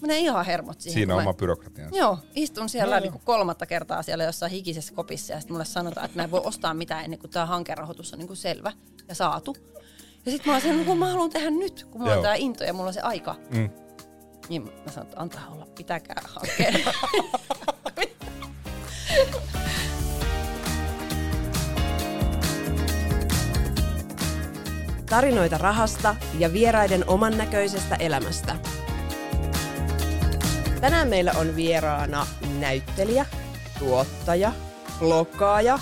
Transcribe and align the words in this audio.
menee 0.00 0.18
ihan 0.18 0.46
hermot 0.46 0.80
siihen. 0.80 0.94
Siinä 0.94 1.14
on 1.14 1.20
oma 1.20 1.30
mä, 1.30 1.34
byrokratiansa. 1.34 1.96
Joo, 1.96 2.18
istun 2.34 2.68
siellä 2.68 2.96
Joo, 2.96 3.00
niin 3.00 3.12
kuin 3.12 3.22
kolmatta 3.24 3.66
kertaa 3.66 4.02
siellä 4.02 4.24
jossain 4.24 4.52
hikisessä 4.52 4.94
kopissa 4.94 5.32
ja 5.32 5.40
sitten 5.40 5.54
mulle 5.54 5.64
sanotaan, 5.64 6.04
että 6.04 6.18
mä 6.18 6.24
en 6.24 6.30
voi 6.30 6.40
ostaa 6.44 6.74
mitään 6.74 7.04
ennen 7.04 7.18
kuin 7.18 7.30
tämä 7.30 7.46
hankerahoitus 7.46 8.12
on 8.12 8.18
niin 8.18 8.26
kuin 8.26 8.36
selvä 8.36 8.72
ja 9.08 9.14
saatu. 9.14 9.56
Ja 10.26 10.32
sitten 10.32 10.50
mä 10.50 10.52
oon 10.52 10.62
sen, 10.62 10.84
kun 10.84 10.98
mä 10.98 11.10
haluan 11.10 11.30
tehdä 11.30 11.50
nyt, 11.50 11.86
kun 11.90 12.00
mulla 12.00 12.12
Joo. 12.12 12.18
on 12.18 12.22
tää 12.22 12.34
into 12.34 12.64
ja 12.64 12.72
mulla 12.72 12.88
on 12.88 12.94
se 12.94 13.00
aika. 13.00 13.36
Mm. 13.50 13.70
Niin 14.48 14.62
mä 14.62 14.90
sanon, 14.90 15.06
että 15.06 15.20
antaa 15.20 15.48
olla, 15.48 15.66
pitäkää 15.76 16.22
hankkeen. 16.24 16.84
Tarinoita 25.10 25.58
rahasta 25.58 26.16
ja 26.38 26.52
vieraiden 26.52 27.04
oman 27.08 27.38
näköisestä 27.38 27.94
elämästä. 27.94 28.56
Tänään 30.80 31.08
meillä 31.08 31.32
on 31.36 31.56
vieraana 31.56 32.26
näyttelijä, 32.58 33.26
tuottaja, 33.78 34.52
blokkaaja, 34.98 35.78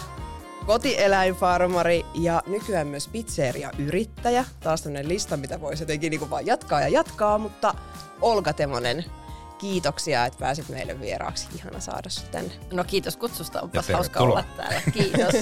kotieläinfarmari 0.66 2.06
ja 2.14 2.42
nykyään 2.46 2.86
myös 2.86 3.08
pizzeria-yrittäjä. 3.08 4.44
Taas 4.60 4.82
tämmöinen 4.82 5.08
lista, 5.08 5.36
mitä 5.36 5.60
voisi 5.60 5.82
jotenkin 5.82 6.10
niin 6.10 6.30
vaan 6.30 6.46
jatkaa 6.46 6.80
ja 6.80 6.88
jatkaa, 6.88 7.38
mutta 7.38 7.74
Olga 8.20 8.52
Temonen, 8.52 9.04
kiitoksia, 9.58 10.26
että 10.26 10.38
pääsit 10.38 10.68
meille 10.68 11.00
vieraaksi. 11.00 11.48
Ihana 11.54 11.80
saada 11.80 12.08
sut 12.08 12.30
tänne. 12.30 12.52
No 12.72 12.84
kiitos 12.84 13.16
kutsusta, 13.16 13.60
onpas 13.60 13.88
hauska 13.88 14.20
olla 14.20 14.44
täällä. 14.56 14.80
Kiitos. 14.92 15.34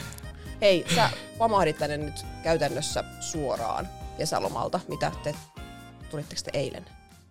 Hei, 0.62 0.86
sä 0.94 1.10
pamahdit 1.38 1.78
tänne 1.78 1.96
nyt 1.96 2.26
käytännössä 2.42 3.04
suoraan 3.20 3.88
kesälomalta. 4.18 4.80
Mitä 4.88 5.12
te, 5.22 5.34
tulitteko 6.10 6.40
te 6.44 6.50
eilen? 6.58 6.84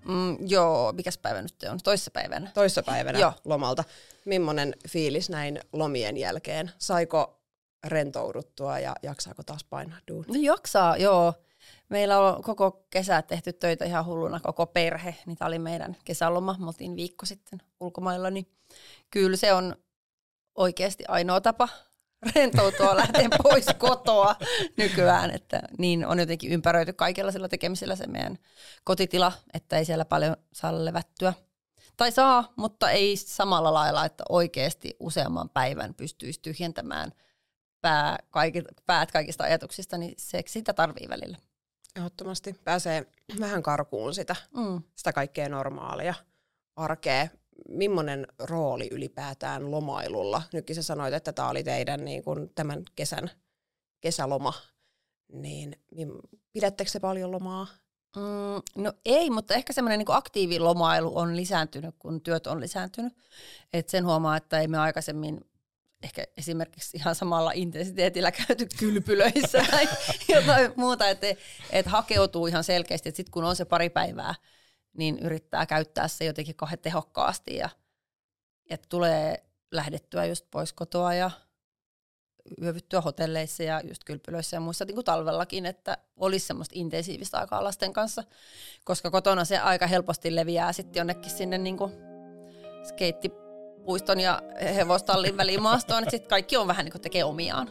Mm, 0.07 0.37
joo, 0.47 0.91
mikäs 0.91 1.17
päivä 1.17 1.41
nyt 1.41 1.63
on? 1.71 1.79
Toissapäivänä. 1.83 2.51
Toissapäivänä 2.53 3.19
Joo. 3.19 3.33
lomalta. 3.45 3.83
Mimmonen 4.25 4.75
fiilis 4.89 5.29
näin 5.29 5.59
lomien 5.73 6.17
jälkeen? 6.17 6.71
Saiko 6.77 7.39
rentouduttua 7.87 8.79
ja 8.79 8.95
jaksaako 9.03 9.43
taas 9.43 9.63
painaa 9.63 9.97
duunia? 10.07 10.33
No 10.33 10.39
jaksaa, 10.41 10.97
joo. 10.97 11.33
Meillä 11.89 12.19
on 12.19 12.43
koko 12.43 12.85
kesä 12.89 13.21
tehty 13.21 13.53
töitä 13.53 13.85
ihan 13.85 14.05
hulluna, 14.05 14.39
koko 14.39 14.65
perhe. 14.65 15.15
Niin 15.25 15.37
tämä 15.37 15.47
oli 15.47 15.59
meidän 15.59 15.97
kesäloma. 16.05 16.55
Me 16.59 16.67
oltiin 16.67 16.95
viikko 16.95 17.25
sitten 17.25 17.61
ulkomailla, 17.79 18.29
niin 18.29 18.47
kyllä 19.09 19.37
se 19.37 19.53
on 19.53 19.75
oikeasti 20.55 21.03
ainoa 21.07 21.41
tapa 21.41 21.69
rentoutua 22.35 22.95
lähteä 22.95 23.29
pois 23.43 23.65
kotoa 23.77 24.35
nykyään. 24.77 25.31
Että 25.31 25.61
niin 25.77 26.05
on 26.05 26.19
jotenkin 26.19 26.51
ympäröity 26.51 26.93
kaikilla 26.93 27.31
sillä 27.31 27.49
tekemisellä 27.49 27.95
se 27.95 28.07
meidän 28.07 28.37
kotitila, 28.83 29.31
että 29.53 29.77
ei 29.77 29.85
siellä 29.85 30.05
paljon 30.05 30.37
saa 30.53 30.85
levättyä. 30.85 31.33
Tai 31.97 32.11
saa, 32.11 32.53
mutta 32.55 32.89
ei 32.91 33.17
samalla 33.17 33.73
lailla, 33.73 34.05
että 34.05 34.23
oikeasti 34.29 34.95
useamman 34.99 35.49
päivän 35.49 35.93
pystyisi 35.93 36.39
tyhjentämään 36.41 37.11
pää, 37.81 38.19
kaiki, 38.29 38.63
päät 38.85 39.11
kaikista 39.11 39.43
ajatuksista, 39.43 39.97
niin 39.97 40.13
se, 40.17 40.43
sitä 40.47 40.73
tarvii 40.73 41.09
välillä. 41.09 41.37
Ehdottomasti 41.95 42.53
pääsee 42.63 43.05
vähän 43.39 43.63
karkuun 43.63 44.13
sitä, 44.13 44.35
Mm. 44.55 44.81
sitä 44.95 45.13
kaikkea 45.13 45.49
normaalia 45.49 46.13
arkea. 46.75 47.27
Millainen 47.69 48.27
rooli 48.39 48.87
ylipäätään 48.91 49.71
lomailulla? 49.71 50.41
Nytkin 50.53 50.75
sä 50.75 50.83
sanoit, 50.83 51.13
että 51.13 51.33
tämä 51.33 51.49
oli 51.49 51.63
teidän 51.63 52.05
niin 52.05 52.23
kun, 52.23 52.49
tämän 52.55 52.83
kesän 52.95 53.31
kesäloma. 54.01 54.53
Niin, 55.33 55.75
mim- 55.95 56.39
pidättekö 56.53 56.91
se 56.91 56.99
paljon 56.99 57.31
lomaa? 57.31 57.67
Mm, 58.15 58.83
no 58.83 58.93
ei, 59.05 59.29
mutta 59.29 59.53
ehkä 59.53 59.73
semmoinen 59.73 59.99
niin 59.99 60.05
aktiivilomailu 60.11 61.17
on 61.17 61.35
lisääntynyt, 61.35 61.95
kun 61.99 62.21
työt 62.21 62.47
on 62.47 62.59
lisääntynyt. 62.59 63.13
Et 63.73 63.89
sen 63.89 64.05
huomaa, 64.05 64.37
että 64.37 64.59
ei 64.59 64.67
me 64.67 64.77
aikaisemmin 64.77 65.41
ehkä 66.03 66.23
esimerkiksi 66.37 66.97
ihan 66.97 67.15
samalla 67.15 67.51
intensiteetillä 67.51 68.31
käyty 68.31 68.67
kylpylöissä 68.79 69.65
tai 69.71 69.87
jotain 70.35 70.71
muuta, 70.75 71.09
että 71.09 71.27
et 71.71 71.85
hakeutuu 71.85 72.47
ihan 72.47 72.63
selkeästi, 72.63 73.09
että 73.09 73.17
sitten 73.17 73.31
kun 73.31 73.43
on 73.43 73.55
se 73.55 73.65
pari 73.65 73.89
päivää, 73.89 74.35
niin 74.93 75.19
yrittää 75.19 75.65
käyttää 75.65 76.07
se 76.07 76.25
jotenkin 76.25 76.55
kauhean 76.55 76.79
tehokkaasti 76.79 77.55
ja 77.55 77.69
että 78.69 78.87
tulee 78.89 79.43
lähdettyä 79.71 80.25
just 80.25 80.45
pois 80.51 80.73
kotoa 80.73 81.13
ja 81.13 81.31
yövyttyä 82.61 83.01
hotelleissa 83.01 83.63
ja 83.63 83.81
just 83.83 84.03
kylpylöissä 84.03 84.55
ja 84.55 84.61
muissa 84.61 84.85
niin 84.85 84.95
kuin 84.95 85.05
talvellakin, 85.05 85.65
että 85.65 85.97
olisi 86.15 86.47
semmoista 86.47 86.73
intensiivistä 86.77 87.37
aikaa 87.37 87.63
lasten 87.63 87.93
kanssa, 87.93 88.23
koska 88.83 89.11
kotona 89.11 89.45
se 89.45 89.57
aika 89.57 89.87
helposti 89.87 90.35
leviää 90.35 90.73
sitten 90.73 90.99
jonnekin 90.99 91.31
sinne 91.31 91.57
niin 91.57 91.77
kuin 91.77 91.91
skeittipuiston 92.83 94.19
ja 94.19 94.41
hevostallin 94.75 95.37
väliin 95.37 95.61
maastoon, 95.61 96.03
että 96.03 96.11
sitten 96.11 96.29
kaikki 96.29 96.57
on 96.57 96.67
vähän 96.67 96.85
niin 96.85 96.91
kuin 96.91 97.01
tekee 97.01 97.23
omiaan. 97.23 97.69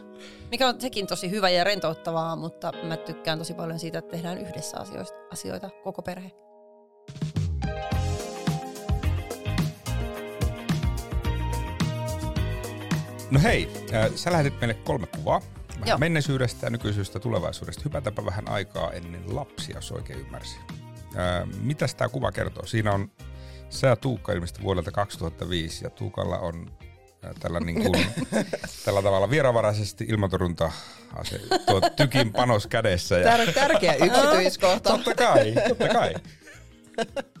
Mikä 0.51 0.67
on 0.67 0.81
sekin 0.81 1.07
tosi 1.07 1.29
hyvä 1.29 1.49
ja 1.49 1.63
rentouttavaa, 1.63 2.35
mutta 2.35 2.71
mä 2.83 2.97
tykkään 2.97 3.39
tosi 3.39 3.53
paljon 3.53 3.79
siitä, 3.79 3.99
että 3.99 4.11
tehdään 4.11 4.37
yhdessä 4.37 4.79
asioista, 4.79 5.17
asioita, 5.31 5.69
koko 5.83 6.01
perhe. 6.01 6.31
No 13.33 13.39
hei, 13.43 13.69
äh, 13.93 14.11
sä 14.15 14.31
lähetit 14.31 14.59
meille 14.61 14.73
kolme 14.73 15.07
kuvaa. 15.07 15.41
Vähän 15.69 15.87
Joo. 15.87 15.97
menneisyydestä, 15.97 16.69
nykyisestä, 16.69 17.19
tulevaisuudesta. 17.19 17.81
Hypätäpä 17.85 18.25
vähän 18.25 18.49
aikaa 18.49 18.91
ennen 18.91 19.35
lapsia, 19.35 19.75
jos 19.75 19.91
oikein 19.91 20.19
ymmärsin. 20.19 20.59
Äh, 21.17 21.47
mitäs 21.61 21.95
tämä 21.95 22.09
kuva 22.09 22.31
kertoo? 22.31 22.65
Siinä 22.65 22.91
on 22.91 23.11
sä 23.69 23.87
ja 23.87 23.95
Tuukka 23.95 24.33
ilmeisesti 24.33 24.63
vuodelta 24.63 24.91
2005 24.91 25.85
ja 25.85 25.89
Tuukalla 25.89 26.39
on 26.39 26.71
äh, 27.25 27.31
tällä, 27.39 27.59
niin 27.59 27.83
kuin, 27.83 28.05
tällä 28.85 29.01
tavalla 29.01 29.29
vieravaraisesti 29.29 30.05
ilmatorjunta 30.09 30.71
ase, 31.15 31.39
tuo 31.65 31.81
tykin 31.95 32.33
panos 32.33 32.67
kädessä. 32.67 33.17
Ja, 33.17 33.37
Tär- 33.37 33.53
tärkeä 33.53 33.95
yksityiskohta. 34.05 34.89
totta 34.89 35.15
kai, 35.15 35.53
totta 35.67 35.87
kai. 35.89 36.13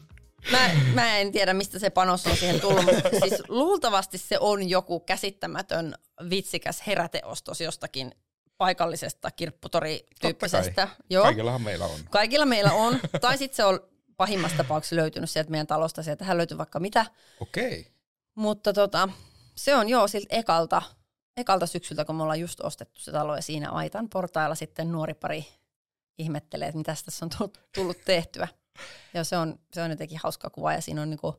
Mä, 0.51 0.71
mä 0.93 1.17
en 1.17 1.31
tiedä, 1.31 1.53
mistä 1.53 1.79
se 1.79 1.89
panos 1.89 2.27
on 2.27 2.37
siihen 2.37 2.59
tullut, 2.61 2.85
mutta 2.85 3.09
siis 3.19 3.43
luultavasti 3.47 4.17
se 4.17 4.37
on 4.39 4.69
joku 4.69 4.99
käsittämätön 4.99 5.95
vitsikäs 6.29 6.87
heräteostos 6.87 7.61
jostakin 7.61 8.11
paikallisesta 8.57 9.31
kirpputori-tyyppisestä. 9.31 10.87
Joo. 11.09 11.23
Kaikillahan 11.23 11.61
meillä 11.61 11.85
on. 11.85 11.99
Kaikilla 12.09 12.45
meillä 12.45 12.73
on. 12.73 12.99
Tai 13.21 13.37
sitten 13.37 13.55
se 13.55 13.65
on 13.65 13.79
pahimmassa 14.17 14.57
tapauksessa 14.57 14.95
löytynyt 14.95 15.29
sieltä 15.29 15.51
meidän 15.51 15.67
talosta. 15.67 16.03
Sieltähän 16.03 16.37
löytyy 16.37 16.57
vaikka 16.57 16.79
mitä. 16.79 17.05
Okei. 17.39 17.91
Mutta 18.35 18.73
tota, 18.73 19.09
se 19.55 19.75
on 19.75 19.89
joo 19.89 20.07
siltä 20.07 20.35
ekalta, 20.35 20.81
ekalta 21.37 21.67
syksyltä, 21.67 22.05
kun 22.05 22.15
me 22.15 22.23
ollaan 22.23 22.39
just 22.39 22.61
ostettu 22.61 22.99
se 22.99 23.11
talo 23.11 23.35
ja 23.35 23.41
siinä 23.41 23.69
aitan 23.69 24.09
portailla 24.09 24.55
sitten 24.55 24.91
nuori 24.91 25.13
pari 25.13 25.47
ihmettelee, 26.17 26.67
että 26.67 26.77
mitä 26.77 26.95
tässä 27.05 27.25
on 27.25 27.29
tullut, 27.37 27.59
tullut 27.75 27.97
tehtyä. 28.05 28.47
Ja 29.13 29.23
se 29.23 29.37
on, 29.37 29.59
se 29.73 29.81
on 29.81 29.89
jotenkin 29.89 30.19
hauska 30.23 30.49
kuva 30.49 30.73
ja 30.73 30.81
siinä 30.81 31.01
on 31.01 31.09
niinku, 31.09 31.35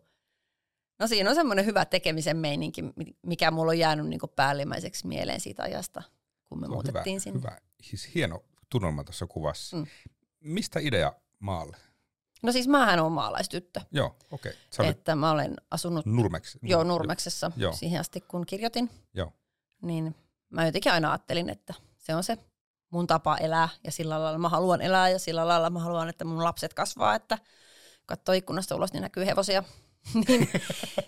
no 0.99 1.07
siinä 1.07 1.31
on 1.31 1.37
semmoinen 1.37 1.67
hyvä 1.67 1.85
tekemisen 1.85 2.37
meininki, 2.37 2.83
mi- 2.83 3.17
mikä 3.23 3.51
mulla 3.51 3.71
on 3.71 3.79
jäänyt 3.79 4.07
niinku 4.07 4.27
päällimmäiseksi 4.27 5.07
mieleen 5.07 5.41
siitä 5.41 5.63
ajasta, 5.63 6.03
kun 6.45 6.61
me 6.61 6.69
muutettiin 6.69 7.15
hyvä, 7.15 7.21
sinne. 7.21 7.39
Hyvä. 7.39 7.59
Siis 7.83 8.15
hieno 8.15 8.45
tunnelma 8.71 9.05
tuossa 9.05 9.27
kuvassa. 9.27 9.77
Mm. 9.77 9.87
Mistä 10.41 10.81
idea 10.81 11.13
maalle? 11.39 11.77
No 12.43 12.53
siis 12.53 12.69
mähän 12.69 13.01
on 13.01 13.13
maalaistyttö, 13.13 13.81
Joo, 13.93 14.17
okei. 14.31 14.53
Okay. 14.79 14.91
Että 14.91 15.17
mä 15.17 15.31
olen 15.31 15.57
asunut 15.71 16.07
Nurmeksi. 16.07 16.59
joo 16.63 16.85
Nurmeksessa 16.85 17.53
Joo. 17.57 17.73
siihen 17.73 18.01
asti, 18.01 18.21
kun 18.21 18.47
kirjoitin. 18.47 18.91
Joo. 19.15 19.33
niin 19.83 20.15
mä 20.51 20.67
jotenkin 20.67 20.93
aina 20.93 21.11
ajattelin, 21.11 21.49
että 21.51 21.75
se 21.99 22.15
on 22.15 22.25
se 22.25 22.39
mun 22.95 23.07
tapa 23.07 23.37
elää 23.37 23.69
ja 23.85 23.93
sillä 23.93 24.23
lailla 24.23 24.39
mä 24.39 24.49
haluan 24.49 24.81
elää 24.81 25.09
ja 25.09 25.19
sillä 25.19 25.49
lailla 25.49 25.71
mä 25.71 25.79
haluan, 25.79 26.09
että 26.09 26.25
mun 26.25 26.45
lapset 26.45 26.75
kasvaa, 26.75 27.15
että 27.15 27.39
katsoo 28.07 28.33
ikkunasta 28.35 28.77
ulos, 28.77 28.93
niin 28.93 29.03
näkyy 29.03 29.27
hevosia. 29.27 29.63
niin 30.29 30.49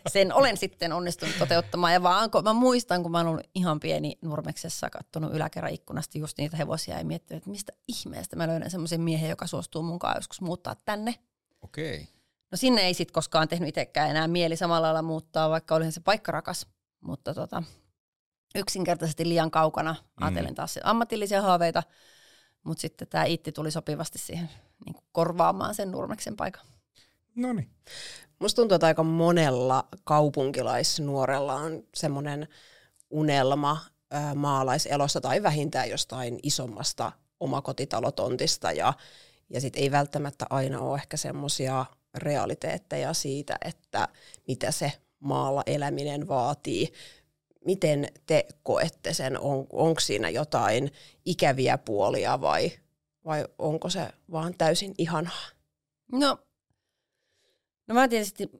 sen 0.09 0.35
olen 0.35 0.57
sitten 0.57 0.93
onnistunut 0.93 1.39
toteuttamaan. 1.39 1.93
Ja 1.93 2.03
vaan 2.03 2.31
kun 2.31 2.45
mä 2.45 2.53
muistan, 2.53 3.03
kun 3.03 3.13
mä 3.13 3.19
oon 3.19 3.27
ollut 3.27 3.47
ihan 3.55 3.81
pieni 3.81 4.19
Nurmeksessa, 4.23 4.91
katsonut 4.91 5.35
yläkerran 5.35 5.73
ikkunasta 5.73 6.19
just 6.19 6.39
niitä 6.39 6.57
hevosia 6.57 6.99
ja 6.99 7.05
miettinyt, 7.05 7.41
että 7.41 7.51
mistä 7.51 7.73
ihmeestä 7.89 8.37
mä 8.37 8.47
löydän 8.47 8.71
semmoisen 8.71 9.01
miehen, 9.01 9.31
joka 9.31 9.47
suostuu 9.47 9.83
munkaan 9.83 10.17
joskus 10.17 10.41
muuttaa 10.41 10.75
tänne. 10.85 11.15
Okei. 11.63 11.95
Okay. 11.95 12.07
No 12.51 12.57
sinne 12.57 12.81
ei 12.81 12.95
sitten 12.95 13.15
koskaan 13.15 13.49
tehnyt 13.49 13.69
itsekään 13.69 14.11
enää 14.11 14.29
mieli 14.29 14.57
samalla 14.57 14.87
lailla 14.87 15.03
muuttaa, 15.03 15.51
vaikka 15.51 15.75
olihan 15.75 15.93
se 15.93 16.01
paikka 16.01 16.33
rakas. 16.33 16.67
Mutta 17.01 17.35
tota, 17.35 17.63
yksinkertaisesti 18.55 19.29
liian 19.29 19.51
kaukana. 19.51 19.97
Ajattelin 20.21 20.55
taas 20.55 20.75
se 20.75 20.81
ammatillisia 20.85 21.43
haaveita, 21.43 21.83
mutta 22.63 22.81
sitten 22.81 23.09
tämä 23.09 23.25
itti 23.25 23.53
tuli 23.53 23.71
sopivasti 23.71 24.19
siihen 24.19 24.51
niin 24.85 24.95
kuin 24.95 25.05
korvaamaan 25.13 25.75
sen 25.75 25.91
Nurmeksen 25.91 26.37
paikan. 26.37 26.67
No 27.35 27.53
niin. 27.53 27.71
Musta 28.39 28.57
tuntuu, 28.57 28.75
että 28.75 28.87
aika 28.87 29.03
monella 29.03 29.89
kaupunkilaisnuorella 30.05 31.55
on 31.55 31.83
semmoinen 31.95 32.49
unelma 33.11 33.81
maalaiselosta 34.35 35.21
tai 35.21 35.43
vähintään 35.43 35.91
jostain 35.91 36.39
isommasta 36.43 37.13
omakotitalotontista 37.41 38.73
ja, 38.73 38.93
ja 39.51 39.61
sit 39.61 39.77
ei 39.77 39.91
välttämättä 39.91 40.47
aina 40.51 40.81
ole 40.81 40.99
ehkä 40.99 41.17
semmoisia 41.17 41.87
realiteetteja 42.15 43.15
siitä, 43.15 43.57
että 43.65 44.09
mitä 44.49 44.71
se 44.71 44.93
maalla 45.21 45.63
eläminen 45.67 46.29
vaatii. 46.29 46.93
Miten 47.67 48.09
te 48.27 48.47
koette 48.63 49.15
sen? 49.15 49.41
On, 49.41 49.67
onko 49.73 50.01
siinä 50.01 50.29
jotain 50.29 50.93
ikäviä 51.25 51.79
puolia 51.79 52.41
vai, 52.41 52.73
vai 53.25 53.45
onko 53.59 53.91
se 53.91 54.09
vaan 54.33 54.55
täysin 54.59 54.95
ihanaa? 54.99 55.47
No, 56.13 56.39
no 57.87 57.95
mä 57.95 58.09
tietysti, 58.09 58.51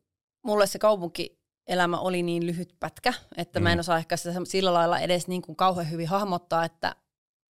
mulle 0.43 0.67
se 0.67 0.79
kaupunkielämä 0.79 1.99
oli 1.99 2.23
niin 2.23 2.47
lyhyt 2.47 2.75
pätkä, 2.81 3.13
että 3.37 3.61
mm. 3.61 3.63
mä 3.63 3.73
en 3.73 3.79
mm. 3.79 3.81
osaa 3.81 3.99
ehkä 3.99 4.17
sitä 4.17 4.41
sillä 4.45 4.75
lailla 4.75 5.01
edes 5.01 5.29
niin 5.29 5.43
kuin 5.43 5.57
kauhean 5.57 5.91
hyvin 5.91 6.09
hahmottaa, 6.09 6.65
että 6.65 6.97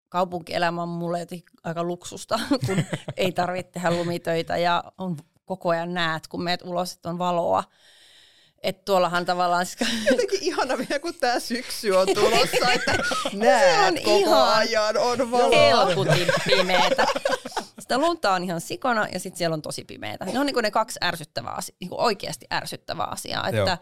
kaupunkielämä 0.10 0.84
on 0.84 0.90
mulle 0.90 1.28
aika 1.64 1.84
luksusta, 1.84 2.40
kun 2.66 2.84
ei 3.18 3.32
tarvitse 3.32 3.72
tehdä 3.72 3.92
lumitöitä 3.92 4.58
ja 4.58 4.84
on 4.98 5.18
koko 5.46 5.70
ajan 5.70 5.94
näet, 5.94 6.28
kun 6.28 6.44
meet 6.44 6.62
ulos, 6.62 6.94
että 6.94 7.10
on 7.10 7.18
valoa. 7.18 7.64
Että 8.66 8.82
tuollahan 8.86 9.26
tavallaan... 9.26 9.66
Jotenkin 10.12 10.44
ihana 10.44 10.78
vielä, 10.78 11.00
kun 11.00 11.14
tämä 11.14 11.40
syksy 11.40 11.92
on 11.92 12.08
tulossa, 12.14 12.72
että 12.74 12.98
näet 13.34 13.88
on 13.88 13.96
koko 14.04 14.18
ihan 14.18 14.54
ajan, 14.56 14.98
on 14.98 15.18
valoa. 15.32 15.86
Helkutin 15.86 16.28
pimeetä. 16.46 17.06
Sitä 17.80 17.98
lunta 17.98 18.34
on 18.34 18.44
ihan 18.44 18.62
sikona 18.62 19.08
ja 19.14 19.20
sitten 19.20 19.38
siellä 19.38 19.54
on 19.54 19.62
tosi 19.62 19.84
pimeätä. 19.84 20.26
Ne 20.26 20.40
on 20.40 20.46
niin 20.46 20.56
ne 20.62 20.72
kaksi 20.72 21.00
ärsyttävää 21.04 21.54
asiaa, 21.54 21.78
niin 21.80 21.90
oikeasti 21.94 22.46
ärsyttävää 22.54 23.08
asiaa. 23.08 23.50
Että 23.50 23.78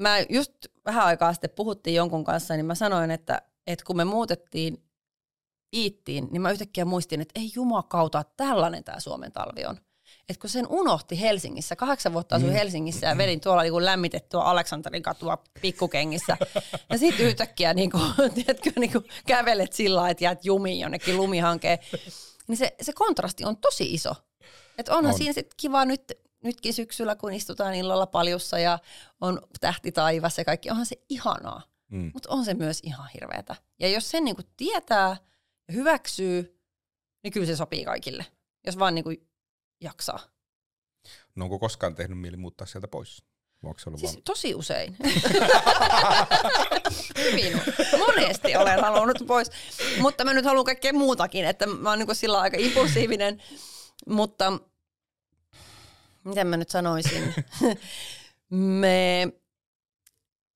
mä 0.00 0.16
just 0.28 0.52
vähän 0.86 1.04
aikaa 1.04 1.32
sitten 1.32 1.50
puhuttiin 1.50 1.96
jonkun 1.96 2.24
kanssa, 2.24 2.54
niin 2.54 2.66
mä 2.66 2.74
sanoin, 2.74 3.10
että, 3.10 3.42
että 3.66 3.84
kun 3.84 3.96
me 3.96 4.04
muutettiin 4.04 4.82
Iittiin, 5.76 6.28
niin 6.30 6.42
mä 6.42 6.50
yhtäkkiä 6.50 6.84
muistin, 6.84 7.20
että 7.20 7.40
ei 7.40 7.50
jumakauta, 7.54 8.24
tällainen 8.36 8.84
tämä 8.84 9.00
Suomen 9.00 9.32
talvi 9.32 9.64
on. 9.64 9.76
Et 10.28 10.38
kun 10.38 10.50
sen 10.50 10.66
unohti 10.68 11.20
Helsingissä, 11.20 11.76
kahdeksan 11.76 12.12
vuotta 12.12 12.36
asuin 12.36 12.52
mm. 12.52 12.56
Helsingissä 12.56 13.06
ja 13.06 13.18
vedin 13.18 13.40
tuolla 13.40 13.62
niin 13.62 13.84
lämmitettyä 13.84 14.40
Aleksanterin 14.40 15.02
katua 15.02 15.42
pikkukengissä. 15.62 16.36
Ja 16.90 16.98
sitten 16.98 17.26
yhtäkkiä 17.26 17.74
niin 17.74 17.90
kuin, 17.90 18.02
tiedätkö, 18.34 18.70
niin 18.76 18.92
kuin 18.92 19.04
kävelet 19.26 19.72
sillä 19.72 20.08
että 20.08 20.24
jäät 20.24 20.44
jumiin 20.44 20.80
jonnekin 20.80 21.16
lumihankeen. 21.16 21.78
Niin 22.48 22.56
se, 22.56 22.74
se 22.82 22.92
kontrasti 22.92 23.44
on 23.44 23.56
tosi 23.56 23.94
iso. 23.94 24.14
Et 24.78 24.88
onhan 24.88 25.12
on. 25.12 25.18
siinä 25.18 25.32
sitten 25.32 25.56
kiva 25.56 25.84
nyt, 25.84 26.12
nytkin 26.44 26.74
syksyllä, 26.74 27.16
kun 27.16 27.32
istutaan 27.32 27.74
illalla 27.74 28.06
paljussa 28.06 28.58
ja 28.58 28.78
on 29.20 29.40
tähti 29.60 29.92
taivas 29.92 30.38
ja 30.38 30.44
kaikki. 30.44 30.70
Onhan 30.70 30.86
se 30.86 30.96
ihanaa, 31.08 31.62
mm. 31.90 32.10
mutta 32.14 32.28
on 32.30 32.44
se 32.44 32.54
myös 32.54 32.80
ihan 32.82 33.08
hirveätä. 33.14 33.56
Ja 33.80 33.88
jos 33.88 34.10
sen 34.10 34.24
niin 34.24 34.36
kuin 34.36 34.46
tietää– 34.56 35.16
ja 35.68 35.74
hyväksyy, 35.74 36.60
niin 37.22 37.32
kyllä 37.32 37.46
se 37.46 37.56
sopii 37.56 37.84
kaikille, 37.84 38.26
jos 38.66 38.78
vaan 38.78 38.94
niin 38.94 39.04
kuin 39.04 39.28
jaksaa. 39.82 40.20
No 41.34 41.44
onko 41.44 41.58
koskaan 41.58 41.94
tehnyt 41.94 42.18
mieli 42.18 42.36
muuttaa 42.36 42.66
sieltä 42.66 42.88
pois? 42.88 43.22
Siis 43.96 44.12
vaan... 44.12 44.22
tosi 44.24 44.54
usein. 44.54 44.96
Hyvin. 47.18 47.60
Monesti 47.98 48.56
olen 48.56 48.80
halunnut 48.80 49.18
pois. 49.26 49.50
Mutta 50.00 50.24
mä 50.24 50.34
nyt 50.34 50.44
haluan 50.44 50.64
kaikkea 50.64 50.92
muutakin, 50.92 51.44
että 51.44 51.66
mä 51.66 51.90
oon 51.90 51.98
niin 51.98 52.14
sillä 52.14 52.40
aika 52.40 52.56
impulsiivinen. 52.60 53.42
Mutta 54.08 54.58
miten 56.24 56.46
mä 56.46 56.56
nyt 56.56 56.70
sanoisin? 56.70 57.34
me, 58.80 59.28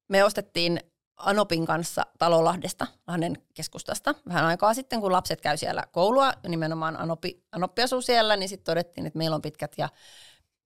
me 0.08 0.25
ostettiin 0.25 0.81
Anopin 1.16 1.66
kanssa 1.66 2.06
Talolahdesta, 2.18 2.86
Lahden 3.06 3.36
keskustasta, 3.54 4.14
vähän 4.28 4.44
aikaa 4.44 4.74
sitten, 4.74 5.00
kun 5.00 5.12
lapset 5.12 5.40
käy 5.40 5.56
siellä 5.56 5.84
koulua, 5.92 6.32
nimenomaan 6.48 6.96
Anopi, 6.96 7.42
Anoppi 7.52 7.82
asuu 7.82 8.00
siellä, 8.00 8.36
niin 8.36 8.48
sitten 8.48 8.64
todettiin, 8.64 9.06
että 9.06 9.18
meillä 9.18 9.34
on 9.34 9.42
pitkät 9.42 9.72
ja, 9.78 9.88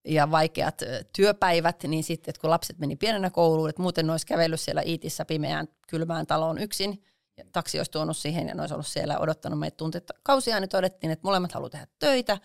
ja 0.04 0.30
vaikeat 0.30 0.82
työpäivät, 1.16 1.82
niin 1.82 2.04
sitten, 2.04 2.30
että 2.32 2.40
kun 2.40 2.50
lapset 2.50 2.78
meni 2.78 2.96
pienenä 2.96 3.30
kouluun, 3.30 3.68
että 3.68 3.82
muuten 3.82 4.06
ne 4.06 4.12
olisi 4.12 4.26
kävellyt 4.26 4.60
siellä 4.60 4.82
Iitissä 4.82 5.24
pimeään 5.24 5.68
kylmään 5.88 6.26
taloon 6.26 6.58
yksin, 6.58 7.04
ja 7.36 7.44
taksi 7.52 7.78
olisi 7.78 7.90
tuonut 7.90 8.16
siihen 8.16 8.48
ja 8.48 8.54
ne 8.54 8.60
olisi 8.60 8.74
ollut 8.74 8.86
siellä 8.86 9.18
odottanut 9.18 9.58
meitä 9.58 9.76
tunteita 9.76 10.14
kausia, 10.22 10.60
niin 10.60 10.68
todettiin, 10.68 11.10
että 11.10 11.26
molemmat 11.26 11.52
haluaa 11.52 11.70
tehdä 11.70 11.86
töitä, 11.98 12.38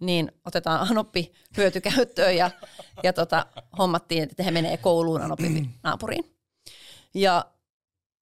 niin 0.00 0.32
otetaan 0.44 0.90
Anoppi 0.90 1.32
hyötykäyttöön 1.56 2.36
ja, 2.36 2.50
ja 3.02 3.12
tota, 3.12 3.46
hommattiin, 3.78 4.22
että 4.22 4.42
he 4.42 4.50
menee 4.50 4.76
kouluun 4.76 5.22
Anopin 5.22 5.74
naapuriin. 5.82 6.39
Ja 7.14 7.50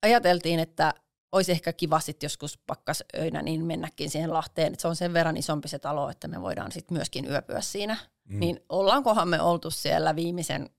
ajateltiin, 0.03 0.61
että 0.61 0.95
olisi 1.33 1.53
ehkä 1.53 1.73
kiva 1.73 2.01
sitten 2.01 2.25
joskus 2.27 2.59
pakkasöinä 2.59 3.43
niin 3.43 3.65
mennäkin 3.65 4.11
siihen 4.11 4.33
Lahteen, 4.33 4.73
että 4.73 4.83
se 4.83 4.89
on 4.89 4.97
sen 4.97 5.13
verran 5.13 5.37
isompi 5.37 5.69
se 5.69 5.79
talo, 5.79 6.11
että 6.11 6.29
me 6.29 6.43
voidaan 6.43 6.73
sitten 6.73 6.97
myöskin 6.97 7.31
yöpyä 7.31 7.61
siinä. 7.61 7.97
Mm. 8.29 8.41
Niin 8.41 8.61
ollaankohan 8.69 9.29
me 9.29 9.41
oltu 9.41 9.71
siellä 9.71 10.17
viimeisen 10.17 10.71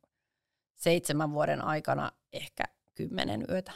seitsemän 0.75 1.31
vuoden 1.31 1.63
aikana 1.63 2.11
ehkä 2.33 2.63
kymmenen 2.95 3.45
yötä. 3.49 3.71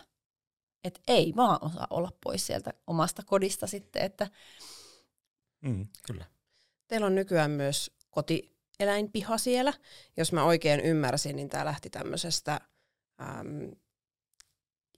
Et 0.84 1.00
ei 1.08 1.34
vaan 1.36 1.60
osaa 1.62 1.88
olla 1.90 2.12
pois 2.24 2.48
sieltä 2.48 2.74
omasta 2.88 3.24
kodista 3.26 3.68
sitten. 3.68 4.02
Että 4.02 4.28
mm, 5.62 5.88
kyllä. 6.08 6.26
Teillä 6.88 7.08
on 7.08 7.16
nykyään 7.16 7.52
myös 7.52 7.92
kotieläinpiha 8.10 9.38
siellä. 9.38 9.74
Jos 10.18 10.32
mä 10.32 10.44
oikein 10.44 10.80
ymmärsin, 10.80 11.36
niin 11.36 11.50
tämä 11.50 11.66
lähti 11.66 11.90
tämmöisestä 11.90 12.62
äm, 13.22 13.72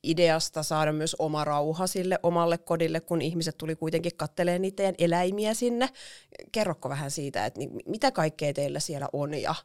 ideasta 0.05 0.63
saada 0.63 0.93
myös 0.93 1.15
oma 1.19 1.43
rauha 1.43 1.87
sille 1.87 2.19
omalle 2.23 2.57
kodille, 2.57 2.99
kun 2.99 3.21
ihmiset 3.21 3.57
tuli 3.57 3.75
kuitenkin 3.75 4.11
katteleen 4.17 4.61
niitä 4.61 4.83
eläimiä 4.97 5.53
sinne. 5.53 5.89
Kerrokko 6.51 6.89
vähän 6.89 7.11
siitä, 7.11 7.45
että 7.45 7.59
mitä 7.85 8.11
kaikkea 8.11 8.53
teillä 8.53 8.79
siellä 8.79 9.09
on 9.13 9.33
ja 9.33 9.55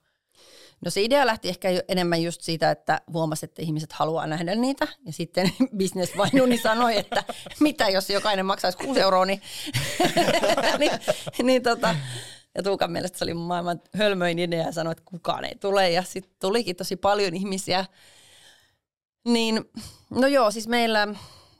No 0.84 0.90
se 0.90 1.02
idea 1.02 1.26
lähti 1.26 1.48
ehkä 1.48 1.68
enemmän 1.88 2.22
just 2.22 2.40
siitä, 2.40 2.70
että 2.70 3.00
huomasi, 3.12 3.44
että 3.46 3.62
ihmiset 3.62 3.92
haluaa 3.92 4.26
nähdä 4.26 4.54
niitä. 4.54 4.88
Ja 5.06 5.12
sitten 5.12 5.52
Business 5.78 6.16
Vainuni 6.16 6.58
sanoi, 6.58 6.98
että 6.98 7.24
mitä 7.60 7.88
jos 7.88 8.10
jokainen 8.10 8.46
maksaisi 8.46 8.78
6 8.78 9.00
euroa, 9.00 9.26
niin, 9.26 9.42
niin, 10.78 10.92
niin 11.42 11.62
tota, 11.62 11.96
ja 12.54 12.62
Tuukan 12.62 12.92
mielestä 12.92 13.18
se 13.18 13.24
oli 13.24 13.34
maailman 13.34 13.80
hölmöin 13.94 14.38
idea 14.38 14.66
ja 14.66 14.72
sanoi, 14.72 14.92
että 14.92 15.04
kukaan 15.04 15.44
ei 15.44 15.54
tule. 15.54 15.90
Ja 15.90 16.02
sitten 16.02 16.32
tulikin 16.40 16.76
tosi 16.76 16.96
paljon 16.96 17.34
ihmisiä 17.34 17.84
niin, 19.24 19.64
no 20.10 20.26
joo, 20.26 20.50
siis 20.50 20.68
meillä, 20.68 21.08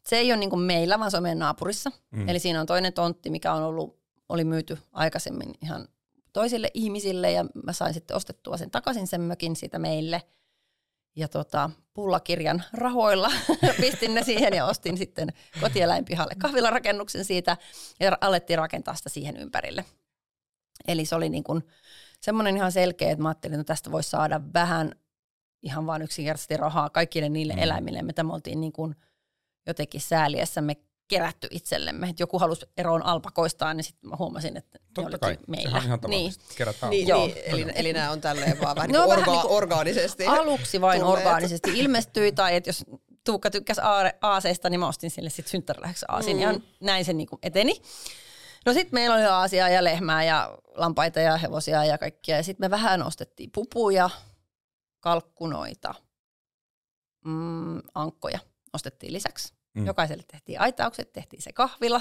se 0.07 0.17
ei 0.17 0.33
ole 0.33 0.41
niin 0.41 0.51
kuin 0.51 0.62
meillä, 0.62 0.99
vaan 0.99 1.11
se 1.11 1.17
on 1.17 1.23
meidän 1.23 1.39
naapurissa. 1.39 1.93
Mm. 2.11 2.29
Eli 2.29 2.39
siinä 2.39 2.61
on 2.61 2.67
toinen 2.67 2.93
tontti, 2.93 3.31
mikä 3.31 3.53
on 3.53 3.62
ollut, 3.62 4.01
oli 4.29 4.45
myyty 4.45 4.79
aikaisemmin 4.93 5.55
ihan 5.62 5.89
toisille 6.33 6.71
ihmisille 6.75 7.33
ja 7.33 7.45
mä 7.65 7.73
sain 7.73 7.95
sitten 7.95 8.17
ostettua 8.17 8.57
sen 8.57 8.71
takaisin 8.71 9.07
sen 9.07 9.21
mökin 9.21 9.57
siitä 9.57 9.79
meille. 9.79 10.23
Ja 11.17 11.29
tota, 11.29 11.71
pullakirjan 11.95 12.64
rahoilla 12.73 13.31
pistin 13.81 14.14
ne 14.14 14.23
siihen 14.23 14.55
ja 14.55 14.67
ostin 14.67 14.99
sitten 14.99 15.33
kotieläinpihalle 15.61 16.35
kahvilarakennuksen 16.38 17.25
siitä 17.25 17.57
ja 18.00 18.19
alettiin 18.21 18.59
rakentaa 18.59 18.95
sitä 18.95 19.09
siihen 19.09 19.37
ympärille. 19.37 19.85
Eli 20.88 21.05
se 21.05 21.14
oli 21.14 21.29
niin 21.29 21.45
kuin 21.45 21.62
semmoinen 22.21 22.57
ihan 22.57 22.73
selkeä, 22.73 23.11
että 23.11 23.23
mä 23.23 23.29
ajattelin, 23.29 23.61
että 23.61 23.73
tästä 23.73 23.93
voisi 23.93 24.11
saada 24.11 24.40
vähän 24.55 24.95
ihan 25.62 25.87
vaan 25.87 26.02
yksinkertaisesti 26.02 26.57
rahaa 26.57 26.90
kaikille 26.90 27.29
niille 27.29 27.52
mm. 27.52 27.59
eläimille, 27.59 28.02
mitä 28.02 28.23
me 28.23 28.35
oltiin 28.35 28.61
niin 28.61 28.73
kuin 28.73 28.97
jotenkin 29.67 30.00
sääliessämme 30.00 30.76
kerätty 31.09 31.49
itsellemme. 31.50 32.09
Et 32.09 32.21
joku 32.21 32.38
halusi 32.38 32.67
eroon 32.76 33.07
alpakoistaan, 33.07 33.76
niin 33.76 33.85
sitten 33.85 34.11
mä 34.11 34.17
huomasin, 34.19 34.57
että 34.57 34.79
Totta 34.95 35.11
ne 35.11 35.19
kai. 35.19 35.38
meillä. 35.47 35.81
Sehän 35.81 35.83
on 35.83 35.87
ihan 35.87 36.11
niin. 36.11 36.33
Kerätään 36.57 36.90
niin, 36.90 37.09
niin, 37.09 37.35
eli, 37.45 37.67
eli 37.75 37.93
nämä 37.93 38.11
on 38.11 38.21
tälleen 38.21 38.61
vaan 38.61 38.76
vähän, 38.76 38.90
no, 38.93 39.05
niin 39.05 39.19
orga- 39.19 39.31
niin 39.31 39.40
kuin 39.40 39.52
orgaanisesti. 39.52 40.26
Aluksi 40.26 40.81
vain 40.81 41.00
tulleet. 41.00 41.19
orgaanisesti 41.19 41.79
ilmestyi, 41.79 42.33
tai 42.33 42.57
että 42.57 42.69
jos 42.69 42.85
Tuukka 43.25 43.50
tykkäsi 43.50 43.81
aaseista, 44.21 44.71
niin 44.71 44.81
mä 44.81 44.88
ostin 44.88 45.11
sille 45.11 45.31
sitten 45.31 45.50
synttäriläheksi 45.50 46.07
aasin, 46.09 46.37
mm. 46.37 46.43
ja 46.43 46.55
näin 46.81 47.05
se 47.05 47.12
niin 47.12 47.26
kuin 47.26 47.38
eteni. 47.43 47.83
No 48.67 48.73
sitten 48.73 48.95
meillä 48.95 49.17
oli 49.17 49.25
aasia 49.25 49.69
ja 49.69 49.85
lehmää 49.85 50.25
ja 50.25 50.59
lampaita 50.75 51.21
ja 51.21 51.37
hevosia 51.37 51.85
ja 51.85 51.99
kaikkia, 51.99 52.37
ja 52.37 52.43
sitten 52.43 52.64
me 52.64 52.71
vähän 52.71 53.02
ostettiin 53.02 53.50
pupuja, 53.55 54.11
kalkkunoita, 55.00 55.95
mm, 57.25 57.83
ankkoja 57.95 58.38
ostettiin 58.73 59.12
lisäksi. 59.12 59.54
Mm. 59.75 59.87
Jokaiselle 59.87 60.25
tehtiin 60.33 60.61
aitaukset, 60.61 61.12
tehtiin 61.12 61.42
se 61.42 61.52
kahvila 61.52 62.00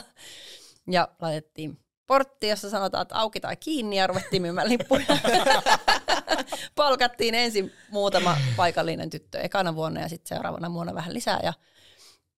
ja 0.92 1.08
laitettiin 1.22 1.80
portti, 2.08 2.48
jossa 2.48 2.70
sanotaan, 2.70 3.02
että 3.02 3.16
auki 3.16 3.40
tai 3.40 3.56
kiinni 3.56 3.98
ja 3.98 4.08
ruvettiin 4.08 4.42
myymään 4.42 4.70
lippuja. 4.70 5.06
Palkattiin 6.76 7.36
ensin 7.36 7.72
muutama 7.92 8.38
paikallinen 8.56 9.10
tyttö 9.10 9.40
ekana 9.40 9.76
vuonna 9.76 10.02
ja 10.02 10.10
sitten 10.10 10.28
seuraavana 10.28 10.74
vuonna 10.74 10.96
vähän 10.96 11.14
lisää 11.14 11.40
ja 11.44 11.54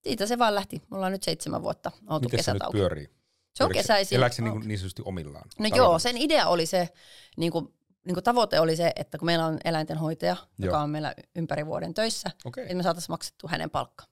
siitä 0.03 0.25
se 0.25 0.37
vaan 0.37 0.55
lähti. 0.55 0.81
Mulla 0.89 1.05
on 1.05 1.11
nyt 1.11 1.23
seitsemän 1.23 1.63
vuotta 1.63 1.91
oltu 2.07 2.25
Miten 2.25 2.37
kesät 2.37 2.57
se 2.57 2.63
nyt 2.65 2.71
pyörii? 2.71 3.09
Se 3.53 3.63
on 3.63 3.71
kesäisin. 3.71 4.15
Elääkö 4.15 4.35
se 4.35 4.41
niin, 4.41 4.67
niin 4.67 4.79
sanotusti 4.79 5.01
omillaan? 5.05 5.49
No 5.59 5.69
joo, 5.75 5.99
sen 5.99 6.17
idea 6.17 6.47
oli 6.47 6.65
se 6.65 6.89
niin 7.37 7.51
kuin 7.51 7.73
niin 8.05 8.13
kuin 8.13 8.23
tavoite 8.23 8.59
oli 8.59 8.75
se, 8.75 8.91
että 8.95 9.17
kun 9.17 9.25
meillä 9.25 9.45
on 9.45 9.59
eläintenhoitaja, 9.65 10.35
Joo. 10.39 10.65
joka 10.65 10.79
on 10.79 10.89
meillä 10.89 11.13
ympäri 11.35 11.65
vuoden 11.65 11.93
töissä, 11.93 12.31
okay. 12.45 12.63
että 12.63 12.75
me 12.75 12.83
saataisiin 12.83 13.13
maksettua 13.13 13.49
hänen 13.49 13.69
palkka. 13.69 14.05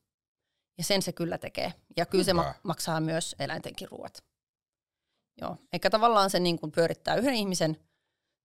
Ja 0.77 0.83
sen 0.83 1.01
se 1.01 1.11
kyllä 1.11 1.37
tekee. 1.37 1.73
Ja 1.97 2.05
kyllä 2.05 2.21
Hyvä. 2.21 2.25
se 2.25 2.33
ma- 2.33 2.53
maksaa 2.63 2.99
myös 2.99 3.35
eläintenkin 3.39 3.87
ruoat. 3.91 4.23
Joo. 5.41 5.57
Eikä 5.73 5.89
tavallaan 5.89 6.29
se 6.29 6.39
niin 6.39 6.59
kuin 6.59 6.71
pyörittää 6.71 7.15
yhden 7.15 7.33
ihmisen 7.33 7.77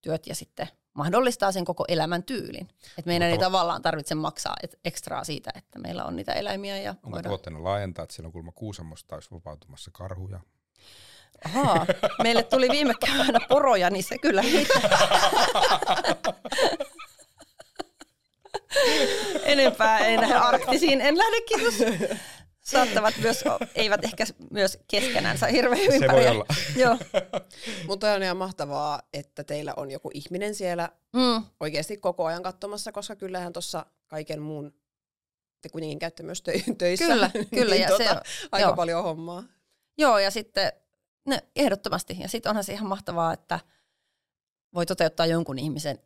työt 0.00 0.26
ja 0.26 0.34
sitten 0.34 0.68
mahdollistaa 0.94 1.52
sen 1.52 1.64
koko 1.64 1.84
elämän 1.88 2.22
tyylin. 2.22 2.68
Että 2.98 3.02
meidän 3.08 3.28
Mutta 3.30 3.34
ei 3.34 3.38
va- 3.38 3.44
tavallaan 3.44 3.82
tarvitse 3.82 4.14
maksaa 4.14 4.56
et- 4.62 4.78
ekstraa 4.84 5.24
siitä, 5.24 5.50
että 5.54 5.78
meillä 5.78 6.04
on 6.04 6.16
niitä 6.16 6.32
eläimiä. 6.32 6.78
Ja 6.78 6.90
Onko 6.90 7.10
voidaan... 7.10 7.30
tuotteena 7.30 7.64
laajentaa, 7.64 8.02
että 8.02 8.14
siellä 8.14 8.26
on 8.28 8.32
kuulemma 8.32 8.52
Kuusamosta 8.52 9.14
olisi 9.14 9.30
vapautumassa 9.30 9.90
karhuja? 9.94 10.40
Ahaa, 11.44 11.86
meille 12.22 12.42
tuli 12.42 12.68
viime 12.68 12.94
keväänä 13.06 13.40
poroja, 13.48 13.90
niin 13.90 14.04
se 14.04 14.18
kyllä. 14.18 14.42
Enempää 19.42 19.98
ei 19.98 20.16
näihin 20.16 20.36
arktisiin 20.36 21.00
en 21.00 21.18
lähde, 21.18 21.40
kiitos. 21.40 21.74
Saattavat 22.60 23.14
myös, 23.18 23.44
eivät 23.74 24.04
ehkä 24.04 24.24
myös 24.50 24.78
keskenänsä 24.88 25.46
hirveän 25.46 25.80
hyvin 25.80 26.00
Se 26.00 26.08
voi 26.12 26.28
olla. 26.28 26.46
Joo. 26.76 26.98
Mutta 27.86 28.12
on 28.12 28.22
ihan 28.22 28.36
mahtavaa, 28.36 29.02
että 29.12 29.44
teillä 29.44 29.74
on 29.76 29.90
joku 29.90 30.10
ihminen 30.14 30.54
siellä 30.54 30.88
Mm, 31.12 31.42
oikeasti 31.60 31.96
koko 31.96 32.24
ajan 32.24 32.42
katsomassa, 32.42 32.92
koska 32.92 33.16
kyllähän 33.16 33.52
tuossa 33.52 33.86
kaiken 34.06 34.42
muun 34.42 34.74
te 35.62 35.68
kuitenkin 35.68 35.98
käytte 35.98 36.22
myös 36.22 36.42
tö- 36.48 36.74
töissä. 36.78 37.06
Kyllä, 37.06 37.30
kyllä, 37.54 37.74
niin 37.74 37.82
ja 37.82 37.88
tota, 37.88 38.04
se 38.04 38.10
on- 38.10 38.20
aika 38.52 38.66
joo. 38.66 38.76
paljon 38.76 39.02
hommaa. 39.04 39.42
Joo, 39.98 40.18
ja 40.18 40.30
sitten 40.30 40.72
no, 41.26 41.38
ehdottomasti. 41.56 42.16
Ja 42.20 42.28
sitten 42.28 42.50
onhan 42.50 42.64
se 42.64 42.72
ihan 42.72 42.88
mahtavaa, 42.88 43.32
että 43.32 43.60
voi 44.74 44.86
toteuttaa 44.86 45.26
jonkun 45.26 45.58
ihmisen 45.58 45.98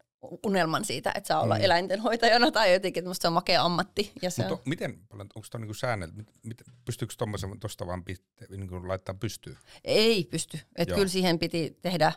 unelman 0.47 0.85
siitä, 0.85 1.13
että 1.15 1.29
saa 1.29 1.41
olla 1.41 1.55
Mm. 1.59 1.65
eläintenhoitajana 1.65 2.51
tai 2.51 2.73
jotenkin, 2.73 3.01
että 3.01 3.09
musta 3.11 3.23
se 3.23 3.29
on 3.29 3.33
makea 3.35 3.63
ammatti. 3.63 4.13
Ja 4.23 4.31
se 4.31 4.43
Mutta 4.43 4.55
on, 4.55 4.61
miten 4.65 4.99
paljon, 5.09 5.29
onko 5.35 5.49
tuo 5.51 5.61
niinku 5.61 5.75
säännöt, 5.75 6.11
mit, 6.43 6.63
pystyykö 6.85 7.15
tuommoisen 7.19 7.61
tuosta 7.61 7.87
vaan 7.87 8.05
piste, 8.05 8.47
niin 8.51 8.89
laittaa 8.89 9.15
pystyyn? 9.15 9.59
ei 9.85 10.25
pysty. 10.25 10.61
Että 10.77 10.93
Joo. 10.93 10.97
kyllä 10.97 11.09
siihen 11.09 11.39
piti 11.39 11.79
tehdä, 11.83 12.13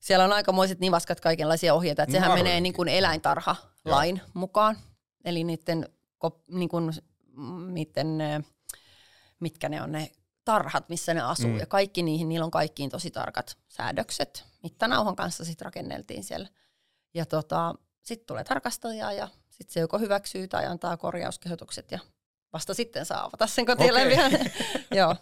siellä 0.00 0.24
on 0.24 0.32
aikamoiset 0.32 0.80
nivaskat 0.80 1.20
kaikenlaisia 1.20 1.74
ohjeita, 1.74 2.02
että 2.02 2.12
Niin 2.12 2.22
sehän 2.22 2.30
mä 2.38 2.44
menee 2.44 2.60
niin 2.60 2.74
kuin 2.74 2.88
eläintarhalain 2.88 4.20
mukaan. 4.34 4.76
Eli 5.24 5.44
niiden, 5.44 5.88
niin 6.50 6.68
kuin, 6.68 6.92
mm, 7.36 7.74
niiden, 7.74 8.18
mitkä 9.40 9.68
ne 9.68 9.82
on 9.82 9.92
ne 9.92 10.10
tarhat, 10.44 10.88
missä 10.88 11.14
ne 11.14 11.20
asuu. 11.20 11.50
Mm. 11.50 11.58
Ja 11.58 11.66
kaikki 11.66 12.02
niihin, 12.02 12.28
niillä 12.28 12.44
on 12.44 12.50
kaikkiin 12.50 12.90
tosi 12.90 13.10
tarkat 13.10 13.58
säädökset. 13.68 14.44
Mittanauhan 14.62 15.16
kanssa 15.16 15.44
sitten 15.44 15.64
rakenneltiin 15.64 16.24
siellä. 16.24 16.48
Ja 17.14 17.26
tota, 17.26 17.74
sitten 18.02 18.26
tulee 18.26 18.44
tarkastaja 18.44 19.12
ja 19.12 19.28
sitten 19.50 19.72
se 19.72 19.80
joko 19.80 19.98
hyväksyy 19.98 20.48
tai 20.48 20.66
antaa 20.66 20.96
korjauskehotukset 20.96 21.90
ja 21.90 21.98
vasta 22.52 22.74
sitten 22.74 23.06
saa 23.06 23.24
avata 23.24 23.46
sen 23.46 23.66
kotieläimiä. 23.66 24.30
Joo. 24.98 25.16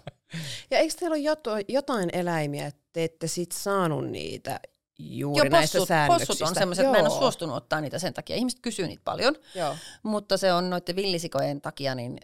Ja 0.70 0.78
eikö 0.78 0.94
teillä 0.98 1.14
ole 1.14 1.22
joto- 1.22 1.64
jotain 1.68 2.10
eläimiä, 2.12 2.66
että 2.66 2.82
te 2.92 3.04
ette 3.04 3.26
sit 3.26 3.52
saanut 3.52 4.08
niitä 4.08 4.60
juuri 4.98 5.48
Joo, 5.48 5.52
näistä 5.52 5.78
possut, 5.78 5.88
säännöksistä? 5.88 6.30
possut 6.30 6.48
on 6.48 6.54
semmoiset, 6.54 6.84
että 6.84 6.92
mä 6.92 6.98
en 6.98 7.10
ole 7.10 7.18
suostunut 7.18 7.56
ottaa 7.56 7.80
niitä 7.80 7.98
sen 7.98 8.14
takia. 8.14 8.36
Ihmiset 8.36 8.60
kysyy 8.60 8.86
niitä 8.86 9.02
paljon, 9.04 9.36
Joo. 9.54 9.76
mutta 10.02 10.36
se 10.36 10.52
on 10.52 10.70
noiden 10.70 10.96
villisikojen 10.96 11.60
takia, 11.60 11.94
niin 11.94 12.20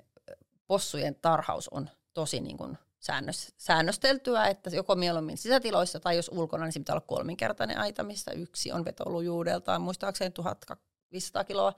possujen 0.66 1.14
tarhaus 1.14 1.68
on 1.68 1.90
tosi 2.14 2.40
niin 2.40 2.56
kuin 2.56 2.78
säännös, 3.06 3.54
säännösteltyä, 3.56 4.46
että 4.46 4.70
joko 4.70 4.94
mieluummin 4.94 5.38
sisätiloissa 5.38 6.00
tai 6.00 6.16
jos 6.16 6.30
ulkona, 6.34 6.64
niin 6.64 6.72
se 6.72 6.80
pitää 6.80 6.94
olla 6.94 7.06
kolminkertainen 7.06 7.78
aita, 7.78 8.02
mistä 8.02 8.30
yksi 8.32 8.72
on 8.72 8.84
vetolujuudeltaan, 8.84 9.82
muistaakseni 9.82 10.30
1500 10.30 11.44
kiloa. 11.44 11.74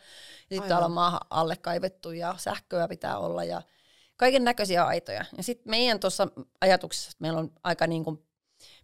Ja 0.50 0.56
sitten 0.56 0.68
täällä 0.68 0.86
on 0.86 0.92
maahan 0.92 1.20
alle 1.30 1.56
kaivettu 1.56 2.10
ja 2.10 2.34
sähköä 2.38 2.88
pitää 2.88 3.18
olla 3.18 3.44
ja 3.44 3.62
kaiken 4.16 4.44
näköisiä 4.44 4.84
aitoja. 4.84 5.24
Ja 5.36 5.42
sitten 5.42 5.70
meidän 5.70 6.00
tuossa 6.00 6.28
ajatuksessa, 6.60 7.08
että 7.08 7.22
meillä 7.22 7.38
on 7.38 7.52
aika 7.64 7.86
niin 7.86 8.04
kuin, 8.04 8.24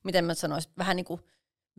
miten 0.02 0.24
mä 0.24 0.34
sanoisin, 0.34 0.72
vähän 0.78 0.96
niin 0.96 1.06
kuin 1.06 1.20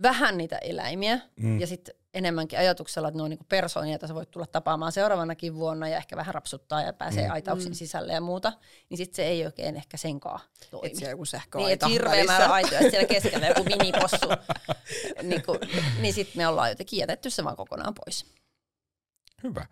vähän 0.01 0.37
niitä 0.37 0.57
eläimiä 0.57 1.19
Mm. 1.35 1.59
ja 1.59 1.67
sitten 1.67 1.95
enemmänkin 2.13 2.59
ajatuksella, 2.59 3.07
että 3.07 3.17
ne 3.17 3.23
on 3.23 3.29
niinku 3.29 3.45
persoonia, 3.49 3.91
joita 3.91 4.07
sä 4.07 4.15
voit 4.15 4.31
tulla 4.31 4.45
tapaamaan 4.45 4.91
seuraavanakin 4.91 5.55
vuonna 5.55 5.87
ja 5.89 5.97
ehkä 5.97 6.15
vähän 6.15 6.35
rapsuttaa 6.35 6.81
ja 6.81 6.93
pääsee 6.93 7.27
Mm. 7.27 7.33
aitauksiin 7.33 7.71
Mm. 7.71 7.75
sisälle 7.75 8.13
ja 8.13 8.21
muuta, 8.21 8.53
niin 8.89 8.97
sitten 8.97 9.15
se 9.15 9.23
ei 9.25 9.45
oikein 9.45 9.75
ehkä 9.75 9.97
senkaan 9.97 10.39
toimi. 10.71 10.87
Et 10.87 10.95
siellä 10.95 11.11
joku 11.11 11.21
Niin, 11.23 11.27
sähköaita 11.27 11.71
että 11.73 11.87
hirveä 11.87 12.11
välissä. 12.11 12.31
määrä 12.31 12.53
aitoja, 12.53 12.79
että 12.79 12.91
siellä 12.91 13.07
keskellä 13.07 13.47
joku 13.47 13.63
minipossu, 13.63 14.27
niin, 15.23 15.43
kun, 15.45 15.59
niin 16.01 16.13
sitten 16.13 16.37
me 16.37 16.47
ollaan 16.47 16.69
jotenkin 16.69 16.99
jätetty 16.99 17.29
se 17.29 17.43
vaan 17.43 17.55
kokonaan 17.55 17.93
pois. 18.05 18.25
Hyvä. 19.43 19.65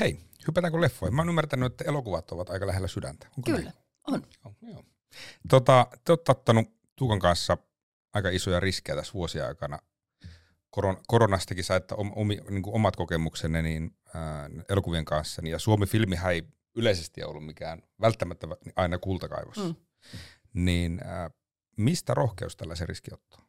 Hei, 0.00 0.18
hypätäänkö 0.46 0.80
leffoihin? 0.80 1.14
Mä 1.14 1.22
oon 1.22 1.28
ymmärtänyt, 1.28 1.72
että 1.72 1.84
elokuvat 1.84 2.32
ovat 2.32 2.50
aika 2.50 2.66
lähellä 2.66 2.88
sydäntä. 2.88 3.26
Onko 3.26 3.42
Kyllä, 3.44 3.60
näin? 3.60 3.72
on. 4.06 4.22
Joo, 4.44 4.54
joo. 4.72 4.82
Tota, 5.48 5.86
te 6.04 6.12
olette 6.12 6.32
ottanut 6.32 6.68
Tuukan 6.96 7.18
kanssa 7.18 7.58
aika 8.14 8.28
isoja 8.30 8.60
riskejä 8.60 8.96
tässä 8.96 9.12
vuosien 9.12 9.46
aikana. 9.46 9.78
Koron, 10.70 10.96
koronastakin 11.06 11.64
saitte 11.64 11.94
om, 11.94 12.12
omi, 12.16 12.38
niin 12.50 12.62
kuin 12.62 12.74
omat 12.74 12.96
kokemuksenne 12.96 13.62
niin, 13.62 13.96
ää, 14.14 14.50
elokuvien 14.68 15.04
kanssa. 15.04 15.42
Niin, 15.42 15.52
ja 15.52 15.58
Suomi-filmihän 15.58 16.32
ei 16.32 16.42
yleisesti 16.74 17.24
ollut 17.24 17.46
mikään 17.46 17.82
välttämättä 18.00 18.46
aina 18.76 18.98
kultakaivos. 18.98 19.56
Mm. 19.56 19.74
Niin 20.52 21.00
ää, 21.04 21.30
mistä 21.76 22.14
rohkeus 22.14 22.56
tällaisen 22.56 22.88
riski 22.88 23.10
ottaa? 23.14 23.40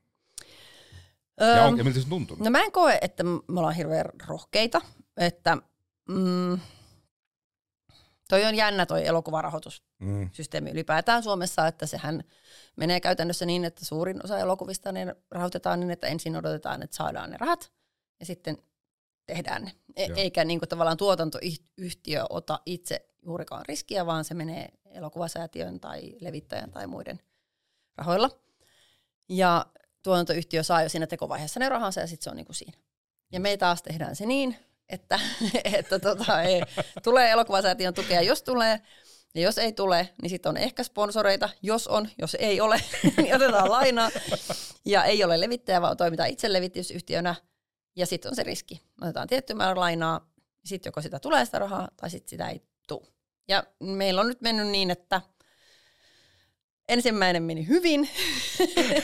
Öö, 1.42 1.56
Ja, 1.56 1.66
on, 1.66 1.78
ja 1.78 1.84
miltä 1.84 2.00
se 2.00 2.10
tuntuu? 2.10 2.38
No 2.40 2.50
mä 2.50 2.64
en 2.64 2.72
koe, 2.72 2.98
että 3.02 3.24
me 3.24 3.40
ollaan 3.48 3.76
hirveän 3.76 4.06
rohkeita, 4.28 4.82
että 5.18 5.58
mm, 6.10 6.60
toi 8.28 8.46
on 8.46 8.56
jännä 8.56 8.86
toi 8.86 9.06
elokuvarahoitus 9.06 9.84
Mm, 10.00 10.30
ylipäätään 10.72 11.24
Suomessa, 11.24 11.68
että 11.68 11.86
sehän 11.86 12.24
menee 12.76 13.00
käytännössä 13.00 13.46
niin, 13.46 13.66
että 13.66 13.86
suurin 13.86 14.24
osa 14.24 14.40
elokuvista 14.40 14.92
ne 14.92 15.16
rahoitetaan 15.32 15.80
niin, 15.80 15.92
että 15.92 16.08
ensin 16.08 16.36
odotetaan, 16.36 16.84
että 16.84 16.98
saadaan 16.98 17.30
ne 17.30 17.38
rahat 17.38 17.72
ja 18.20 18.26
sitten 18.26 18.58
tehdään 19.26 19.64
ne. 19.64 19.72
E- 19.96 20.06
Joo. 20.06 20.18
eikä 20.18 20.46
niin 20.46 20.60
kuin 20.60 20.70
tavallaan 20.70 20.98
tuotantoyhtiö 20.98 22.26
ota 22.30 22.60
itse 22.66 23.06
juurikaan 23.22 23.66
riskiä, 23.68 24.06
vaan 24.06 24.26
se 24.26 24.34
menee 24.34 24.70
elokuvasäätiön 24.92 25.80
tai 25.80 26.16
levittäjän 26.20 26.72
tai 26.72 26.88
muiden 26.88 27.20
rahoilla. 27.98 28.30
Ja 29.30 29.66
tuotantoyhtiö 30.04 30.64
saa 30.64 30.84
jo 30.84 30.90
siinä 30.90 31.08
tekovaiheessa 31.08 31.60
ne 31.60 31.70
rahansa 31.70 32.02
ja 32.02 32.08
sitten 32.08 32.24
se 32.24 32.30
on 32.30 32.36
niin 32.36 32.46
kuin 32.46 32.56
siinä. 32.56 32.78
Ja 33.32 33.40
me 33.40 33.58
taas 33.58 33.82
tehdään 33.82 34.16
se 34.16 34.26
niin, 34.26 34.56
että, 34.90 35.20
että 35.78 36.00
tota, 36.00 36.42
ei, 36.42 36.62
tulee 37.04 37.32
elokuvasäätiön 37.32 37.94
tukea, 37.94 38.22
jos 38.22 38.44
tulee, 38.44 38.82
ja 39.36 39.42
jos 39.42 39.58
ei 39.58 39.74
tule, 39.74 40.10
niin 40.22 40.30
sitten 40.30 40.50
on 40.50 40.58
ehkä 40.58 40.84
sponsoreita. 40.84 41.50
Jos 41.62 41.88
on, 41.88 42.10
jos 42.18 42.38
ei 42.40 42.62
ole, 42.62 42.82
niin 43.18 43.36
otetaan 43.36 43.72
lainaa. 43.72 44.10
Ja 44.86 45.04
ei 45.04 45.24
ole 45.24 45.40
levittäjä, 45.40 45.82
vaan 45.82 45.98
toimitaan 45.98 46.30
itse 46.30 46.54
levitysyhtiönä. 46.54 47.36
Ja 47.96 48.06
sitten 48.06 48.30
on 48.30 48.36
se 48.36 48.44
riski. 48.44 48.82
Otetaan 49.02 49.28
tietty 49.28 49.54
määrä 49.54 49.80
lainaa, 49.80 50.30
sitten 50.66 50.90
joko 50.90 51.02
sitä 51.02 51.20
tulee 51.20 51.46
sitä 51.46 51.60
rahaa, 51.60 51.88
tai 51.98 52.10
sitten 52.10 52.30
sitä 52.30 52.50
ei 52.50 52.62
tule. 52.88 53.08
Ja 53.48 53.64
meillä 53.80 54.22
on 54.22 54.28
nyt 54.28 54.42
mennyt 54.42 54.68
niin, 54.68 54.92
että 54.92 55.22
ensimmäinen 56.90 57.44
meni 57.44 57.68
hyvin, 57.68 58.10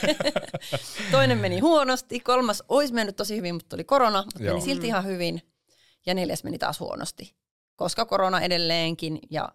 toinen 1.11 1.37
meni 1.37 1.59
huonosti, 1.59 2.19
kolmas 2.19 2.63
olisi 2.69 2.93
mennyt 2.93 3.15
tosi 3.15 3.37
hyvin, 3.37 3.55
mutta 3.55 3.69
tuli 3.69 3.83
korona, 3.83 4.23
mutta 4.23 4.43
Joo. 4.43 4.53
meni 4.53 4.65
silti 4.65 4.87
ihan 4.87 5.05
hyvin. 5.05 5.52
Ja 6.05 6.13
neljäs 6.13 6.43
meni 6.43 6.57
taas 6.57 6.79
huonosti, 6.79 7.35
koska 7.75 8.05
korona 8.05 8.41
edelleenkin. 8.41 9.19
Ja 9.29 9.49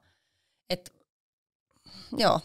et, 0.71 0.93
joo, 2.17 2.41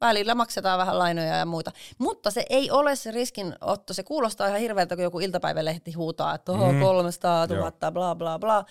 välillä 0.00 0.34
maksetaan 0.34 0.78
vähän 0.78 0.98
lainoja 0.98 1.36
ja 1.36 1.46
muuta. 1.46 1.72
Mutta 1.98 2.30
se 2.30 2.44
ei 2.50 2.70
ole 2.70 2.96
se 2.96 3.10
riskinotto. 3.10 3.94
Se 3.94 4.02
kuulostaa 4.02 4.46
ihan 4.46 4.60
hirveältä, 4.60 4.96
kun 4.96 5.02
joku 5.02 5.20
iltapäivälehti 5.20 5.92
huutaa, 5.92 6.34
että 6.34 6.52
oho, 6.52 6.72
Mm. 6.72 6.80
300 6.80 7.46
000, 7.46 7.92
bla 7.92 8.14
bla 8.14 8.38
bla. 8.38 8.64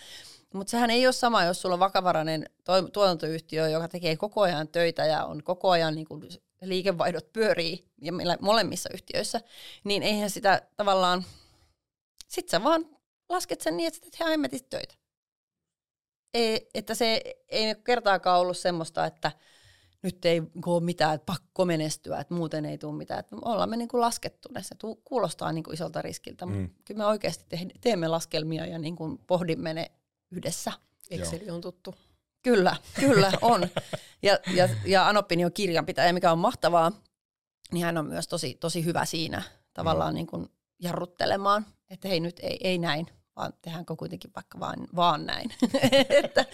Mutta 0.53 0.71
sehän 0.71 0.89
ei 0.89 1.07
ole 1.07 1.13
sama, 1.13 1.43
jos 1.43 1.61
sulla 1.61 1.73
on 1.73 1.79
vakavarainen 1.79 2.49
tuotantoyhtiö, 2.93 3.69
joka 3.69 3.87
tekee 3.87 4.17
koko 4.17 4.41
ajan 4.41 4.67
töitä 4.67 5.05
ja 5.05 5.25
on 5.25 5.43
koko 5.43 5.69
ajan 5.69 5.95
niin 5.95 6.07
kuin 6.07 6.29
liikevaihdot 6.61 7.33
pyörii 7.33 7.85
ja 8.01 8.13
meillä 8.13 8.37
molemmissa 8.41 8.89
yhtiöissä, 8.93 9.41
niin 9.83 10.03
eihän 10.03 10.29
sitä 10.29 10.61
tavallaan, 10.77 11.25
sit 12.27 12.49
sä 12.49 12.63
vaan 12.63 12.85
lasket 13.29 13.61
sen 13.61 13.77
niin, 13.77 13.87
että 13.87 13.97
sä 13.97 14.01
teet 14.01 14.19
ihan 14.19 14.49
töitä. 14.69 14.93
Ei, 16.33 16.69
että 16.73 16.95
se 16.95 17.21
ei 17.49 17.75
kertaakaan 17.83 18.39
ollut 18.39 18.57
semmoista, 18.57 19.05
että 19.05 19.31
nyt 20.01 20.25
ei 20.25 20.41
ole 20.65 20.83
mitään, 20.83 21.15
että 21.15 21.25
pakko 21.25 21.65
menestyä, 21.65 22.19
että 22.19 22.33
muuten 22.33 22.65
ei 22.65 22.77
tule 22.77 22.93
mitään. 22.97 23.19
Että 23.19 23.35
ollaan 23.41 23.69
me 23.69 23.77
niin 23.77 23.87
kuin 23.87 24.01
laskettu 24.01 24.49
ne. 24.53 24.63
Se 24.63 24.75
kuulostaa 25.03 25.51
niin 25.51 25.63
kuin 25.63 25.73
isolta 25.73 26.01
riskiltä, 26.01 26.45
mutta 26.45 26.59
Mm. 26.61 26.69
kyllä 26.85 26.97
me 26.97 27.05
oikeasti 27.05 27.45
te- 27.49 27.67
teemme 27.81 28.07
laskelmia 28.07 28.65
ja 28.65 28.79
niin 28.79 28.95
kuin 28.95 29.17
pohdimme 29.17 29.73
ne 29.73 29.91
yhdessä. 30.31 30.71
Exceli 31.09 31.49
on 31.49 31.61
tuttu. 31.61 31.95
Kyllä, 32.43 32.75
kyllä 32.99 33.31
on. 33.41 33.67
Ja, 34.21 34.39
ja, 34.55 34.69
ja 34.85 35.07
Anoppini 35.07 35.45
on 35.45 35.53
kirjanpitäjä, 35.53 36.13
mikä 36.13 36.31
on 36.31 36.39
mahtavaa, 36.39 36.91
niin 37.71 37.85
hän 37.85 37.97
on 37.97 38.05
myös 38.05 38.27
tosi, 38.27 38.53
tosi 38.59 38.85
hyvä 38.85 39.05
siinä 39.05 39.41
tavallaan 39.73 40.13
niin 40.13 40.27
kuin 40.27 40.49
jarruttelemaan, 40.79 41.65
että 41.89 42.07
hei 42.07 42.19
nyt 42.19 42.39
ei, 42.39 42.57
ei 42.61 42.77
näin, 42.77 43.07
vaan 43.35 43.53
tehdäänkö 43.61 43.95
kuitenkin 43.95 44.31
vaikka 44.35 44.59
vaan, 44.59 44.87
vaan 44.95 45.25
näin. 45.25 45.51
että, 46.23 46.45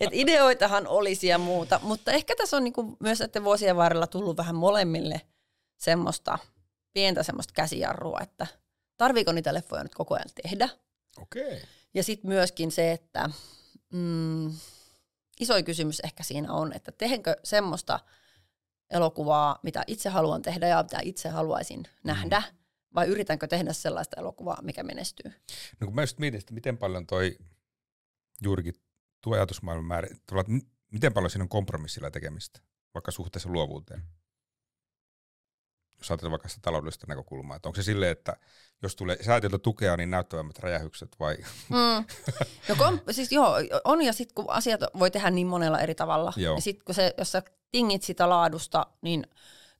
et 0.00 0.10
ideoitahan 0.12 0.86
olisi 0.86 1.26
ja 1.26 1.38
muuta, 1.38 1.80
mutta 1.82 2.12
ehkä 2.12 2.34
tässä 2.36 2.56
on 2.56 2.64
niin 2.64 2.72
kuin 2.72 2.96
myös 3.00 3.20
että 3.20 3.44
vuosien 3.44 3.76
varrella 3.76 4.06
tullut 4.06 4.36
vähän 4.36 4.54
molemmille 4.54 5.20
semmoista 5.76 6.38
pientä 6.92 7.22
semmoista 7.22 7.52
käsijarrua, 7.56 8.20
että 8.22 8.46
tarviiko 8.96 9.32
niitä 9.32 9.54
leffoja 9.54 9.82
nyt 9.82 9.94
koko 9.94 10.14
ajan 10.14 10.30
tehdä. 10.42 10.68
Okei. 11.22 11.62
Ja 11.94 12.02
sitten 12.02 12.28
myöskin 12.28 12.70
se, 12.70 12.92
että 12.92 13.30
mm, 13.92 14.52
iso 15.40 15.54
kysymys 15.64 16.00
ehkä 16.00 16.22
siinä 16.22 16.52
on, 16.52 16.72
että 16.72 16.92
tehenkö 16.92 17.36
semmoista 17.44 18.00
elokuvaa, 18.90 19.58
mitä 19.62 19.84
itse 19.86 20.08
haluan 20.08 20.42
tehdä 20.42 20.68
ja 20.68 20.82
mitä 20.82 20.98
itse 21.02 21.28
haluaisin 21.28 21.80
mm. 21.80 21.88
nähdä, 22.04 22.42
vai 22.94 23.06
yritänkö 23.06 23.46
tehdä 23.46 23.72
sellaista 23.72 24.20
elokuvaa, 24.20 24.62
mikä 24.62 24.82
menestyy. 24.82 25.32
No 25.80 25.86
kun 25.86 25.94
mä 25.94 26.02
just 26.02 26.18
mietin, 26.18 26.38
että 26.38 26.54
miten 26.54 26.78
paljon 26.78 27.06
toi 27.06 27.38
juurikin 28.42 28.74
tuo 29.20 29.34
ajatusmaailman 29.34 29.86
määrä, 29.88 30.08
että 30.12 30.34
miten 30.92 31.12
paljon 31.12 31.30
siinä 31.30 31.42
on 31.42 31.48
kompromissilla 31.48 32.10
tekemistä, 32.10 32.60
vaikka 32.94 33.10
suhteessa 33.10 33.48
luovuuteen? 33.48 34.02
Jos 35.98 36.10
ajatellaan 36.10 36.30
vaikka 36.30 36.48
sitä 36.48 36.60
taloudellista 36.62 37.06
näkökulmaa, 37.08 37.56
että 37.56 37.68
onko 37.68 37.76
se 37.76 37.82
silleen, 37.82 38.12
että 38.12 38.36
jos 38.82 38.96
tulee 38.96 39.22
säätiöltä 39.22 39.58
tukea, 39.58 39.96
niin 39.96 40.10
näyttävämmät 40.10 40.58
räjähykset 40.58 41.16
vai? 41.20 41.36
Mm. 41.68 42.04
No 42.68 42.74
kom, 42.78 43.00
siis 43.10 43.32
joo, 43.32 43.56
on 43.84 44.02
ja 44.02 44.12
sitten 44.12 44.34
kun 44.34 44.50
asiat 44.50 44.80
voi 44.98 45.10
tehdä 45.10 45.30
niin 45.30 45.46
monella 45.46 45.80
eri 45.80 45.94
tavalla, 45.94 46.32
joo. 46.36 46.54
ja 46.54 46.60
sitten 46.60 46.84
kun 46.84 46.94
se, 46.94 47.14
jos 47.18 47.32
sä 47.32 47.42
tingit 47.70 48.02
sitä 48.02 48.28
laadusta, 48.28 48.86
niin 49.02 49.26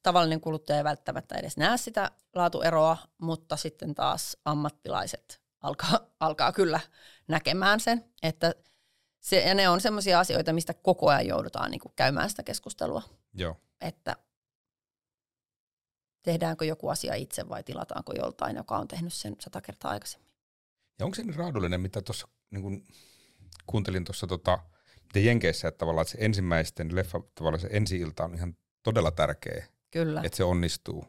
tavallinen 0.05 0.41
kuluttaja 0.41 0.79
ei 0.79 0.85
välttämättä 0.85 1.35
edes 1.35 1.57
näe 1.57 1.77
sitä 1.77 2.11
laatueroa, 2.35 2.97
mutta 3.19 3.57
sitten 3.57 3.95
taas 3.95 4.37
ammattilaiset 4.45 5.41
alkaa, 5.61 5.99
alkaa 6.21 6.53
kyllä 6.53 6.81
näkemään 7.29 7.81
sen, 7.81 8.05
että 8.23 8.55
se, 9.21 9.41
ja 9.41 9.55
ne 9.55 9.69
on 9.69 9.81
sellaisia 9.81 10.21
asioita, 10.21 10.53
mistä 10.53 10.75
koko 10.75 11.11
ajan 11.11 11.27
joudutaan 11.27 11.71
niin 11.71 11.81
kuin 11.81 11.93
käymään 11.97 12.31
sitä 12.31 12.43
keskustelua. 12.43 13.03
Joo. 13.35 13.57
Että 13.81 14.17
tehdäänkö 16.23 16.65
joku 16.65 16.89
asia 16.89 17.15
itse 17.15 17.49
vai 17.49 17.63
tilataanko 17.63 18.13
joltain, 18.13 18.57
joka 18.57 18.79
on 18.79 18.89
tehnyt 18.89 19.13
sen 19.13 19.37
sata 19.41 19.61
kertaa 19.61 19.91
aikaisemmin. 19.91 20.31
Ja 20.99 21.05
onko 21.05 21.15
se 21.15 21.23
niin 21.23 21.35
raadollinen, 21.35 21.81
mitä 21.81 22.03
tuossa 22.03 22.29
niin 22.51 22.87
kuuntelin 23.67 24.05
tuossa 24.05 24.27
tota, 24.27 24.59
Jenkeissä, 25.15 25.69
että 25.69 25.79
tavallaan 25.79 26.03
että 26.03 26.13
se 26.13 26.25
ensimmäisten 26.25 26.97
leffa, 26.97 27.21
tavallaan 27.35 27.61
se 27.61 27.69
ensi-ilta 27.71 28.25
on 28.25 28.35
ihan 28.35 28.57
todella 28.83 29.11
tärkeä. 29.11 29.67
Kyllä. 29.95 30.23
Että 30.25 30.37
se 30.37 30.45
onnistuu. 30.45 31.05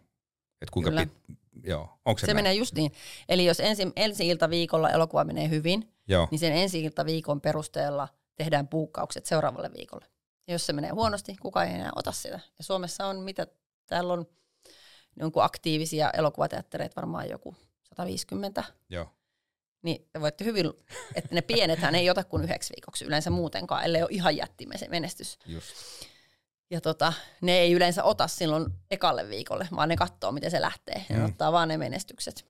Että 0.61 0.71
kuinka 0.73 0.89
Kyllä. 0.89 1.05
Pit, 1.05 1.37
joo, 1.63 1.99
onko 2.05 2.19
se, 2.19 2.25
se 2.25 2.33
näin? 2.33 2.43
menee 2.43 2.53
just 2.53 2.75
niin. 2.75 2.91
Eli 3.29 3.45
jos 3.45 3.59
ensi, 3.59 3.91
ensi 3.95 4.27
ilta 4.27 4.49
viikolla 4.49 4.89
elokuva 4.89 5.23
menee 5.23 5.49
hyvin, 5.49 5.93
joo. 6.07 6.27
niin 6.31 6.39
sen 6.39 6.53
ensi 6.53 6.83
ilta 6.83 7.05
viikon 7.05 7.41
perusteella 7.41 8.07
tehdään 8.35 8.67
puukkaukset 8.67 9.25
seuraavalle 9.25 9.71
viikolle. 9.77 10.05
Ja 10.47 10.53
jos 10.53 10.65
se 10.65 10.73
menee 10.73 10.91
huonosti, 10.91 11.35
kukaan 11.41 11.67
ei 11.67 11.73
enää 11.73 11.91
ota 11.95 12.11
sitä. 12.11 12.39
Ja 12.57 12.63
Suomessa 12.63 13.05
on, 13.05 13.19
mitä 13.19 13.47
täällä 13.87 14.13
on, 14.13 14.25
jonkun 15.19 15.43
aktiivisia 15.43 16.11
elokuvateattereita 16.11 16.95
varmaan 16.95 17.29
joku 17.29 17.55
150. 17.83 18.63
Joo. 18.89 19.07
Niin 19.81 20.07
te 20.13 20.21
voitte 20.21 20.45
hyvin, 20.45 20.73
että 21.15 21.35
ne 21.35 21.41
pienethän 21.41 21.95
ei 21.95 22.09
ota 22.09 22.23
kuin 22.23 22.43
yhdeksi 22.43 22.73
viikoksi 22.75 23.05
yleensä 23.05 23.29
muutenkaan, 23.29 23.83
ellei 23.83 24.01
ole 24.01 24.09
ihan 24.11 24.37
jättimäisen 24.37 24.91
menestys. 24.91 25.39
Just. 25.45 25.67
Ja 26.69 26.81
tota, 26.81 27.13
ne 27.41 27.57
ei 27.57 27.71
yleensä 27.73 28.03
ota 28.03 28.27
silloin 28.27 28.65
ekalle 28.91 29.29
viikolle, 29.29 29.67
vaan 29.75 29.89
ne 29.89 29.95
katsoo, 29.95 30.31
miten 30.31 30.51
se 30.51 30.61
lähtee. 30.61 31.05
Ja 31.09 31.15
mm. 31.15 31.25
ottaa 31.25 31.51
vaan 31.51 31.67
ne 31.67 31.77
menestykset. 31.77 32.45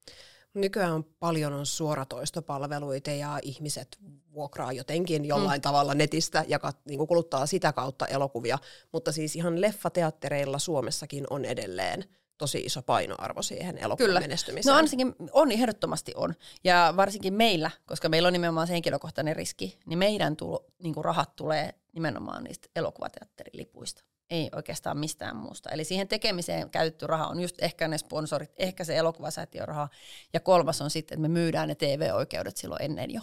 Nykyään 0.53 0.93
on 0.93 1.03
paljon 1.03 1.53
on 1.53 1.65
suoratoistopalveluita 1.65 3.11
ja 3.11 3.39
ihmiset 3.41 3.97
vuokraa 4.33 4.71
jotenkin 4.71 5.25
jollain 5.25 5.59
mm. 5.59 5.61
tavalla 5.61 5.93
netistä 5.93 6.45
ja 6.47 6.59
kat, 6.59 6.77
niin 6.85 7.07
kuluttaa 7.07 7.45
sitä 7.45 7.73
kautta 7.73 8.07
elokuvia. 8.07 8.57
Mutta 8.93 9.11
siis 9.11 9.35
ihan 9.35 9.61
leffateattereilla 9.61 10.59
Suomessakin 10.59 11.27
on 11.29 11.45
edelleen 11.45 12.03
tosi 12.37 12.57
iso 12.57 12.81
painoarvo 12.81 13.41
siihen 13.41 13.77
elokuvan 13.77 14.07
Kyllä. 14.07 14.19
menestymiseen. 14.19 14.71
No 14.71 14.77
ainakin 14.77 15.15
on, 15.31 15.51
ehdottomasti 15.51 16.11
on. 16.15 16.35
Ja 16.63 16.93
varsinkin 16.97 17.33
meillä, 17.33 17.71
koska 17.85 18.09
meillä 18.09 18.27
on 18.27 18.33
nimenomaan 18.33 18.67
se 18.67 18.73
henkilökohtainen 18.73 19.35
riski, 19.35 19.79
niin 19.85 19.99
meidän 19.99 20.35
tulo, 20.35 20.65
niin 20.83 20.93
kuin 20.93 21.05
rahat 21.05 21.35
tulee 21.35 21.73
nimenomaan 21.93 22.43
niistä 22.43 22.69
elokuvateatterilipuista. 22.75 24.03
Ei 24.29 24.49
oikeastaan 24.55 24.97
mistään 24.97 25.35
muusta. 25.35 25.69
Eli 25.69 25.83
siihen 25.83 26.07
tekemiseen 26.07 26.69
käytetty 26.69 27.07
raha 27.07 27.27
on 27.27 27.39
just 27.39 27.55
ehkä 27.61 27.87
ne 27.87 27.97
sponsorit, 27.97 28.51
ehkä 28.57 28.83
se 28.83 28.97
elokuvasäätiön 28.97 29.67
raha. 29.67 29.89
Ja 30.33 30.39
kolmas 30.39 30.81
on 30.81 30.89
sitten, 30.89 31.15
että 31.15 31.21
me 31.21 31.27
myydään 31.27 31.67
ne 31.67 31.75
TV-oikeudet 31.75 32.57
silloin 32.57 32.81
ennen 32.81 33.13
jo. 33.13 33.21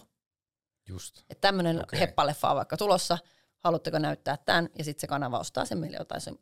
Just. 0.89 1.19
Että 1.31 1.41
tämmöinen 1.49 1.83
okay. 1.83 2.01
heppaleffa 2.01 2.51
on 2.51 2.57
vaikka 2.57 2.77
tulossa, 2.77 3.19
haluatteko 3.65 3.99
näyttää 3.99 4.37
tämän, 4.37 4.69
ja 4.79 4.85
sitten 4.85 5.01
se 5.01 5.07
kanava 5.07 5.39
ostaa 5.39 5.65
sen 5.65 5.79
meille 5.79 5.97
jotain 5.97 6.21
sen 6.21 6.39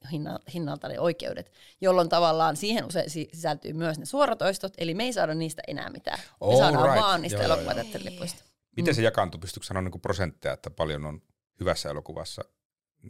hinnalta 0.54 0.88
ne 0.88 1.00
oikeudet, 1.00 1.52
jolloin 1.80 2.08
tavallaan 2.08 2.56
siihen 2.56 2.84
usein 2.84 3.10
sisältyy 3.10 3.72
myös 3.72 3.98
ne 3.98 4.04
suoratoistot, 4.04 4.72
eli 4.78 4.94
me 4.94 5.04
ei 5.04 5.12
saada 5.12 5.34
niistä 5.34 5.62
enää 5.68 5.90
mitään. 5.90 6.18
Me 6.18 6.34
All 6.40 6.58
saadaan 6.58 6.84
right. 6.84 7.04
vaan 7.04 7.22
niistä 7.22 7.38
Joo, 7.38 7.44
elokuvateatterilipuista. 7.44 8.44
Miten 8.76 8.94
se 8.94 9.02
jakaantuu? 9.02 9.40
Pystytkö 9.40 9.66
sanoa 9.66 9.82
niin 9.82 10.00
prosentteja, 10.00 10.54
että 10.54 10.70
paljon 10.70 11.06
on 11.06 11.22
hyvässä 11.60 11.90
elokuvassa 11.90 12.44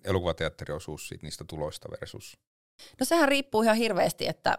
elokuvateatteriosuus 0.05 1.09
siitä 1.09 1.27
niistä 1.27 1.45
tuloista 1.45 1.89
versus? 2.01 2.39
No 3.01 3.07
sehän 3.07 3.29
riippuu 3.29 3.63
ihan 3.63 3.77
hirveästi, 3.77 4.29
että 4.29 4.59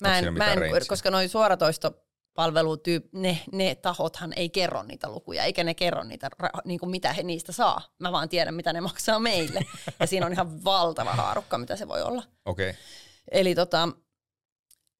mä 0.00 0.18
en, 0.18 0.34
mä 0.34 0.52
en, 0.52 0.60
koska 0.88 1.10
noin 1.10 1.28
suoratoisto 1.28 2.06
palvelutyyp, 2.40 3.06
ne, 3.12 3.38
ne 3.52 3.74
tahothan 3.74 4.32
ei 4.36 4.50
kerro 4.50 4.82
niitä 4.82 5.08
lukuja, 5.08 5.44
eikä 5.44 5.64
ne 5.64 5.74
kerro 5.74 6.04
niitä, 6.04 6.30
niin 6.64 6.80
kuin 6.80 6.90
mitä 6.90 7.12
he 7.12 7.22
niistä 7.22 7.52
saa. 7.52 7.94
Mä 7.98 8.12
vaan 8.12 8.28
tiedän, 8.28 8.54
mitä 8.54 8.72
ne 8.72 8.80
maksaa 8.80 9.18
meille. 9.18 9.60
ja 10.00 10.06
siinä 10.06 10.26
on 10.26 10.32
ihan 10.32 10.64
valtava 10.64 11.12
haarukka, 11.12 11.58
mitä 11.58 11.76
se 11.76 11.88
voi 11.88 12.02
olla. 12.02 12.22
Okei. 12.44 12.70
Okay. 12.70 12.82
Eli 13.30 13.54
tota, 13.54 13.88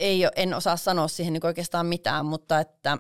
ei, 0.01 0.23
en 0.37 0.55
osaa 0.55 0.77
sanoa 0.77 1.09
siihen 1.09 1.33
niin 1.33 1.47
oikeastaan 1.47 1.87
mitään, 1.87 2.27
mutta 2.27 2.61
että, 2.61 2.99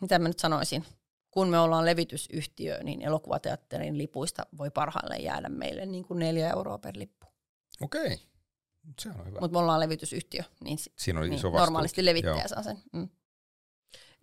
mitä 0.00 0.18
mä 0.18 0.28
nyt 0.28 0.38
sanoisin, 0.38 0.84
kun 1.30 1.48
me 1.48 1.58
ollaan 1.58 1.84
levitysyhtiö, 1.84 2.78
niin 2.82 3.02
elokuvateatterin 3.02 3.98
lipuista 3.98 4.46
voi 4.58 4.70
parhailleen 4.70 5.24
jäädä 5.24 5.48
meille 5.48 5.86
niin 5.86 6.04
kuin 6.04 6.18
neljä 6.18 6.50
euroa 6.50 6.78
per 6.78 6.94
lippu. 6.96 7.26
Okei. 7.80 8.06
Okay. 8.06 8.16
Se 9.00 9.08
on 9.08 9.26
hyvä. 9.26 9.40
Mutta 9.40 9.52
me 9.52 9.58
ollaan 9.58 9.80
levitysyhtiö, 9.80 10.42
niin, 10.64 10.78
Siinä 10.98 11.20
on 11.20 11.26
niin 11.30 11.38
iso 11.38 11.50
normaalisti 11.50 12.04
levittäjä 12.04 12.36
Joo. 12.36 12.48
saa 12.48 12.62
sen. 12.62 12.82
Mm. 12.92 13.08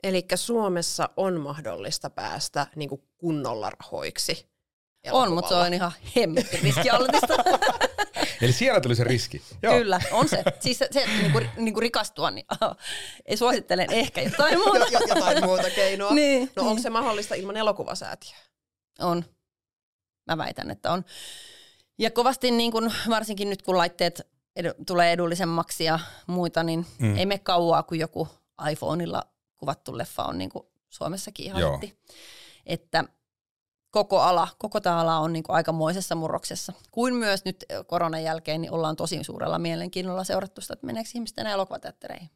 Eli 0.03 0.25
Suomessa 0.35 1.09
on 1.17 1.39
mahdollista 1.39 2.09
päästä 2.09 2.67
niin 2.75 2.89
kuin 2.89 3.03
kunnolla 3.17 3.69
rahoiksi. 3.69 4.51
On, 5.11 5.33
mutta 5.33 5.49
se 5.49 5.55
on 5.55 5.73
ihan 5.73 5.91
hemmetti 6.15 6.57
riskialtista. 6.57 7.33
Eli 8.41 8.53
siellä 8.53 8.81
tuli 8.81 8.95
se 8.95 9.03
riski. 9.03 9.41
Joo. 9.63 9.73
Kyllä, 9.73 10.01
on 10.11 10.29
se. 10.29 10.43
Siis 10.59 10.79
se, 10.79 10.87
se 10.91 11.05
niin 11.05 11.31
kuin, 11.31 11.49
niin 11.57 11.73
kuin 11.73 11.81
rikastua, 11.81 12.31
niin 12.31 12.45
oh, 12.61 12.77
ei 13.25 13.37
suosittelen 13.37 13.91
ehkä 13.91 14.21
jotain 14.21 14.57
muuta. 14.57 14.85
jotain 14.91 15.43
muuta 15.43 15.69
keinoa. 15.69 16.13
niin, 16.15 16.51
no 16.55 16.61
niin. 16.61 16.69
onko 16.69 16.81
se 16.81 16.89
mahdollista 16.89 17.35
ilman 17.35 17.57
elokuvasäätiöä? 17.57 18.37
On. 18.99 19.25
Mä 20.27 20.37
väitän, 20.37 20.71
että 20.71 20.91
on. 20.91 21.05
Ja 21.99 22.11
kovasti 22.11 22.51
niin 22.51 22.71
kuin, 22.71 22.93
varsinkin 23.09 23.49
nyt 23.49 23.61
kun 23.61 23.77
laitteet 23.77 24.21
edu, 24.55 24.69
tulee 24.87 25.11
edullisemmaksi 25.11 25.83
ja 25.83 25.99
muita, 26.27 26.63
niin 26.63 26.85
mm. 26.99 27.17
ei 27.17 27.25
me 27.25 27.39
kauaa, 27.39 27.83
kun 27.83 27.99
joku 27.99 28.27
iPhoneilla 28.71 29.23
kuvattu 29.61 29.97
leffa 29.97 30.23
on 30.23 30.37
niin 30.37 30.49
kuin 30.49 30.65
Suomessakin 30.89 31.45
ihan 31.45 31.71
heti. 31.71 31.99
Että 32.65 33.03
koko 33.91 34.19
ala, 34.19 34.47
koko 34.57 34.81
tämä 34.81 34.99
ala 34.99 35.17
on 35.17 35.33
niin 35.33 35.43
kuin 35.43 35.55
aikamoisessa 35.55 36.15
murroksessa. 36.15 36.73
Kuin 36.91 37.15
myös 37.15 37.45
nyt 37.45 37.65
koronan 37.87 38.23
jälkeen 38.23 38.61
niin 38.61 38.71
ollaan 38.71 38.95
tosi 38.95 39.23
suurella 39.23 39.59
mielenkiinnolla 39.59 40.23
seurattu 40.23 40.61
sitä, 40.61 40.73
että 40.73 40.85
meneekö 40.85 41.09
ihmiset 41.15 41.39
enää 41.39 41.53
elokuvateattereihin. 41.53 42.29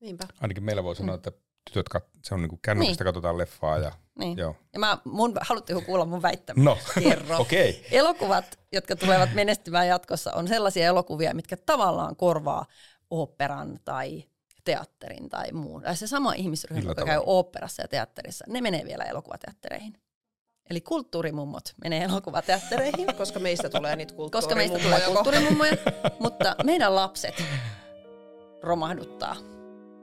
Niinpä. 0.00 0.24
Ainakin 0.40 0.64
meillä 0.64 0.84
voi 0.84 0.96
sanoa, 0.96 1.14
mm. 1.14 1.16
että 1.16 1.32
tytöt, 1.64 1.88
kat, 1.88 2.04
se 2.24 2.34
on 2.34 2.42
niin 2.42 2.48
kuin 2.48 2.60
kännykästä 2.62 3.04
niin. 3.04 3.08
katsotaan 3.08 3.38
leffaa. 3.38 3.78
Ja, 3.78 3.92
niin. 4.18 4.38
joo. 4.38 4.56
ja 4.72 4.78
mä, 4.78 4.98
mun, 5.04 5.32
haluatteko 5.40 5.80
kuulla 5.80 6.04
mun 6.04 6.22
väittämään? 6.22 6.64
No, 6.64 6.78
Kerro. 7.02 7.38
okei. 7.38 7.70
Okay. 7.70 7.98
Elokuvat, 7.98 8.58
jotka 8.72 8.96
tulevat 8.96 9.34
menestymään 9.34 9.88
jatkossa, 9.88 10.32
on 10.32 10.48
sellaisia 10.48 10.86
elokuvia, 10.86 11.34
mitkä 11.34 11.56
tavallaan 11.56 12.16
korvaa 12.16 12.66
oopperan 13.10 13.80
tai 13.84 14.24
teatterin 14.64 15.28
tai 15.28 15.52
muun. 15.52 15.82
Ja 15.82 15.94
se 15.94 16.06
sama 16.06 16.32
ihmisryhmä, 16.32 16.90
joka 16.90 17.04
käy 17.04 17.20
oopperassa 17.26 17.82
ja 17.82 17.88
teatterissa, 17.88 18.44
ne 18.48 18.60
menee 18.60 18.84
vielä 18.84 19.04
elokuvateattereihin. 19.04 19.98
Eli 20.70 20.80
kulttuurimummot 20.80 21.74
menee 21.84 22.04
elokuvateattereihin. 22.04 23.14
Koska 23.18 23.38
meistä 23.38 23.68
tulee 23.68 23.96
niitä 23.96 24.14
kulttuurimummoja. 24.14 24.68
Koska 24.70 24.78
meistä 24.78 24.78
tulee 24.78 25.14
kulttuurimummoja, 25.14 25.72
mutta 26.24 26.56
meidän 26.64 26.94
lapset 26.94 27.42
romahduttaa 28.62 29.36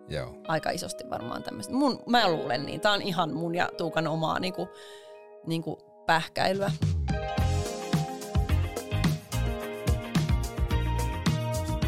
Joo. 0.09 0.35
aika 0.47 0.69
isosti 0.69 1.09
varmaan 1.09 1.43
tämmöistä. 1.43 1.73
Mun, 1.73 2.03
mä 2.07 2.31
luulen 2.31 2.65
niin. 2.65 2.81
Tämä 2.81 2.93
on 2.93 3.01
ihan 3.01 3.33
mun 3.33 3.55
ja 3.55 3.69
Tuukan 3.77 4.07
omaa 4.07 4.39
niinku, 4.39 4.69
niinku 5.45 5.79
pähkäilyä. 6.05 6.71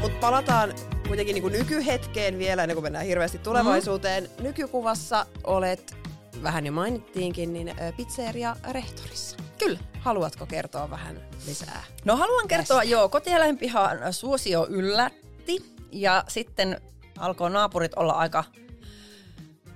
Mutta 0.01 0.17
palataan 0.21 0.73
kuitenkin 1.07 1.33
niin 1.33 1.51
nykyhetkeen 1.51 2.39
vielä, 2.39 2.63
ennen 2.63 2.75
kuin 2.75 2.83
mennään 2.83 3.05
hirveästi 3.05 3.37
tulevaisuuteen. 3.37 4.23
Mm. 4.23 4.43
Nykykuvassa 4.43 5.25
olet, 5.43 5.95
vähän 6.43 6.65
jo 6.65 6.71
mainittiinkin, 6.71 7.53
niin 7.53 7.75
pizzeria 7.97 8.55
rehtorissa. 8.71 9.37
Kyllä. 9.59 9.79
Haluatko 9.99 10.45
kertoa 10.45 10.89
vähän 10.89 11.21
lisää? 11.47 11.83
No 12.05 12.15
haluan 12.17 12.47
kertoa, 12.47 12.77
tästä? 12.77 12.91
joo, 12.91 13.09
kotieläinpihan 13.09 14.13
suosio 14.13 14.67
yllätti 14.69 15.65
ja 15.91 16.23
sitten 16.27 16.81
alkoi 17.17 17.51
naapurit 17.51 17.93
olla 17.95 18.13
aika 18.13 18.43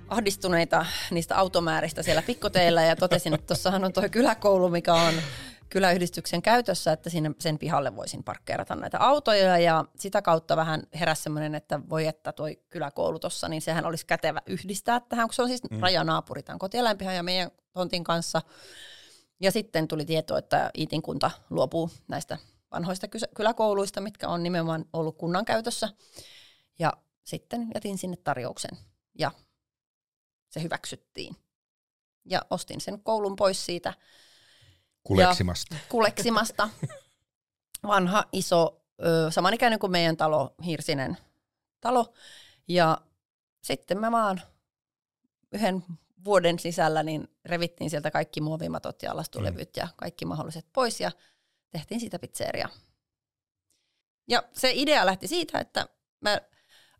ahdistuneita 0.08 0.86
niistä 1.10 1.36
automääristä 1.36 2.02
siellä 2.02 2.22
pikkoteillä 2.22 2.82
ja 2.82 2.96
totesin, 2.96 3.34
että 3.34 3.46
tuossahan 3.46 3.84
on 3.84 3.92
tuo 3.92 4.02
kyläkoulu, 4.10 4.68
mikä 4.68 4.94
on 4.94 5.14
kyläyhdistyksen 5.70 6.42
käytössä, 6.42 6.92
että 6.92 7.10
sinne 7.10 7.30
sen 7.38 7.58
pihalle 7.58 7.96
voisin 7.96 8.24
parkkeerata 8.24 8.74
näitä 8.74 8.98
autoja 9.00 9.58
ja 9.58 9.84
sitä 9.96 10.22
kautta 10.22 10.56
vähän 10.56 10.82
heräsi 11.00 11.22
semmoinen, 11.22 11.54
että 11.54 11.80
voi 11.88 12.06
että 12.06 12.32
tuo 12.32 12.46
kyläkoulu 12.68 13.18
tuossa, 13.18 13.48
niin 13.48 13.62
sehän 13.62 13.86
olisi 13.86 14.06
kätevä 14.06 14.42
yhdistää 14.46 15.00
tähän, 15.00 15.28
kun 15.28 15.34
se 15.34 15.42
on 15.42 15.48
siis 15.48 15.70
mm. 15.70 15.80
rajanaapuri 15.80 16.42
tämän 16.42 16.58
kotieläinpihan 16.58 17.16
ja 17.16 17.22
meidän 17.22 17.50
tontin 17.72 18.04
kanssa. 18.04 18.42
Ja 19.40 19.52
sitten 19.52 19.88
tuli 19.88 20.04
tieto, 20.04 20.36
että 20.36 20.70
Iitin 20.78 21.02
kunta 21.02 21.30
luopuu 21.50 21.90
näistä 22.08 22.38
vanhoista 22.72 23.06
kyläkouluista, 23.36 24.00
mitkä 24.00 24.28
on 24.28 24.42
nimenomaan 24.42 24.84
ollut 24.92 25.18
kunnan 25.18 25.44
käytössä. 25.44 25.88
Ja 26.78 26.92
sitten 27.24 27.68
jätin 27.74 27.98
sinne 27.98 28.16
tarjouksen 28.16 28.78
ja 29.18 29.30
se 30.50 30.62
hyväksyttiin. 30.62 31.36
Ja 32.24 32.42
ostin 32.50 32.80
sen 32.80 33.00
koulun 33.02 33.36
pois 33.36 33.66
siitä. 33.66 33.94
Kuleksimasta. 35.08 35.74
Ja 35.74 35.80
kuleksimasta. 35.88 36.68
Vanha, 37.82 38.24
iso, 38.32 38.82
samanikäinen 39.30 39.78
kuin 39.78 39.92
meidän 39.92 40.16
talo, 40.16 40.54
Hirsinen 40.64 41.16
talo. 41.80 42.12
Ja 42.68 42.98
sitten 43.62 44.00
mä 44.00 44.12
vaan 44.12 44.40
yhden 45.52 45.84
vuoden 46.24 46.58
sisällä 46.58 47.02
niin 47.02 47.28
revittiin 47.44 47.90
sieltä 47.90 48.10
kaikki 48.10 48.40
muovimatot 48.40 49.02
ja 49.02 49.16
lastulevyt 49.16 49.76
mm. 49.76 49.80
ja 49.80 49.88
kaikki 49.96 50.24
mahdolliset 50.24 50.66
pois 50.72 51.00
ja 51.00 51.10
tehtiin 51.70 52.00
siitä 52.00 52.18
pizzeria. 52.18 52.68
Ja 54.28 54.42
se 54.52 54.72
idea 54.74 55.06
lähti 55.06 55.28
siitä, 55.28 55.58
että 55.58 55.88
mä 56.20 56.40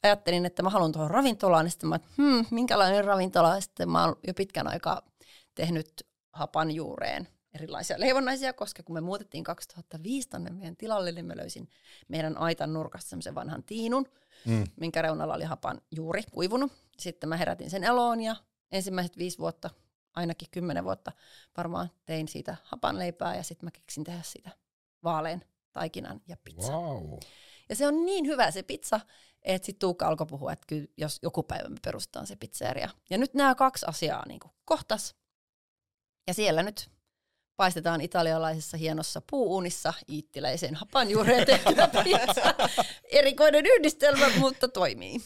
ajattelin, 0.02 0.46
että 0.46 0.62
mä 0.62 0.70
haluan 0.70 0.92
tuohon 0.92 1.10
ravintolaan, 1.10 1.64
niin 1.64 1.70
sitten 1.70 1.88
mä, 1.88 1.96
että 1.96 2.08
hmm, 2.16 2.46
minkälainen 2.50 3.04
ravintola, 3.04 3.54
ja 3.54 3.60
sitten 3.60 3.90
mä 3.90 4.04
oon 4.04 4.16
jo 4.26 4.34
pitkän 4.34 4.68
aikaa 4.68 5.02
tehnyt 5.54 6.06
hapan 6.32 6.70
juureen 6.70 7.28
erilaisia 7.54 8.00
leivonnaisia, 8.00 8.52
koska 8.52 8.82
kun 8.82 8.94
me 8.94 9.00
muutettiin 9.00 9.44
2005 9.44 10.28
tänne 10.28 10.50
meidän 10.50 10.76
tilalle, 10.76 11.12
niin 11.12 11.26
mä 11.26 11.36
löysin 11.36 11.68
meidän 12.08 12.38
aitan 12.38 12.72
nurkasta 12.72 13.10
semmoisen 13.10 13.34
vanhan 13.34 13.62
tiinun, 13.62 14.06
mm. 14.44 14.64
minkä 14.76 15.02
reunalla 15.02 15.34
oli 15.34 15.44
hapan 15.44 15.80
juuri 15.90 16.22
kuivunut. 16.32 16.72
Sitten 16.98 17.28
mä 17.28 17.36
herätin 17.36 17.70
sen 17.70 17.84
eloon 17.84 18.20
ja 18.20 18.36
ensimmäiset 18.72 19.18
viisi 19.18 19.38
vuotta, 19.38 19.70
ainakin 20.14 20.48
kymmenen 20.50 20.84
vuotta 20.84 21.12
varmaan 21.56 21.90
tein 22.06 22.28
siitä 22.28 22.56
hapan 22.64 22.98
leipää 22.98 23.36
ja 23.36 23.42
sitten 23.42 23.66
mä 23.66 23.70
keksin 23.70 24.04
tehdä 24.04 24.22
siitä 24.22 24.50
vaaleen 25.04 25.44
taikinan 25.72 26.20
ja 26.26 26.36
pizza. 26.44 26.72
Wow. 26.72 27.18
Ja 27.68 27.76
se 27.76 27.86
on 27.86 28.06
niin 28.06 28.26
hyvä 28.26 28.50
se 28.50 28.62
pizza, 28.62 29.00
että 29.42 29.66
sitten 29.66 29.80
Tuukka 29.80 30.06
alkoi 30.06 30.26
puhua, 30.26 30.52
että 30.52 30.66
kyllä 30.66 30.86
jos 30.96 31.18
joku 31.22 31.42
päivä 31.42 31.68
me 31.68 31.76
perustetaan 31.84 32.26
se 32.26 32.36
pizzeria. 32.36 32.90
Ja 33.10 33.18
nyt 33.18 33.34
nämä 33.34 33.54
kaksi 33.54 33.86
asiaa 33.88 34.26
niin 34.26 34.40
kohtas. 34.64 35.14
Ja 36.26 36.34
siellä 36.34 36.62
nyt 36.62 36.90
paistetaan 37.58 38.00
italialaisessa 38.00 38.76
hienossa 38.76 39.22
puuunissa 39.30 39.94
iittiläisen 40.08 40.74
hapanjuureen 40.74 41.46
tehtyä 41.46 41.88
pizza. 42.04 42.54
Erikoinen 43.12 43.66
yhdistelmä, 43.66 44.26
mutta 44.38 44.68
toimii. 44.68 45.20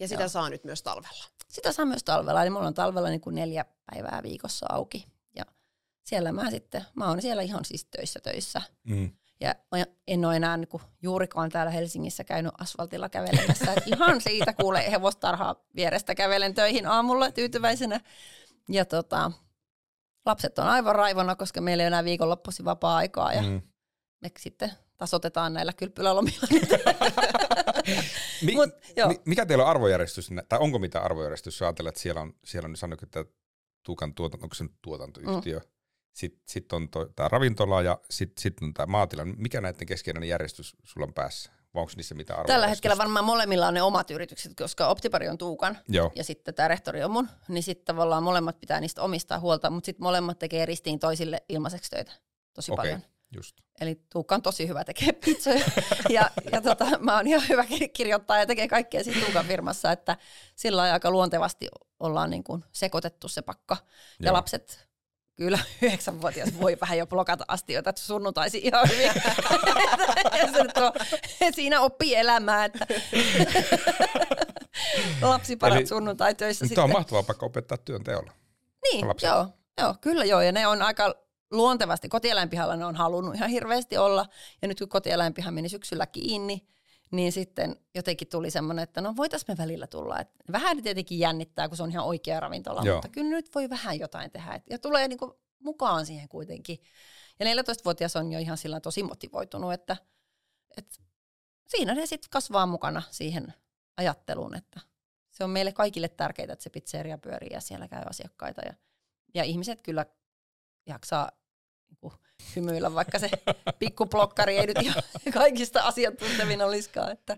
Ja 0.00 0.08
sitä 0.08 0.22
Joo. 0.22 0.28
saa 0.28 0.50
nyt 0.50 0.64
myös 0.64 0.82
talvella. 0.82 1.24
Sitä 1.48 1.72
saa 1.72 1.84
myös 1.84 2.04
talvella, 2.04 2.42
eli 2.42 2.50
mulla 2.50 2.66
on 2.66 2.74
talvella 2.74 3.08
niin 3.08 3.20
kuin 3.20 3.34
neljä 3.34 3.64
päivää 3.90 4.20
viikossa 4.22 4.66
auki. 4.68 5.06
Ja 5.34 5.44
siellä 6.04 6.32
mä 6.32 6.50
sitten, 6.50 6.84
mä 6.94 7.08
oon 7.08 7.22
siellä 7.22 7.42
ihan 7.42 7.64
siis 7.64 7.84
töissä 7.84 8.20
töissä. 8.22 8.62
Mm. 8.84 9.12
Ja 9.40 9.54
en 10.06 10.24
ole 10.24 10.36
enää 10.36 10.56
niin 10.56 10.68
juurikaan 11.02 11.50
täällä 11.50 11.72
Helsingissä 11.72 12.24
käynyt 12.24 12.52
asfaltilla 12.58 13.08
kävelemässä. 13.08 13.72
Et 13.72 13.86
ihan 13.86 14.20
siitä 14.20 14.52
kuulee 14.52 14.90
hevostarhaa 14.90 15.56
vierestä 15.76 16.14
kävelen 16.14 16.54
töihin 16.54 16.86
aamulla 16.86 17.30
tyytyväisenä. 17.30 18.00
Ja 18.68 18.84
tota, 18.84 19.32
lapset 20.26 20.58
on 20.58 20.66
aivan 20.66 20.94
raivona, 20.94 21.36
koska 21.36 21.60
meillä 21.60 21.82
ei 21.82 21.84
ole 21.84 21.88
enää 21.88 22.04
viikonloppuisin 22.04 22.64
vapaa-aikaa. 22.64 23.32
Ja 23.32 23.42
mm. 23.42 23.62
me 24.22 24.30
sitten 24.38 24.72
tasotetaan 24.96 25.52
näillä 25.52 25.72
kylpylälomilla. 25.72 26.46
Mi- 28.42 28.54
Mut, 28.54 28.70
joo. 28.96 29.14
mikä 29.24 29.46
teillä 29.46 29.64
on 29.64 29.70
arvojärjestys, 29.70 30.30
tai 30.48 30.58
onko 30.58 30.78
mitä 30.78 31.00
arvojärjestys, 31.00 31.54
jos 31.54 31.62
ajatellaan, 31.62 31.90
että 31.90 32.00
siellä 32.00 32.20
on, 32.20 32.34
siellä 32.44 32.66
on 32.66 32.72
niin 32.72 33.04
että 33.04 33.24
Tuukan 33.82 34.14
tuotanto, 34.14 34.44
onko 34.44 34.54
se 34.54 34.64
nyt 34.64 34.74
tuotantoyhtiö, 34.82 35.58
mm 35.58 35.64
sitten 36.16 36.42
sit 36.48 36.72
on 36.72 36.88
tämä 37.16 37.28
ravintola 37.28 37.82
ja 37.82 37.98
sitten 38.10 38.42
sit 38.42 38.62
on 38.62 38.74
tämä 38.74 38.86
maatila. 38.86 39.24
Mikä 39.24 39.60
näiden 39.60 39.86
keskeinen 39.86 40.28
järjestys 40.28 40.76
sulla 40.84 41.06
on 41.06 41.14
päässä? 41.14 41.50
Vai 41.76 41.82
onko 41.82 41.92
niissä 41.96 42.14
mitään 42.14 42.38
arvoa? 42.38 42.54
Tällä 42.54 42.68
hetkellä 42.68 42.98
varmaan 42.98 43.24
molemmilla 43.24 43.68
on 43.68 43.74
ne 43.74 43.82
omat 43.82 44.10
yritykset, 44.10 44.52
koska 44.56 44.88
Optipari 44.88 45.28
on 45.28 45.38
Tuukan 45.38 45.78
Joo. 45.88 46.12
ja 46.14 46.24
sitten 46.24 46.54
tämä 46.54 46.68
rehtori 46.68 47.04
on 47.04 47.10
mun. 47.10 47.28
Niin 47.48 47.62
sitten 47.62 47.84
tavallaan 47.84 48.22
molemmat 48.22 48.60
pitää 48.60 48.80
niistä 48.80 49.02
omistaa 49.02 49.40
huolta, 49.40 49.70
mutta 49.70 49.86
sitten 49.86 50.04
molemmat 50.04 50.38
tekee 50.38 50.66
ristiin 50.66 50.98
toisille 50.98 51.42
ilmaiseksi 51.48 51.90
töitä 51.90 52.12
tosi 52.54 52.72
okay. 52.72 52.84
paljon. 52.84 53.02
Just. 53.36 53.56
Eli 53.80 54.00
Tuukka 54.12 54.34
on 54.34 54.42
tosi 54.42 54.68
hyvä 54.68 54.84
tekee 54.84 55.12
pizzoja 55.12 55.64
ja, 56.08 56.30
ja 56.52 56.60
tota, 56.60 56.98
mä 56.98 57.16
oon 57.16 57.26
ihan 57.26 57.48
hyvä 57.48 57.64
kirjoittaa 57.92 58.38
ja 58.38 58.46
tekee 58.46 58.68
kaikkea 58.68 59.04
siinä 59.04 59.20
Tuukan 59.24 59.46
firmassa, 59.46 59.92
että 59.92 60.16
sillä 60.56 60.82
aika 60.82 61.10
luontevasti 61.10 61.68
ollaan 62.00 62.30
niin 62.30 62.44
kuin 62.44 62.64
sekoitettu 62.72 63.28
se 63.28 63.42
pakka. 63.42 63.76
Ja 64.20 64.26
Joo. 64.26 64.32
lapset 64.32 64.85
kyllä 65.36 65.58
yhdeksänvuotias 65.82 66.60
voi 66.60 66.76
vähän 66.80 66.98
jo 66.98 67.06
blokata 67.06 67.44
astioita, 67.48 67.90
että 67.90 68.02
sunnuntaisi 68.02 68.60
ihan 68.64 68.88
hyvin. 68.88 69.12
se 70.54 70.62
nyt 70.62 70.78
on, 70.78 70.92
siinä 71.54 71.80
oppii 71.80 72.14
elämää, 72.14 72.64
että 72.64 72.86
lapsi 75.22 75.56
parat 75.56 75.86
sunnuntai 75.86 76.34
töissä. 76.34 76.66
Tämä 76.74 76.84
on 76.84 76.92
mahtavaa 76.92 77.22
paikka 77.22 77.46
opettaa 77.46 77.78
työn 77.78 78.04
teolla. 78.04 78.32
Niin, 78.82 79.06
joo, 79.22 79.48
joo, 79.80 79.94
kyllä 80.00 80.24
joo. 80.24 80.40
Ja 80.40 80.52
ne 80.52 80.66
on 80.66 80.82
aika 80.82 81.14
luontevasti, 81.50 82.08
kotieläinpihalla 82.08 82.76
ne 82.76 82.84
on 82.84 82.96
halunnut 82.96 83.34
ihan 83.34 83.50
hirveästi 83.50 83.96
olla. 83.96 84.26
Ja 84.62 84.68
nyt 84.68 84.78
kun 84.78 84.88
kotieläinpiha 84.88 85.50
meni 85.50 85.68
syksyllä 85.68 86.06
kiinni, 86.06 86.66
niin 87.10 87.32
sitten 87.32 87.76
jotenkin 87.94 88.28
tuli 88.28 88.50
semmoinen, 88.50 88.82
että 88.82 89.00
no 89.00 89.16
voitaisiin 89.16 89.54
me 89.54 89.62
välillä 89.62 89.86
tulla. 89.86 90.20
Et 90.20 90.28
vähän 90.52 90.82
tietenkin 90.82 91.18
jännittää, 91.18 91.68
kun 91.68 91.76
se 91.76 91.82
on 91.82 91.90
ihan 91.90 92.04
oikea 92.04 92.40
ravintola, 92.40 92.82
Joo. 92.84 92.96
mutta 92.96 93.08
kyllä 93.08 93.30
nyt 93.30 93.54
voi 93.54 93.70
vähän 93.70 93.98
jotain 93.98 94.30
tehdä. 94.30 94.60
ja 94.70 94.78
tulee 94.78 95.08
niinku 95.08 95.40
mukaan 95.58 96.06
siihen 96.06 96.28
kuitenkin. 96.28 96.78
Ja 97.38 97.46
14-vuotias 97.46 98.16
on 98.16 98.32
jo 98.32 98.38
ihan 98.38 98.58
sillä 98.58 98.80
tosi 98.80 99.02
motivoitunut, 99.02 99.72
että, 99.72 99.96
että 100.76 100.96
siinä 101.68 101.94
ne 101.94 102.06
sitten 102.06 102.30
kasvaa 102.30 102.66
mukana 102.66 103.02
siihen 103.10 103.54
ajatteluun, 103.96 104.56
että 104.56 104.80
se 105.30 105.44
on 105.44 105.50
meille 105.50 105.72
kaikille 105.72 106.08
tärkeää, 106.08 106.52
että 106.52 106.62
se 106.62 106.70
pizzeria 106.70 107.18
pyörii 107.18 107.50
ja 107.52 107.60
siellä 107.60 107.88
käy 107.88 108.02
asiakkaita. 108.10 108.60
Ja, 108.66 108.74
ja 109.34 109.44
ihmiset 109.44 109.82
kyllä 109.82 110.06
jaksaa 110.86 111.30
niin 112.02 112.12
hymyillä, 112.56 112.94
vaikka 112.94 113.18
se 113.18 113.30
pikkuplokkari 113.78 114.58
ei 114.58 114.66
nyt 114.66 114.82
ihan 114.82 115.02
kaikista 115.32 115.82
asiantuntevin 115.82 116.62
olisikaan. 116.62 117.12
Että, 117.12 117.36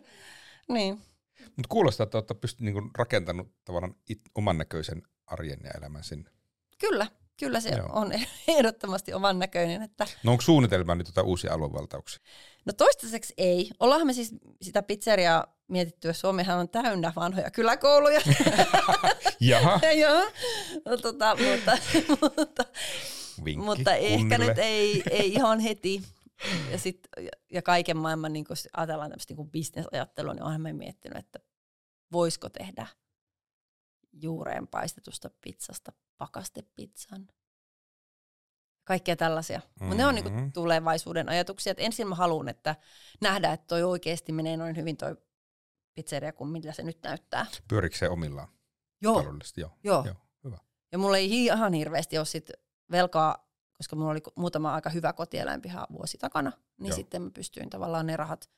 niin. 0.69 1.03
Mutta 1.39 1.69
kuulostaa, 1.69 2.05
että 2.05 2.19
olette 2.19 2.35
pystynyt 2.35 2.75
niinku 2.75 2.91
rakentanut 2.99 3.49
tavallaan 3.65 3.95
it, 4.09 4.21
oman 4.35 4.59
näköisen 4.59 5.03
arjen 5.27 5.61
ja 5.65 5.71
elämän 5.79 6.05
sinne. 6.05 6.31
Kyllä, 6.79 7.07
kyllä 7.37 7.61
se 7.61 7.69
Joo. 7.69 7.89
on 7.93 8.13
ehdottomasti 8.49 9.13
oman 9.13 9.39
näköinen. 9.39 9.83
Että... 9.83 10.07
No 10.23 10.33
onko 10.33 10.43
suunnitelma 10.43 10.95
nyt 10.95 11.07
tuota 11.07 11.23
uusia 11.23 11.55
aluevaltauksia? 11.55 12.23
No 12.65 12.73
toistaiseksi 12.73 13.35
ei. 13.37 13.71
Ollaan 13.81 14.07
me 14.07 14.13
siis 14.13 14.35
sitä 14.63 14.83
pizzeriaa 14.83 15.59
mietitty, 15.69 16.09
että 16.09 16.21
Suomihan 16.21 16.59
on 16.59 16.69
täynnä 16.69 17.13
vanhoja 17.17 17.51
kyläkouluja. 17.51 18.21
Jaha. 19.41 19.81
Joo, 20.03 20.31
no, 20.85 20.97
tota, 20.97 21.37
mutta, 21.37 21.79
mutta 22.21 22.65
Vinkki 23.45 23.65
Mutta 23.65 23.95
ehkä 23.95 24.39
nyt 24.39 24.59
ei, 24.59 25.03
ei 25.11 25.33
ihan 25.39 25.61
heti. 25.61 26.03
Ja, 26.71 26.79
sit, 26.79 27.09
ja 27.53 27.63
kaiken 27.63 27.97
maailman, 27.97 28.33
niin 28.33 28.45
kun 28.45 28.57
ajatellaan 28.77 29.11
tämmöistä 29.11 29.35
niin 29.35 29.51
bisnesajattelua, 29.51 30.35
niin 30.35 30.43
olen 30.43 30.77
miettinyt, 30.77 31.19
että 31.19 31.39
voisiko 32.13 32.49
tehdä 32.49 32.87
juureen 34.13 34.69
paistetusta 34.69 35.31
pizzasta 35.41 35.93
pakastepizzan. 36.19 37.29
Kaikkea 38.85 39.17
tällaisia. 39.17 39.59
Mm-hmm. 39.59 39.87
Mutta 39.87 40.03
ne 40.03 40.07
on 40.07 40.15
niin 40.15 40.25
mm-hmm. 40.25 40.53
tulevaisuuden 40.53 41.29
ajatuksia. 41.29 41.71
Et 41.71 41.81
ensin 41.81 42.09
mä 42.09 42.15
haluan, 42.15 42.49
että 42.49 42.77
nähdään, 43.21 43.55
että 43.55 43.67
toi 43.67 43.83
oikeasti 43.83 44.33
menee 44.33 44.57
noin 44.57 44.77
hyvin 44.77 44.97
toi 44.97 45.17
pizzeria 45.95 46.33
kuin 46.33 46.51
mitä 46.51 46.73
se 46.73 46.83
nyt 46.83 47.03
näyttää. 47.03 47.47
Pyörikö 47.69 47.97
se 47.97 48.09
omillaan? 48.09 48.49
Joo. 49.01 49.23
Joo. 49.57 49.79
Joo. 49.85 50.05
Joo. 50.07 50.15
Hyvä. 50.45 50.59
Ja 50.93 50.99
mulla 50.99 51.17
ei 51.17 51.45
ihan 51.45 51.73
hirveästi 51.73 52.19
ole 52.19 52.27
sit 52.27 52.51
velkaa, 52.91 53.49
koska 53.77 53.97
mulla 53.97 54.11
oli 54.11 54.21
muutama 54.37 54.75
aika 54.75 54.91
hyvä 54.91 55.13
kotieläinpiha 55.13 55.87
vuosi 55.93 56.19
takana, 56.19 56.53
niin 56.81 56.89
Joo. 56.89 56.97
sitten 56.97 57.23
mä 57.23 57.31
pystyin 57.35 57.71
tavallaan 57.71 58.07
ne 58.07 58.17
rahat 58.17 58.51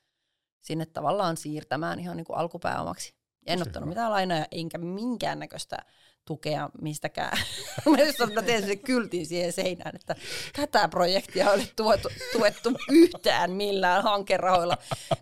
sinne 0.61 0.85
tavallaan 0.85 1.37
siirtämään 1.37 1.99
ihan 1.99 2.17
niin 2.17 2.25
kuin 2.25 2.37
alkupääomaksi. 2.37 3.15
En 3.45 3.59
Tosi 3.59 3.69
ottanut 3.69 3.85
hyvä. 3.85 3.91
mitään 3.91 4.11
lainaa 4.11 4.45
enkä 4.51 4.77
minkäännäköistä 4.77 5.77
tukea 6.25 6.69
mistäkään. 6.81 7.37
mä 8.35 8.41
tein 8.41 8.65
sen 8.65 8.79
kyltin 8.79 9.25
siihen 9.25 9.53
seinään, 9.53 9.95
että 9.95 10.15
tätä 10.55 10.87
projektia 10.87 11.45
ei 11.45 11.53
ole 11.55 11.67
tuettu, 11.75 12.09
tuettu 12.31 12.69
yhtään 12.89 13.51
millään 13.51 14.03
hankerahoilla, 14.03 14.77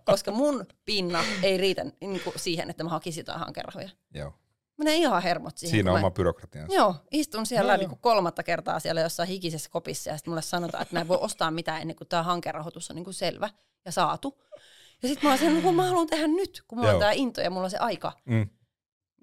koska 0.06 0.32
mun 0.32 0.66
pinna 0.86 1.24
ei 1.44 1.58
riitä 1.58 1.86
niin 2.02 2.22
kuin 2.24 2.40
siihen, 2.40 2.70
että 2.70 2.84
mä 2.84 2.90
hakisin 2.90 3.22
jotain 3.22 3.40
hankerahoja. 3.40 3.90
Joo. 4.14 4.34
Menee 4.80 4.96
ihan 4.96 5.24
hermot 5.24 5.58
siihen. 5.58 5.72
Siinä 5.72 5.94
oma 5.94 6.12
byrokratiansa. 6.12 6.76
Joo, 6.76 6.96
istun 7.12 7.46
siellä 7.46 7.74
Joo, 7.74 7.78
niin 7.78 7.90
kuin 7.90 8.00
kolmatta 8.00 8.44
kertaa 8.44 8.80
siellä 8.80 9.02
jossain 9.02 9.30
hikisessä 9.30 9.70
kopissa 9.70 10.10
ja 10.10 10.18
sitten 10.18 10.32
mulle 10.32 10.42
sanotaan, 10.42 10.82
että 10.82 10.96
mä 10.96 11.02
en 11.02 11.08
voi 11.08 11.18
ostaa 11.22 11.52
mitään 11.52 11.82
ennen 11.82 11.96
kuin 11.96 12.08
tämä 12.08 12.24
hankerahoitus 12.24 12.90
on 12.90 12.96
niin 12.96 13.04
kuin 13.04 13.14
selvä 13.14 13.50
ja 13.86 13.92
saatu. 13.92 14.44
Ja 15.04 15.10
sitten 15.10 15.28
mä 15.28 15.30
oon 15.30 15.40
sen, 15.40 15.62
kun 15.62 15.76
mä 15.76 15.86
haluan 15.86 16.08
tehdä 16.08 16.28
nyt, 16.28 16.64
kun 16.68 16.78
mulla 16.78 16.90
Joo. 16.90 16.96
on 16.96 17.00
tämä 17.00 17.12
into 17.12 17.42
ja 17.42 17.50
mulla 17.50 17.64
on 17.64 17.72
se 17.72 17.78
aika. 17.78 18.12
Mm. 18.26 18.50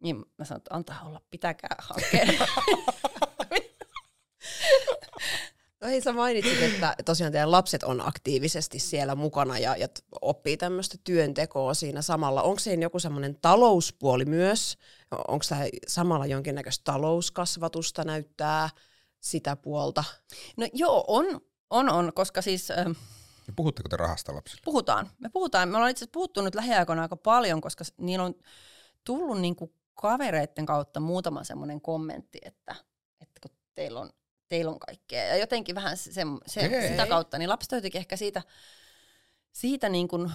Niin 0.02 0.16
mä 0.38 0.44
sanon, 0.44 0.58
että 0.58 0.74
antaa 0.74 1.02
olla, 1.06 1.20
pitäkää 1.30 1.76
hankkeen. 1.78 2.38
No 5.80 5.88
hei, 5.88 6.00
sä 6.00 6.12
mainitsit, 6.12 6.62
että 6.62 6.94
tosiaan 7.04 7.32
teidän 7.32 7.50
lapset 7.50 7.82
on 7.82 8.08
aktiivisesti 8.08 8.78
siellä 8.78 9.14
mukana 9.14 9.58
ja, 9.58 9.76
ja 9.76 9.88
oppii 10.20 10.56
tämmöistä 10.56 10.98
työntekoa 11.04 11.74
siinä 11.74 12.02
samalla. 12.02 12.42
Onko 12.42 12.58
siinä 12.58 12.82
joku 12.82 12.98
semmoinen 12.98 13.38
talouspuoli 13.42 14.24
myös? 14.24 14.78
Onko 15.28 15.44
tämä 15.48 15.62
samalla 15.86 16.26
jonkinnäköistä 16.26 16.84
talouskasvatusta 16.84 18.04
näyttää 18.04 18.68
sitä 19.20 19.56
puolta? 19.56 20.04
no 20.56 20.66
joo, 20.72 21.04
on, 21.08 21.40
on, 21.70 21.88
on, 21.88 22.12
koska 22.14 22.42
siis 22.42 22.70
ähm, 22.70 22.92
puhutteko 23.56 23.88
te 23.88 23.96
rahasta 23.96 24.34
lapsille? 24.34 24.62
puhutaan. 24.64 25.10
Me 25.18 25.28
puhutaan. 25.28 25.68
Me 25.68 25.76
ollaan 25.76 25.90
itse 25.90 25.98
asiassa 25.98 26.12
puhuttu 26.12 26.42
nyt 26.42 26.54
lähiaikoina 26.54 27.02
aika 27.02 27.16
paljon, 27.16 27.60
koska 27.60 27.84
niillä 27.98 28.24
on 28.24 28.34
tullut 29.04 29.40
niin 29.40 29.56
kuin 29.56 29.72
kavereiden 29.94 30.66
kautta 30.66 31.00
muutama 31.00 31.44
semmoinen 31.44 31.80
kommentti, 31.80 32.38
että, 32.42 32.74
että 33.20 33.40
kun 33.42 33.56
teillä 33.74 34.00
on, 34.00 34.10
teillä 34.48 34.70
on 34.70 34.78
kaikkea. 34.78 35.24
Ja 35.24 35.36
jotenkin 35.36 35.74
vähän 35.74 35.96
se, 35.96 36.12
se, 36.12 36.66
Okei. 36.66 36.88
sitä 36.88 37.06
kautta, 37.06 37.38
niin 37.38 37.48
lapset 37.48 37.72
jotenkin 37.72 37.98
ehkä 37.98 38.16
siitä, 38.16 38.42
siitä 39.52 39.88
niin 39.88 40.08
kuin, 40.08 40.30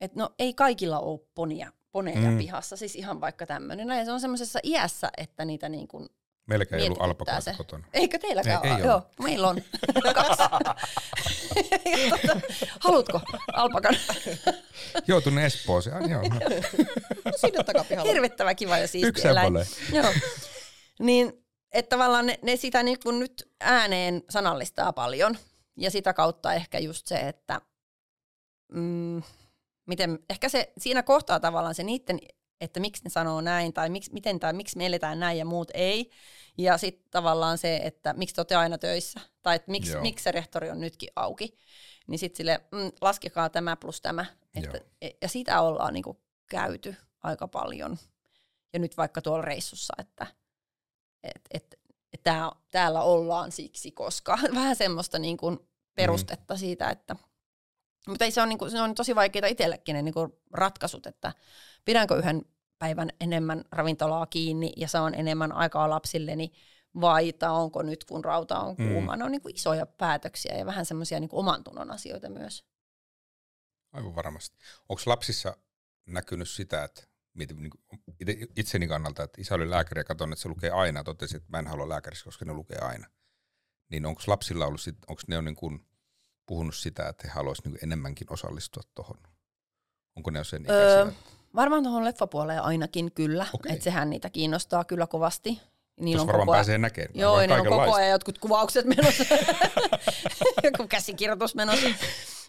että 0.00 0.20
no 0.20 0.30
ei 0.38 0.54
kaikilla 0.54 0.98
ole 1.00 1.20
ponia, 1.34 1.72
poneja 1.92 2.30
Mm. 2.30 2.38
pihassa, 2.38 2.76
siis 2.76 2.96
ihan 2.96 3.20
vaikka 3.20 3.46
tämmöinen. 3.46 3.88
Ja 3.88 4.04
se 4.04 4.12
on 4.12 4.20
semmoisessa 4.20 4.58
iässä, 4.62 5.10
että 5.16 5.44
niitä 5.44 5.68
niin 5.68 5.88
kuin, 5.88 6.08
Meilläkään 6.46 6.82
ei 6.82 6.88
ollut 6.98 7.28
se. 7.40 7.54
kotona. 7.56 7.86
eikö 7.92 8.18
teilläkään 8.18 8.60
Ei- 8.64 8.70
ei 8.70 8.74
ole? 8.76 8.82
ole. 8.82 8.90
Joo, 8.92 9.02
meillä 9.22 9.48
on 9.48 9.62
kaksi. 10.14 10.42
Tota, 12.10 12.40
Haluatko 12.80 13.20
alpakan? 13.52 13.96
Joo, 15.06 15.20
tuonne 15.20 15.46
Espooseen. 15.46 15.96
Ah, 15.96 16.10
joo, 16.10 16.22
no. 16.22 16.40
Sinne 17.40 17.64
takapihalla. 17.64 18.10
Hirvittävä 18.12 18.54
kiva 18.54 18.78
ja 18.78 18.88
siisti 18.88 19.08
Yksi 19.08 19.28
eläin. 19.28 19.44
semmoinen. 19.46 19.72
Joo. 19.92 20.12
Niin, 20.98 21.43
että 21.74 21.96
tavallaan 21.96 22.26
ne, 22.26 22.38
ne 22.42 22.56
sitä 22.56 22.82
niin 22.82 22.98
kuin 23.02 23.18
nyt 23.18 23.50
ääneen 23.60 24.22
sanallistaa 24.30 24.92
paljon. 24.92 25.38
Ja 25.76 25.90
sitä 25.90 26.12
kautta 26.12 26.54
ehkä 26.54 26.78
just 26.78 27.06
se, 27.06 27.16
että 27.16 27.60
mm, 28.72 29.22
miten, 29.86 30.18
ehkä 30.30 30.48
se 30.48 30.72
siinä 30.78 31.02
kohtaa 31.02 31.40
tavallaan 31.40 31.74
se 31.74 31.82
niiden, 31.82 32.18
että 32.60 32.80
miksi 32.80 33.04
ne 33.04 33.10
sanoo 33.10 33.40
näin, 33.40 33.72
tai 33.72 33.88
miksi, 33.88 34.12
miten 34.12 34.40
tai 34.40 34.52
miksi 34.52 34.76
me 34.76 34.86
eletään 34.86 35.20
näin 35.20 35.38
ja 35.38 35.44
muut 35.44 35.70
ei. 35.74 36.10
Ja 36.58 36.78
sitten 36.78 37.10
tavallaan 37.10 37.58
se, 37.58 37.76
että 37.76 38.12
miksi 38.12 38.34
te 38.34 38.40
olette 38.40 38.54
aina 38.54 38.78
töissä, 38.78 39.20
tai 39.42 39.56
että 39.56 39.70
miksi, 39.70 39.92
Joo. 39.92 40.02
miksi 40.02 40.22
se 40.22 40.32
rehtori 40.32 40.70
on 40.70 40.80
nytkin 40.80 41.08
auki. 41.16 41.56
Niin 42.06 42.18
sitten 42.18 42.36
sille, 42.36 42.60
mm, 42.72 42.92
laskekaa 43.00 43.48
tämä 43.48 43.76
plus 43.76 44.00
tämä. 44.00 44.26
Että, 44.54 44.76
Joo. 44.76 45.10
ja 45.22 45.28
sitä 45.28 45.60
ollaan 45.60 45.94
niinku 45.94 46.20
käyty 46.50 46.96
aika 47.22 47.48
paljon. 47.48 47.98
Ja 48.72 48.78
nyt 48.78 48.96
vaikka 48.96 49.22
tuolla 49.22 49.44
reissussa, 49.44 49.94
että 49.98 50.26
et, 51.34 51.42
et, 51.50 51.80
et 52.12 52.22
tää, 52.22 52.52
täällä 52.70 53.02
ollaan 53.02 53.52
siksi, 53.52 53.90
koska 53.90 54.38
vähän 54.54 54.76
semmoista 54.76 55.18
niin 55.18 55.36
kuin 55.36 55.58
perustetta 55.94 56.54
mm. 56.54 56.58
siitä, 56.58 56.90
että 56.90 57.16
mutta 58.08 58.24
ei 58.24 58.30
se 58.30 58.42
on, 58.42 58.48
niin 58.48 58.58
kuin, 58.58 58.70
se 58.70 58.80
on 58.80 58.94
tosi 58.94 59.14
vaikeita 59.14 59.46
itsellekin 59.46 59.94
ne 59.94 60.02
niin 60.02 60.14
kuin 60.14 60.32
ratkaisut, 60.52 61.06
että 61.06 61.32
pidänkö 61.84 62.16
yhden 62.16 62.42
päivän 62.78 63.10
enemmän 63.20 63.64
ravintolaa 63.72 64.26
kiinni 64.26 64.72
ja 64.76 64.88
saan 64.88 65.14
enemmän 65.14 65.52
aikaa 65.52 65.90
lapsilleni 65.90 66.52
vai 67.00 67.32
onko 67.50 67.82
nyt 67.82 68.04
kun 68.04 68.24
rauta 68.24 68.58
on 68.58 68.74
Mm. 68.78 68.88
kuuma. 68.88 69.12
Mm. 69.12 69.18
Ne 69.18 69.24
on 69.24 69.32
niin 69.32 69.42
kuin 69.42 69.54
isoja 69.54 69.86
päätöksiä 69.86 70.54
ja 70.54 70.66
vähän 70.66 70.86
semmoisia 70.86 71.20
niin 71.20 71.30
oman 71.32 71.64
tunnon 71.64 71.90
asioita 71.90 72.28
myös. 72.30 72.64
Aivan 73.92 74.14
varmasti. 74.14 74.58
Onko 74.88 75.02
lapsissa 75.06 75.56
näkynyt 76.06 76.50
sitä, 76.50 76.84
että 76.84 77.02
mietin 77.34 77.56
niin 77.62 78.48
itseni 78.56 78.88
kannalta, 78.88 79.22
että 79.22 79.40
isä 79.40 79.54
oli 79.54 79.70
lääkäri 79.70 80.00
ja 80.00 80.04
katson, 80.04 80.32
että 80.32 80.42
se 80.42 80.48
lukee 80.48 80.70
aina. 80.70 81.04
Totesin, 81.04 81.36
että 81.36 81.48
mä 81.50 81.58
en 81.58 81.66
halua 81.66 81.88
lääkäriksi, 81.88 82.24
koska 82.24 82.44
ne 82.44 82.52
lukee 82.52 82.78
aina. 82.78 83.06
Niin 83.90 84.06
onko 84.06 84.22
lapsilla 84.26 84.66
ollut, 84.66 84.80
sit, 84.80 84.96
onko 85.08 85.22
ne 85.26 85.38
on 85.38 85.44
niin 85.44 85.56
kuin 85.56 85.86
puhunut 86.46 86.74
sitä, 86.74 87.08
että 87.08 87.28
he 87.28 87.32
haluaisivat 87.32 87.72
niin 87.72 87.78
enemmänkin 87.82 88.26
osallistua 88.30 88.82
tuohon? 88.94 89.16
Onko 90.16 90.30
ne 90.30 90.38
jo 90.38 90.44
sen? 90.44 90.66
Öö, 90.70 91.06
varmaan 91.54 91.82
tuohon 91.82 92.04
leffapuoleen 92.04 92.62
ainakin 92.62 93.12
kyllä, 93.12 93.46
Okei. 93.52 93.72
että 93.72 93.84
sehän 93.84 94.10
niitä 94.10 94.30
kiinnostaa 94.30 94.84
kyllä 94.84 95.06
kovasti. 95.06 95.60
Niillä 96.00 96.20
on 96.20 96.26
varmaan 96.26 96.46
koko 96.46 96.52
ajan- 96.52 96.58
pääsee 96.58 96.78
näkemään. 96.78 97.10
Joo, 97.14 97.40
niillä 97.40 97.56
on 97.56 97.66
koko 97.68 97.94
ajan 97.94 98.10
jotkut 98.10 98.38
kuvaukset 98.38 98.86
menossa. 98.86 99.24
Joku 100.64 100.86
käsikirjoitus 100.88 101.54
menossa. 101.54 101.88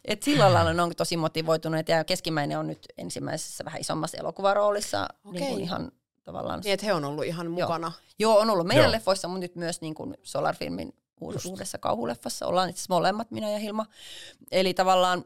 Et 0.07 0.23
sillä 0.23 0.53
lailla 0.53 0.73
ne 0.73 0.81
on 0.81 0.95
tosi 0.97 1.17
motivoituneet 1.17 1.89
ja 1.89 2.03
keskimmäinen 2.03 2.59
on 2.59 2.67
nyt 2.67 2.85
ensimmäisessä 2.97 3.65
vähän 3.65 3.81
isommassa 3.81 4.17
elokuvaroolissa. 4.17 5.07
Niin 5.31 5.47
kuin 5.47 5.61
ihan 5.61 5.91
tavallaan. 6.23 6.59
Niin, 6.59 6.73
että 6.73 6.85
he 6.85 6.93
on 6.93 7.05
ollut 7.05 7.25
ihan 7.25 7.51
mukana. 7.51 7.91
Joo, 8.19 8.39
on 8.39 8.49
ollut 8.49 8.67
meidän 8.67 8.83
Joo. 8.83 8.91
leffoissa, 8.91 9.27
mutta 9.27 9.39
nyt 9.39 9.55
myös 9.55 9.81
niin 9.81 9.95
kuin 9.95 10.17
Solar-filmin 10.23 10.93
uud- 11.21 11.49
uudessa 11.49 11.77
kauhuleffassa. 11.77 12.47
Ollaan 12.47 12.69
itse 12.69 12.85
molemmat, 12.89 13.31
minä 13.31 13.49
ja 13.49 13.59
Hilma. 13.59 13.85
Eli 14.51 14.73
tavallaan, 14.73 15.25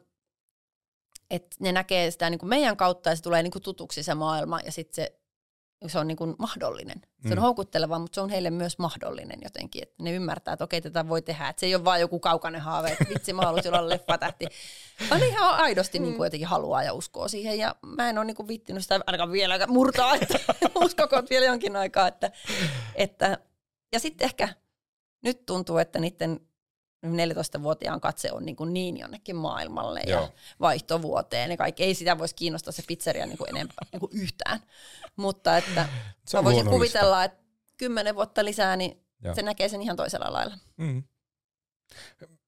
että 1.29 1.57
ne 1.59 1.71
näkee 1.71 2.11
sitä 2.11 2.29
niin 2.29 2.39
kuin 2.39 2.49
meidän 2.49 2.77
kautta 2.77 3.09
ja 3.09 3.15
se 3.15 3.21
tulee 3.21 3.43
niin 3.43 3.51
kuin 3.51 3.63
tutuksi 3.63 4.03
se 4.03 4.13
maailma 4.13 4.59
ja 4.65 4.71
sitten 4.71 4.95
se, 4.95 5.18
se 5.87 5.99
on 5.99 6.07
niin 6.07 6.17
kuin 6.17 6.35
mahdollinen. 6.39 7.01
Se 7.21 7.27
on 7.27 7.37
Mm. 7.37 7.41
houkutteleva, 7.41 7.99
mutta 7.99 8.15
se 8.15 8.21
on 8.21 8.29
heille 8.29 8.49
myös 8.49 8.77
mahdollinen 8.79 9.39
jotenkin. 9.43 9.83
Että 9.83 10.03
ne 10.03 10.11
ymmärtää, 10.11 10.53
että 10.53 10.63
okei, 10.63 10.81
tätä 10.81 11.09
voi 11.09 11.21
tehdä. 11.21 11.49
Että 11.49 11.59
se 11.59 11.65
ei 11.65 11.75
ole 11.75 11.83
vaan 11.85 11.99
joku 11.99 12.19
kaukainen 12.19 12.61
haave, 12.61 12.89
että 12.91 13.05
vitsi, 13.09 13.33
mä 13.33 13.41
haluaisin 13.41 13.73
olla 13.73 13.89
leffatähti. 13.89 14.45
Vaan 15.09 15.23
ihan 15.23 15.55
aidosti 15.55 15.99
niin 15.99 16.15
kuin 16.15 16.25
jotenkin 16.25 16.47
haluaa 16.47 16.83
ja 16.83 16.93
uskoo 16.93 17.27
siihen. 17.27 17.57
Ja 17.57 17.75
mä 17.85 18.09
en 18.09 18.17
ole 18.17 18.25
niin 18.25 18.35
kuin 18.35 18.47
vittinyt 18.47 18.83
sitä 18.83 18.99
ainakaan 19.07 19.31
vielä 19.31 19.67
murtaa, 19.67 20.15
että 20.15 20.39
uskokoot 20.85 21.29
vielä 21.29 21.45
jonkin 21.45 21.75
aikaa. 21.75 22.07
Että, 22.07 22.31
että, 22.95 23.37
ja 23.93 23.99
sitten 23.99 24.25
ehkä 24.25 24.49
nyt 25.23 25.45
tuntuu, 25.45 25.77
että 25.77 25.99
niiden 25.99 26.39
14-vuotiaan 27.05 28.01
katse 28.01 28.31
on 28.31 28.45
niin, 28.45 28.55
kuin 28.55 28.73
niin 28.73 28.97
jonnekin 28.97 29.35
maailmalle 29.35 30.01
ja 30.05 30.11
Joo. 30.11 30.29
vaihtovuoteen 30.59 31.51
ja 31.51 31.57
kaikki. 31.57 31.83
Ei 31.83 31.95
sitä 31.95 32.17
voisi 32.17 32.35
kiinnostaa 32.35 32.71
se 32.71 32.83
pizzeria 32.87 33.25
niin 33.25 33.37
kuin 33.37 33.49
enempää 33.49 33.87
niin 33.91 33.99
kuin 33.99 34.09
yhtään. 34.13 34.59
Mutta 35.15 35.57
että 35.57 35.89
Se 36.25 36.37
mä 36.37 36.43
voisin 36.43 36.69
kuvitella, 36.69 37.23
että 37.23 37.43
kymmenen 37.77 38.15
vuotta 38.15 38.45
lisää, 38.45 38.75
niin 38.75 39.03
Joo. 39.23 39.35
se 39.35 39.41
näkee 39.41 39.69
sen 39.69 39.81
ihan 39.81 39.97
toisella 39.97 40.33
lailla. 40.33 40.57
Mm. 40.77 41.03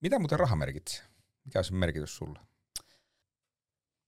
Mitä 0.01 0.19
muuten 0.19 0.39
raha 0.39 0.55
merkitsee? 0.55 1.03
Mikä 1.45 1.59
on 1.59 1.63
sen 1.65 1.75
merkitys 1.75 2.15
sulle? 2.15 2.39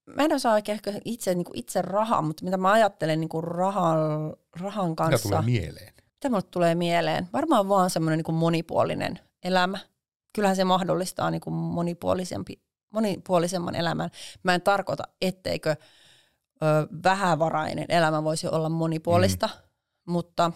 Mä 0.06 0.22
en 0.22 0.32
osaa 0.32 0.54
oikein 0.54 0.74
ehkä 0.74 0.92
itse, 1.04 1.34
niin 1.34 1.44
kuin 1.44 1.58
itse 1.58 1.82
rahaa, 1.82 2.22
mutta 2.22 2.44
mitä 2.44 2.56
mä 2.56 2.72
ajattelen 2.72 3.20
niin 3.20 3.28
kuin 3.28 3.44
rahan, 3.44 3.96
rahan 4.60 4.90
Mitä 4.90 4.96
kanssa. 4.96 5.28
tulee 5.28 5.42
mieleen? 5.42 5.94
mitä 6.24 6.28
mulle 6.30 6.42
tulee 6.50 6.74
mieleen? 6.74 7.28
Varmaan 7.32 7.68
vaan 7.68 7.90
semmoinen 7.90 8.22
niin 8.26 8.34
monipuolinen 8.34 9.20
elämä. 9.42 9.78
Kyllähän 10.34 10.56
se 10.56 10.64
mahdollistaa 10.64 11.30
niin 11.30 11.40
kuin 11.40 11.54
monipuolisempi, 11.54 12.62
monipuolisemman 12.90 13.74
elämän. 13.74 14.10
Mä 14.42 14.54
en 14.54 14.62
tarkoita, 14.62 15.04
etteikö 15.22 15.70
ö, 16.62 16.66
vähävarainen 17.04 17.86
elämä 17.88 18.24
voisi 18.24 18.48
olla 18.48 18.68
monipuolista, 18.68 19.46
mm. 19.46 20.12
mutta 20.12 20.52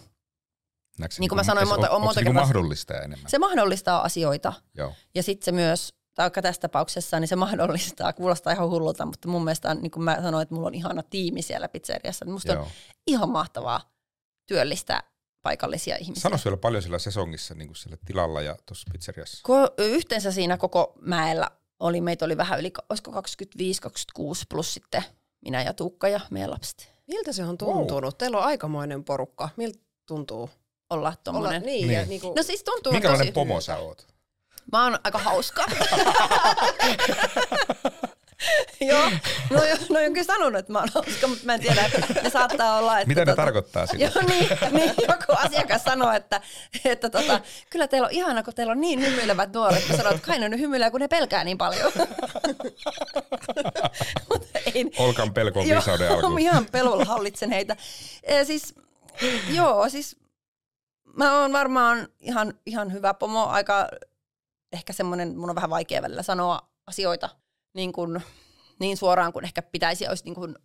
Näetkö 0.99 1.15
se 1.15 1.19
Niin 1.19 1.29
kuin 1.29 1.35
mä 1.35 1.41
niinku- 1.41 1.45
sanoin 1.51 1.63
onko- 1.67 1.75
monta- 1.75 1.89
on 1.89 1.95
onko 1.95 2.05
monta 2.05 2.13
se 2.13 2.19
niinku 2.21 2.31
kertaa- 2.33 2.45
mahdollista 2.47 2.93
enemmän? 3.01 3.29
se 3.29 3.39
mahdollistaa 3.39 4.01
asioita. 4.03 4.53
Joo. 4.73 4.93
Ja 5.15 5.23
sitten 5.23 5.45
se 5.45 5.51
myös, 5.51 5.93
tai 6.15 6.23
vaikka 6.23 6.41
tässä 6.41 6.61
tapauksessa, 6.61 7.19
niin 7.19 7.27
se 7.27 7.35
mahdollistaa, 7.35 8.13
kuulostaa 8.13 8.53
ihan 8.53 8.69
hullulta, 8.69 9.05
mutta 9.05 9.27
mun 9.27 9.43
mielestä, 9.43 9.69
on, 9.71 9.77
niin 9.81 9.91
kuin 9.91 10.03
mä 10.03 10.17
sanoin, 10.21 10.41
että 10.43 10.55
mulla 10.55 10.67
on 10.67 10.75
ihana 10.75 11.03
tiimi 11.03 11.41
siellä 11.41 11.69
pizzeriassa. 11.69 12.25
Niin 12.25 12.33
Musta 12.33 12.51
Joo. 12.53 12.61
on 12.63 12.69
ihan 13.07 13.29
mahtavaa 13.29 13.81
työllistää 14.45 15.03
paikallisia 15.41 15.95
ihmisiä. 15.99 16.21
Sano 16.21 16.37
vielä 16.45 16.57
paljon 16.57 16.81
siellä 16.83 16.99
sesongissa, 16.99 17.55
niin 17.55 17.67
kuin 17.67 17.75
siellä 17.75 17.97
tilalla 18.05 18.41
ja 18.41 18.55
tuossa 18.65 18.87
pizzeriassa. 18.91 19.43
Ko- 19.47 19.73
yhteensä 19.77 20.31
siinä 20.31 20.57
koko 20.57 20.93
mäellä 21.01 21.51
oli, 21.79 22.01
meitä 22.01 22.25
oli 22.25 22.37
vähän 22.37 22.59
yli, 22.59 22.71
olisiko 22.89 23.11
25-26 23.11 23.15
plus 24.49 24.73
sitten 24.73 25.03
minä 25.41 25.63
ja 25.63 25.73
Tuukka 25.73 26.07
ja 26.07 26.19
meidän 26.29 26.51
lapset. 26.51 26.91
Miltä 27.07 27.33
se 27.33 27.43
on 27.43 27.57
tuntunut? 27.57 28.17
Teillä 28.17 28.37
on 28.37 28.43
aikamoinen 28.43 29.03
porukka. 29.03 29.49
Miltä 29.57 29.79
tuntuu? 30.05 30.49
Olla 30.89 31.07
Olla, 31.07 31.15
tommonen. 31.23 31.61
niin, 31.61 31.87
Niin. 31.87 31.99
Ja 31.99 32.05
niinku, 32.05 32.33
No 32.37 32.43
siis 32.43 32.63
tuntuu 32.63 32.91
Minkälainen 32.93 33.27
tosi... 33.27 33.33
pomo 33.33 33.61
sä 33.61 33.77
oot? 33.77 34.07
Mä 34.71 34.83
oon 34.83 34.99
aika 35.03 35.17
hauska. 35.17 35.65
Joo, 38.89 39.09
no, 39.49 39.63
jo- 39.65 39.75
no 39.89 39.99
on 39.99 40.13
kyllä 40.13 40.23
sanonut, 40.23 40.59
että 40.59 40.71
mä 40.73 40.79
oon 40.79 40.89
hauska, 40.93 41.27
mutta 41.27 41.45
mä 41.45 41.53
en 41.53 41.59
tiedä, 41.59 41.85
että 41.85 42.21
ne 42.23 42.29
saattaa 42.29 42.77
olla, 42.77 42.99
että... 42.99 43.07
Mitä 43.07 43.25
ne 43.25 43.31
tota- 43.31 43.35
tarkoittaa 43.35 43.85
sille? 43.87 44.03
Joo, 44.05 44.23
niin, 44.27 44.47
niin, 44.71 44.93
joku 45.07 45.33
asiakas 45.45 45.83
sanoo, 45.83 46.11
että, 46.11 46.41
että 46.85 47.09
tota, 47.09 47.41
kyllä 47.69 47.87
teillä 47.87 48.05
on 48.05 48.11
ihana, 48.13 48.43
kun 48.43 48.53
teillä 48.53 48.71
on 48.71 48.81
niin 48.81 49.01
hymyilevät 49.01 49.53
nuoret. 49.53 49.89
Mä 49.89 49.97
sanoin, 49.97 50.15
että 50.15 50.27
kai 50.27 50.39
ne 50.39 50.49
nyt 50.49 50.59
hymyilee, 50.59 50.91
kun 50.91 50.99
ne 50.99 51.07
pelkää 51.07 51.43
niin 51.43 51.57
paljon. 51.57 51.91
Ei, 54.75 54.91
Olkan 54.97 55.33
pelko 55.33 55.59
on 55.59 55.65
viisauden 55.65 56.11
alku. 56.11 56.37
ihan 56.47 56.65
pelulla 56.71 57.05
hallitsen 57.05 57.49
heitä. 57.51 57.75
E, 58.23 58.43
siis 58.43 58.75
Joo, 59.49 59.89
siis 59.89 60.15
mä 61.13 61.41
oon 61.41 61.53
varmaan 61.53 62.07
ihan, 62.19 62.53
ihan 62.65 62.93
hyvä 62.93 63.13
pomo, 63.13 63.45
aika 63.45 63.87
ehkä 64.73 64.93
semmoinen, 64.93 65.37
mun 65.37 65.49
on 65.49 65.55
vähän 65.55 65.69
vaikea 65.69 66.01
välillä 66.01 66.23
sanoa 66.23 66.69
asioita 66.87 67.29
niin, 67.79 67.93
kuin, 67.93 68.21
niin 68.79 68.97
suoraan 68.97 69.33
kuin 69.33 69.45
ehkä 69.45 69.61
pitäisi, 69.61 70.07
olisi 70.07 70.23
niin 70.23 70.35
kuin 70.35 70.55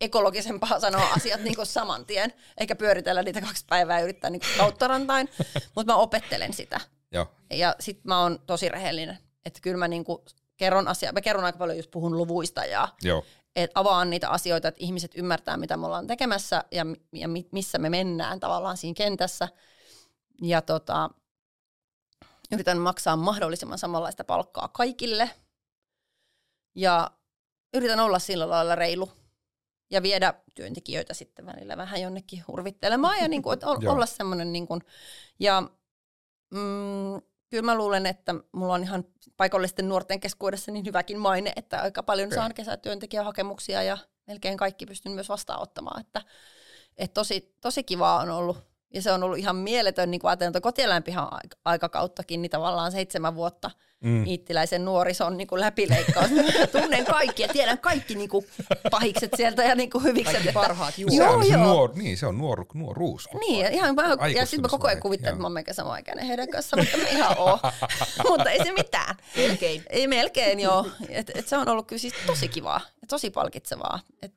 ekologisempaa 0.00 0.80
sanoa 0.80 1.08
asiat 1.16 1.40
niin 1.40 1.56
kuin 1.56 1.66
saman 1.66 2.06
tien, 2.06 2.32
eikä 2.58 2.76
pyöritellä 2.76 3.22
niitä 3.22 3.40
kaksi 3.40 3.64
päivää 3.68 3.98
ja 3.98 4.04
yrittää 4.04 4.30
niin 4.30 4.42
kauttarantain, 4.56 5.28
mutta 5.76 5.92
mä 5.92 5.98
opettelen 5.98 6.52
sitä. 6.52 6.80
Joo. 7.12 7.26
Ja 7.50 7.76
sit 7.80 8.04
mä 8.04 8.20
oon 8.22 8.38
tosi 8.46 8.68
rehellinen, 8.68 9.18
että 9.44 9.60
kyllä 9.60 9.76
mä 9.76 9.88
niin 9.88 10.04
kuin 10.04 10.18
kerron 10.56 10.88
asia, 10.88 11.12
mä 11.12 11.20
kerron 11.20 11.44
aika 11.44 11.58
paljon, 11.58 11.76
jos 11.76 11.88
puhun 11.88 12.16
luvuista 12.16 12.64
ja 12.64 12.88
Joo. 13.02 13.24
et 13.56 13.70
avaan 13.74 14.10
niitä 14.10 14.30
asioita, 14.30 14.68
että 14.68 14.84
ihmiset 14.84 15.10
ymmärtää, 15.14 15.56
mitä 15.56 15.76
me 15.76 15.86
ollaan 15.86 16.06
tekemässä 16.06 16.64
ja, 16.70 16.86
ja 17.12 17.28
missä 17.52 17.78
me 17.78 17.90
mennään 17.90 18.40
tavallaan 18.40 18.76
siinä 18.76 18.94
kentässä. 18.94 19.48
Ja 20.42 20.62
tota, 20.62 21.10
yritän 22.52 22.78
maksaa 22.78 23.16
mahdollisimman 23.16 23.78
samanlaista 23.78 24.24
palkkaa 24.24 24.68
kaikille. 24.68 25.30
Ja 26.76 27.10
yritän 27.74 28.00
olla 28.00 28.18
sillä 28.18 28.50
lailla 28.50 28.74
reilu 28.74 29.10
ja 29.90 30.02
viedä 30.02 30.34
työntekijöitä 30.54 31.14
sitten 31.14 31.46
välillä 31.46 31.76
vähän 31.76 32.00
jonnekin 32.00 32.44
hurvittelemaan 32.48 33.18
ja 33.18 33.28
niin 33.28 33.42
kuin, 33.42 33.54
että 33.54 33.66
olla 33.92 34.06
semmoinen 34.06 34.52
niin 34.52 34.66
kuin, 34.66 34.80
ja 35.40 35.60
mm, 36.50 37.22
kyllä 37.50 37.62
mä 37.62 37.74
luulen, 37.74 38.06
että 38.06 38.34
mulla 38.52 38.74
on 38.74 38.82
ihan 38.82 39.04
paikallisten 39.36 39.88
nuorten 39.88 40.20
keskuudessa 40.20 40.72
niin 40.72 40.86
hyväkin 40.86 41.18
maine, 41.18 41.52
että 41.56 41.80
aika 41.80 42.02
paljon 42.02 42.32
saan 42.32 42.54
kesätyöntekijähakemuksia 42.54 43.82
ja 43.82 43.98
melkein 44.26 44.56
kaikki 44.56 44.86
pystyn 44.86 45.12
myös 45.12 45.28
vastaanottamaan, 45.28 46.00
että, 46.00 46.22
että 46.96 47.14
tosi, 47.14 47.54
tosi 47.60 47.84
kivaa 47.84 48.20
on 48.20 48.30
ollut 48.30 48.75
ja 48.94 49.02
se 49.02 49.12
on 49.12 49.22
ollut 49.22 49.38
ihan 49.38 49.56
mieletön, 49.56 50.10
niin 50.10 50.20
kuin 50.20 50.28
ajatellaan, 50.28 50.50
että 50.50 50.60
kotieläinpihan 50.60 51.28
aikakauttakin, 51.64 52.42
niin 52.42 52.50
tavallaan 52.50 52.92
seitsemän 52.92 53.34
vuotta 53.34 53.70
mm. 54.00 54.26
iittiläisen 54.26 54.84
nuorison 54.84 55.36
niin 55.36 55.46
kuin 55.46 55.60
läpileikkaus. 55.60 56.30
Tunnen 56.72 57.04
kaikki 57.04 57.42
ja 57.42 57.48
tiedän 57.48 57.78
kaikki 57.78 58.14
niin 58.14 58.28
kuin 58.28 58.46
pahikset 58.90 59.30
sieltä 59.36 59.64
ja 59.64 59.74
niin 59.74 59.90
kuin 59.90 60.04
hyvikset. 60.04 60.34
Kaikki 60.34 60.52
parhaat 60.52 60.98
juuri. 60.98 61.16
Joo, 61.16 61.42
se, 61.42 61.52
joo. 61.52 61.64
Nuor, 61.64 61.90
niin, 61.94 62.18
se 62.18 62.26
on 62.26 62.38
nuor, 62.38 62.66
nuoruus. 62.74 63.28
Niin, 63.40 63.72
ihan 63.72 63.94
mä, 63.94 64.02
ja 64.34 64.46
sitten 64.46 64.62
mä 64.62 64.68
koko 64.68 64.86
ajan 64.86 65.00
kuvittelen, 65.00 65.32
että 65.32 65.40
mä 65.40 65.46
oon 65.46 65.52
meikä 65.52 65.72
samaikäinen 65.72 66.26
heidän 66.26 66.48
kanssa, 66.48 66.76
mutta 66.76 66.96
mä 66.96 67.08
ihan 67.08 67.38
oo. 67.38 67.58
mutta 68.30 68.50
ei 68.50 68.64
se 68.64 68.72
mitään. 68.72 69.16
Melkein. 69.36 69.82
Ei 69.90 70.06
melkein, 70.06 70.60
joo. 70.60 70.86
Et, 71.08 71.30
et 71.34 71.48
se 71.48 71.56
on 71.56 71.68
ollut 71.68 71.86
kyllä 71.86 72.00
siis 72.00 72.14
tosi 72.26 72.48
kivaa 72.48 72.80
ja 73.02 73.06
tosi 73.08 73.30
palkitsevaa. 73.30 74.00
Et 74.22 74.34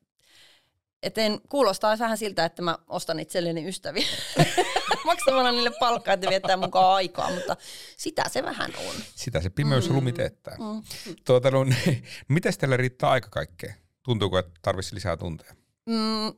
Eten 1.03 1.41
kuulostaa 1.49 1.99
vähän 1.99 2.17
siltä, 2.17 2.45
että 2.45 2.61
mä 2.61 2.77
ostan 2.87 3.19
itselleni 3.19 3.67
ystäviä 3.67 4.07
maksamalla 5.05 5.51
niille 5.51 5.71
palkkaa, 5.79 6.13
että 6.13 6.29
viettää 6.29 6.57
mukaan 6.57 6.95
aikaa, 6.95 7.31
mutta 7.31 7.57
sitä 7.97 8.23
se 8.29 8.43
vähän 8.43 8.71
on. 8.87 8.95
Sitä 9.15 9.41
se 9.41 9.49
pimeys 9.49 9.89
mm. 9.89 9.95
lumi 9.95 10.11
teettää. 10.11 10.55
Mm. 10.59 10.83
Tuota, 11.25 11.51
no, 11.51 11.65
miten 12.27 12.53
teille 12.57 12.77
riittää 12.77 13.09
aika 13.09 13.29
kaikkeen? 13.29 13.75
Tuntuuko, 14.03 14.37
että 14.37 14.51
tarvitsisi 14.61 14.95
lisää 14.95 15.17
tunteja? 15.17 15.53
Mm, 15.85 16.33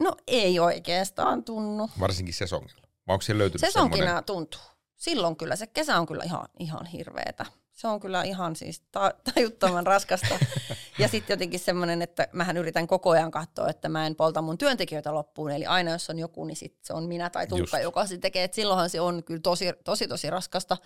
no 0.00 0.16
ei 0.26 0.60
oikeastaan 0.60 1.44
tunnu. 1.44 1.90
Varsinkin 2.00 2.34
sesongilla. 2.34 2.88
Vai 3.06 3.14
onko 3.14 3.22
siellä 3.22 3.38
löytynyt 3.38 3.60
Sesonkina 3.60 4.04
semmoinen... 4.04 4.24
tuntuu. 4.24 4.60
Silloin 4.96 5.36
kyllä, 5.36 5.56
se 5.56 5.66
kesä 5.66 5.98
on 5.98 6.06
kyllä 6.06 6.24
ihan, 6.24 6.48
ihan 6.58 6.86
hirveetä 6.86 7.46
se 7.78 7.88
on 7.88 8.00
kyllä 8.00 8.22
ihan 8.22 8.56
siis 8.56 8.82
ta- 8.92 9.14
tajuttoman 9.34 9.86
raskasta. 9.94 10.38
ja 10.98 11.08
sitten 11.08 11.34
jotenkin 11.34 11.60
semmoinen, 11.60 12.02
että 12.02 12.28
mähän 12.32 12.56
yritän 12.56 12.86
koko 12.86 13.10
ajan 13.10 13.30
katsoa, 13.30 13.68
että 13.68 13.88
mä 13.88 14.06
en 14.06 14.16
polta 14.16 14.42
mun 14.42 14.58
työntekijöitä 14.58 15.14
loppuun. 15.14 15.50
Eli 15.50 15.66
aina 15.66 15.90
jos 15.90 16.10
on 16.10 16.18
joku, 16.18 16.44
niin 16.44 16.56
sit 16.56 16.78
se 16.82 16.92
on 16.92 17.04
minä 17.04 17.30
tai 17.30 17.46
Tuukka, 17.46 17.78
joka 17.78 18.06
se 18.06 18.18
tekee. 18.18 18.44
Et 18.44 18.54
silloinhan 18.54 18.90
se 18.90 19.00
on 19.00 19.24
kyllä 19.24 19.40
tosi, 19.40 19.72
tosi, 19.84 20.08
tosi 20.08 20.30
raskasta. 20.30 20.76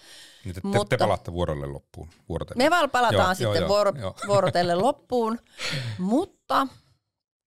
Niin 0.44 0.55
te, 0.55 0.61
Mutta, 0.64 0.85
te 0.85 0.96
palaatte 0.96 1.33
vuorolle 1.33 1.66
loppuun. 1.66 2.09
Vuorotelle. 2.28 2.64
Me 2.64 2.70
val 2.70 2.88
palataan 2.88 3.26
joo, 3.26 3.35
sitten 3.35 3.61
joo, 3.61 3.68
vuoro, 3.68 3.92
joo. 3.98 4.14
vuorotelle 4.26 4.74
loppuun. 4.87 5.38
Mutta 5.98 6.66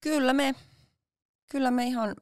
kyllä 0.01 0.33
me, 0.33 0.55
kyllä 1.51 1.71
me 1.71 1.83
ihan, 1.83 2.15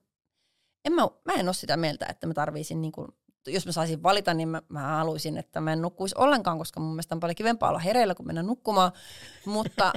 en 0.86 0.94
mä, 0.94 1.02
mä 1.26 1.34
en 1.34 1.48
ole 1.48 1.54
sitä 1.54 1.78
mieltä, 1.78 2.06
että 2.06 2.28
mä 2.28 2.34
tarvisin 2.34 2.82
niin 2.82 2.92
kuin 2.92 3.08
jos 3.48 3.66
mä 3.66 3.72
saisin 3.72 4.04
valita, 4.04 4.34
niin 4.34 4.50
mä, 4.50 4.62
mä 4.70 4.80
haluaisin, 4.80 5.38
että 5.38 5.62
mä 5.62 5.74
en 5.74 5.82
nukkuisi 5.82 6.16
ollenkaan, 6.18 6.58
koska 6.58 6.80
mun 6.80 6.92
mielestä 6.92 7.16
on 7.16 7.20
paljon 7.20 7.36
kivempaa 7.36 7.70
olla 7.70 7.80
hereillä, 7.80 8.16
kun 8.16 8.28
mennä 8.28 8.44
nukkumaan. 8.44 8.92
Mutta 9.46 9.94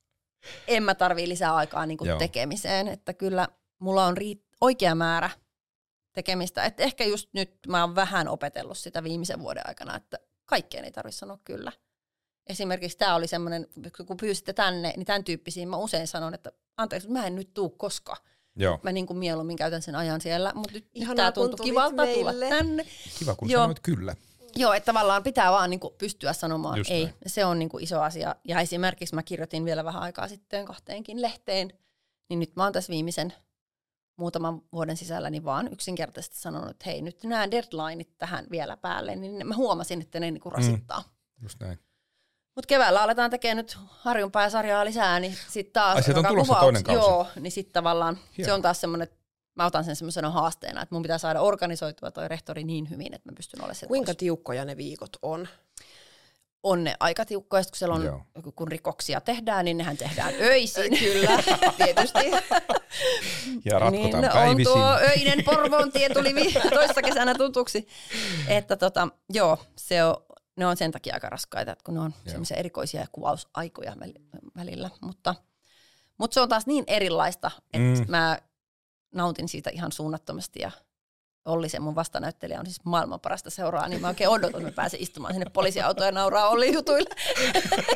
en 0.68 0.82
mä 0.82 0.94
tarvii 0.94 1.28
lisää 1.28 1.54
aikaa 1.54 1.86
niin 1.86 1.98
kuin 1.98 2.18
tekemiseen. 2.18 2.88
Että 2.88 3.14
kyllä 3.14 3.48
mulla 3.78 4.06
on 4.06 4.16
riit- 4.16 4.56
oikea 4.60 4.94
määrä 4.94 5.30
tekemistä. 6.12 6.64
Et 6.64 6.80
ehkä 6.80 7.04
just 7.04 7.28
nyt 7.32 7.58
mä 7.68 7.80
oon 7.84 7.94
vähän 7.94 8.28
opetellut 8.28 8.78
sitä 8.78 9.04
viimeisen 9.04 9.40
vuoden 9.40 9.68
aikana, 9.68 9.96
että 9.96 10.18
kaikkeen 10.46 10.84
ei 10.84 10.92
tarvitse 10.92 11.18
sanoa 11.18 11.38
kyllä. 11.44 11.72
Esimerkiksi 12.46 12.98
tämä 12.98 13.14
oli 13.14 13.26
semmoinen, 13.26 13.66
kun 14.06 14.16
pyysitte 14.16 14.52
tänne, 14.52 14.92
niin 14.96 15.06
tämän 15.06 15.24
tyyppisiin 15.24 15.68
mä 15.68 15.76
usein 15.76 16.06
sanon, 16.06 16.34
että 16.34 16.52
anteeksi, 16.76 17.10
mä 17.10 17.26
en 17.26 17.36
nyt 17.36 17.54
tuu 17.54 17.70
koskaan. 17.70 18.18
Joo. 18.56 18.78
Mä 18.82 18.92
niin 18.92 19.06
kuin 19.06 19.18
mieluummin 19.18 19.56
käytän 19.56 19.82
sen 19.82 19.94
ajan 19.94 20.20
siellä, 20.20 20.52
mutta 20.54 20.72
nyt 20.72 20.86
tämä 21.16 21.32
tuntui 21.32 21.66
kivalta 21.66 22.04
meille. 22.04 22.32
tulla 22.32 22.48
tänne. 22.48 22.86
Kiva, 23.18 23.34
kun 23.34 23.50
Joo. 23.50 23.62
sanoit 23.62 23.80
kyllä. 23.80 24.16
Joo, 24.56 24.72
että 24.72 24.86
tavallaan 24.86 25.22
pitää 25.22 25.52
vaan 25.52 25.70
niin 25.70 25.80
kuin 25.80 25.94
pystyä 25.98 26.32
sanomaan 26.32 26.78
Just 26.78 26.90
ei. 26.90 27.04
Näin. 27.04 27.14
Se 27.26 27.44
on 27.44 27.58
niin 27.58 27.68
kuin 27.68 27.84
iso 27.84 28.00
asia. 28.00 28.36
Ja 28.44 28.60
esimerkiksi 28.60 29.14
mä 29.14 29.22
kirjoitin 29.22 29.64
vielä 29.64 29.84
vähän 29.84 30.02
aikaa 30.02 30.28
sitten 30.28 30.64
kahteenkin 30.64 31.22
lehteen, 31.22 31.72
niin 32.28 32.40
nyt 32.40 32.56
mä 32.56 32.64
oon 32.64 32.72
tässä 32.72 32.90
viimeisen 32.90 33.32
muutaman 34.18 34.62
vuoden 34.72 34.96
sisällä 34.96 35.30
niin 35.30 35.44
vaan 35.44 35.72
yksinkertaisesti 35.72 36.38
sanonut, 36.38 36.70
että 36.70 36.84
hei, 36.86 37.02
nyt 37.02 37.24
nämä 37.24 37.50
deadlineit 37.50 38.18
tähän 38.18 38.46
vielä 38.50 38.76
päälle, 38.76 39.16
niin 39.16 39.46
mä 39.46 39.56
huomasin, 39.56 40.00
että 40.00 40.20
ne 40.20 40.30
niin 40.30 40.40
kuin 40.40 40.52
rasittaa. 40.52 41.00
Mm, 41.00 41.42
just 41.42 41.60
näin. 41.60 41.78
Mutta 42.54 42.66
keväällä 42.66 43.02
aletaan 43.02 43.30
tekemään 43.30 43.56
nyt 43.56 43.78
harjunpää 43.88 44.50
sarjaa 44.50 44.84
lisää, 44.84 45.20
niin 45.20 45.36
sitten 45.48 45.72
taas... 45.72 46.08
Ai, 46.08 46.14
on 46.16 46.26
tulossa 46.26 46.54
kuvaus, 46.54 46.60
toinen 46.60 46.84
kausi. 46.84 47.00
Joo, 47.00 47.26
niin 47.40 47.52
sitten 47.52 47.72
tavallaan 47.72 48.18
Hieno. 48.38 48.46
se 48.46 48.52
on 48.52 48.62
taas 48.62 48.80
semmoinen, 48.80 49.08
mä 49.54 49.66
otan 49.66 49.84
sen 49.84 49.96
semmoisena 49.96 50.30
haasteena, 50.30 50.82
että 50.82 50.94
mun 50.94 51.02
pitää 51.02 51.18
saada 51.18 51.40
organisoitua 51.40 52.10
toi 52.10 52.28
rehtori 52.28 52.64
niin 52.64 52.90
hyvin, 52.90 53.14
että 53.14 53.30
mä 53.30 53.36
pystyn 53.36 53.60
olemaan 53.60 53.88
Kuinka 53.88 54.08
pois. 54.08 54.16
tiukkoja 54.16 54.64
ne 54.64 54.76
viikot 54.76 55.16
on? 55.22 55.48
on 56.62 56.84
ne 56.84 56.94
aika 57.00 57.24
tiukkoja, 57.24 57.62
kun 57.64 57.76
siellä 57.76 57.94
on, 57.94 58.04
Joo. 58.04 58.22
kun 58.54 58.68
rikoksia 58.68 59.20
tehdään, 59.20 59.64
niin 59.64 59.78
nehän 59.78 59.96
tehdään 59.96 60.34
öisin. 60.40 60.98
Kyllä, 60.98 61.42
tietysti. 61.76 62.30
Ja 63.64 63.78
ratkotaan 63.78 64.22
niin 64.22 64.32
päivisin. 64.32 64.72
on 64.72 64.78
tuo 64.78 64.98
öinen 65.10 65.44
Porvoon 65.44 65.92
tie 65.92 66.08
tuli 66.08 66.34
toissa 66.70 67.02
kesänä 67.02 67.34
tutuksi. 67.34 67.88
Että 68.48 68.76
tota, 68.76 69.08
joo, 69.32 69.58
se 69.76 70.04
on, 70.04 70.16
ne 70.56 70.66
on 70.66 70.76
sen 70.76 70.92
takia 70.92 71.14
aika 71.14 71.28
raskaita, 71.28 71.72
että 71.72 71.84
kun 71.84 71.94
ne 71.94 72.00
on 72.00 72.14
semmoisia 72.26 72.56
erikoisia 72.56 73.06
kuvausaikoja 73.12 73.96
välillä. 74.56 74.90
Mutta, 75.00 75.34
mutta 76.18 76.34
se 76.34 76.40
on 76.40 76.48
taas 76.48 76.66
niin 76.66 76.84
erilaista, 76.86 77.50
että 77.72 78.00
mm. 78.00 78.10
mä 78.10 78.38
nautin 79.14 79.48
siitä 79.48 79.70
ihan 79.70 79.92
suunnattomasti 79.92 80.60
ja 80.60 80.70
Olli, 81.44 81.68
se 81.68 81.80
mun 81.80 81.94
vastanäyttelijä, 81.94 82.60
on 82.60 82.66
siis 82.66 82.84
maailman 82.84 83.20
parasta 83.20 83.50
seuraa, 83.50 83.88
niin 83.88 84.00
mä 84.00 84.08
oikein 84.08 84.30
odotan, 84.30 84.60
että 84.60 84.70
mä 84.70 84.74
pääsen 84.74 85.02
istumaan 85.02 85.34
sinne 85.34 85.50
poliisiautoon 85.50 86.06
ja 86.06 86.12
nauraa 86.12 86.48
Olli 86.48 86.74
jutuille. 86.74 87.10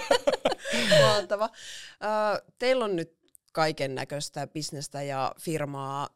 Mahtava. 1.06 1.44
Uh, 1.44 2.52
teillä 2.58 2.84
on 2.84 2.96
nyt 2.96 3.12
kaiken 3.52 3.94
näköistä 3.94 4.46
bisnestä 4.46 5.02
ja 5.02 5.34
firmaa 5.40 6.08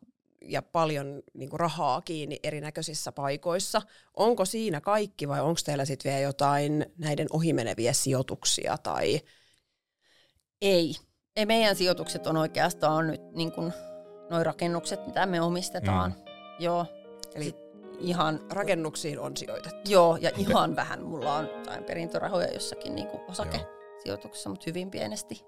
ja 0.43 0.63
paljon 0.63 1.23
niin 1.35 1.51
kuin, 1.51 1.61
rahaa 1.61 2.01
kiinni 2.01 2.39
erinäköisissä 2.43 3.13
paikoissa. 3.13 3.83
Onko 4.17 4.45
siinä 4.45 4.81
kaikki 4.81 5.29
vai 5.29 5.41
onko 5.41 5.61
teillä 5.65 5.85
sitten 5.85 6.11
vielä 6.11 6.23
jotain 6.23 6.87
näiden 6.99 7.27
ohimeneviä 7.31 7.93
sijoituksia? 7.93 8.79
Tai... 8.79 9.21
Ei. 10.63 10.95
Ei 11.37 11.47
meidän 11.47 11.77
sijoitukset 11.77 12.27
on 12.27 12.37
oikeastaan 12.37 13.07
nyt 13.07 13.21
niin 13.33 13.53
kuin, 13.53 13.73
noin 14.31 14.47
rakennukset, 14.47 15.07
mitä 15.07 15.27
me 15.27 15.41
omistetaan. 15.41 16.11
Mm. 16.11 16.25
Joo. 16.59 16.87
Eli 17.35 17.55
ihan 17.99 18.41
rakennuksiin 18.51 19.21
on 19.21 19.37
sijoitettu. 19.37 19.91
Joo, 19.91 20.17
ja 20.17 20.31
ihan 20.37 20.77
vähän. 20.77 21.03
Mulla 21.03 21.35
on 21.35 21.49
jotain 21.59 21.85
perintörahoja 21.85 22.53
jossakin 22.53 22.95
niin 22.95 23.07
kuin 23.07 23.23
osakesijoituksessa, 23.29 24.51
mutta 24.51 24.65
hyvin 24.67 24.91
pienesti. 24.91 25.45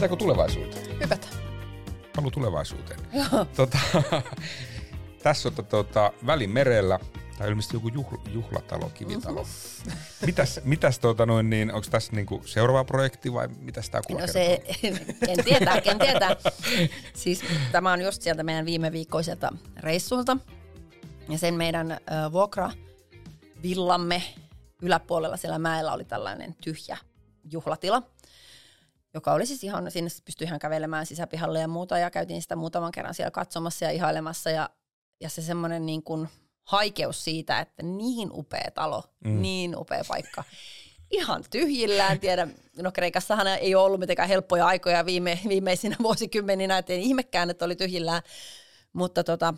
Hypätäänkö 0.00 0.24
tulevaisuuteen? 0.24 1.00
Hypätä. 1.00 1.26
Halu 2.16 2.30
tulevaisuuteen. 2.30 3.00
Tota, 3.56 3.78
tässä 5.22 5.48
on 5.48 5.66
tota, 5.66 6.12
Välimerellä, 6.26 6.98
tai 7.38 7.48
ilmeisesti 7.48 7.76
joku 7.76 7.88
juhl, 7.88 8.16
juhlatalo, 8.32 8.90
kivitalo. 8.94 9.42
Mm-hmm. 9.42 9.92
Mitäs, 10.26 10.60
mitäs 10.64 10.98
tota 10.98 11.26
noin, 11.26 11.50
niin, 11.50 11.72
onko 11.72 11.86
tässä 11.90 12.12
niinku 12.12 12.42
seuraava 12.44 12.84
projekti 12.84 13.32
vai 13.32 13.48
mitä 13.48 13.80
tämä 13.90 14.02
kuva 14.06 14.20
No 14.20 14.26
se, 14.26 14.62
en 15.28 15.44
tietää, 15.44 15.74
en 15.84 15.98
tietää. 15.98 16.36
Siis 17.14 17.42
tämä 17.72 17.92
on 17.92 18.02
just 18.02 18.22
sieltä 18.22 18.42
meidän 18.42 18.66
viime 18.66 18.92
viikkoiselta 18.92 19.52
reissulta. 19.76 20.36
Ja 21.28 21.38
sen 21.38 21.54
meidän 21.54 21.90
äh, 21.90 21.98
vuokra 22.32 22.70
villamme 23.62 24.22
yläpuolella 24.82 25.36
siellä 25.36 25.58
mäellä 25.58 25.92
oli 25.92 26.04
tällainen 26.04 26.54
tyhjä 26.60 26.98
juhlatila 27.52 28.02
joka 29.14 29.32
oli 29.32 29.46
siis 29.46 29.64
ihan, 29.64 29.90
sinne 29.90 30.10
pystyi 30.24 30.46
ihan 30.46 30.58
kävelemään 30.58 31.06
sisäpihalle 31.06 31.60
ja 31.60 31.68
muuta, 31.68 31.98
ja 31.98 32.10
käytiin 32.10 32.42
sitä 32.42 32.56
muutaman 32.56 32.92
kerran 32.92 33.14
siellä 33.14 33.30
katsomassa 33.30 33.84
ja 33.84 33.90
ihailemassa, 33.90 34.50
ja, 34.50 34.70
ja 35.20 35.28
se 35.28 35.42
semmoinen 35.42 35.86
niin 35.86 36.02
kuin 36.02 36.28
haikeus 36.64 37.24
siitä, 37.24 37.60
että 37.60 37.82
niin 37.82 38.30
upea 38.32 38.70
talo, 38.74 39.04
mm. 39.24 39.42
niin 39.42 39.76
upea 39.76 40.02
paikka, 40.08 40.44
ihan 41.10 41.44
tyhjillään, 41.50 42.20
tiedä, 42.20 42.48
no 42.76 42.92
Kreikassahan 42.92 43.46
ei 43.46 43.74
ole 43.74 43.84
ollut 43.84 44.00
mitenkään 44.00 44.28
helppoja 44.28 44.66
aikoja 44.66 45.06
viime, 45.06 45.38
viimeisinä 45.48 45.96
vuosikymmeninä, 46.02 46.78
että 46.78 46.92
ihmekään, 46.92 47.50
että 47.50 47.64
oli 47.64 47.76
tyhjillään, 47.76 48.22
mutta 48.92 49.24
tota, 49.24 49.54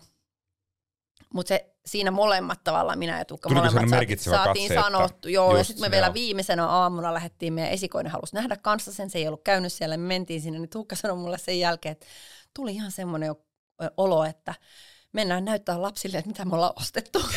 mutta 1.32 1.48
se, 1.48 1.74
siinä 1.86 2.10
molemmat 2.10 2.64
tavallaan, 2.64 2.98
minä 2.98 3.18
ja 3.18 3.24
Tukka, 3.24 3.48
Tuliko 3.48 3.66
molemmat 3.66 3.90
saatiin, 3.90 4.18
saatiin 4.18 4.68
katse, 4.68 4.82
sanottu. 4.82 5.28
Joo, 5.28 5.56
ja 5.56 5.64
sitten 5.64 5.86
me 5.86 5.90
vielä 5.90 6.14
viimeisenä 6.14 6.66
aamuna 6.66 7.14
lähdettiin, 7.14 7.52
meidän 7.52 7.72
esikoinen 7.72 8.12
halusi 8.12 8.34
nähdä 8.34 8.56
kanssa 8.56 8.92
sen, 8.92 9.10
se 9.10 9.18
ei 9.18 9.28
ollut 9.28 9.44
käynyt 9.44 9.72
siellä, 9.72 9.96
me 9.96 10.06
mentiin 10.06 10.40
sinne, 10.40 10.58
niin 10.58 10.70
Tukka 10.70 10.96
sanoi 10.96 11.16
mulle 11.16 11.38
sen 11.38 11.60
jälkeen, 11.60 11.92
että 11.92 12.06
tuli 12.54 12.74
ihan 12.74 12.92
semmoinen 12.92 13.34
olo, 13.96 14.24
että 14.24 14.54
mennään 15.12 15.44
näyttää 15.44 15.82
lapsille, 15.82 16.18
että 16.18 16.28
mitä 16.28 16.44
me 16.44 16.54
ollaan 16.54 16.72
ostettu. 16.80 17.18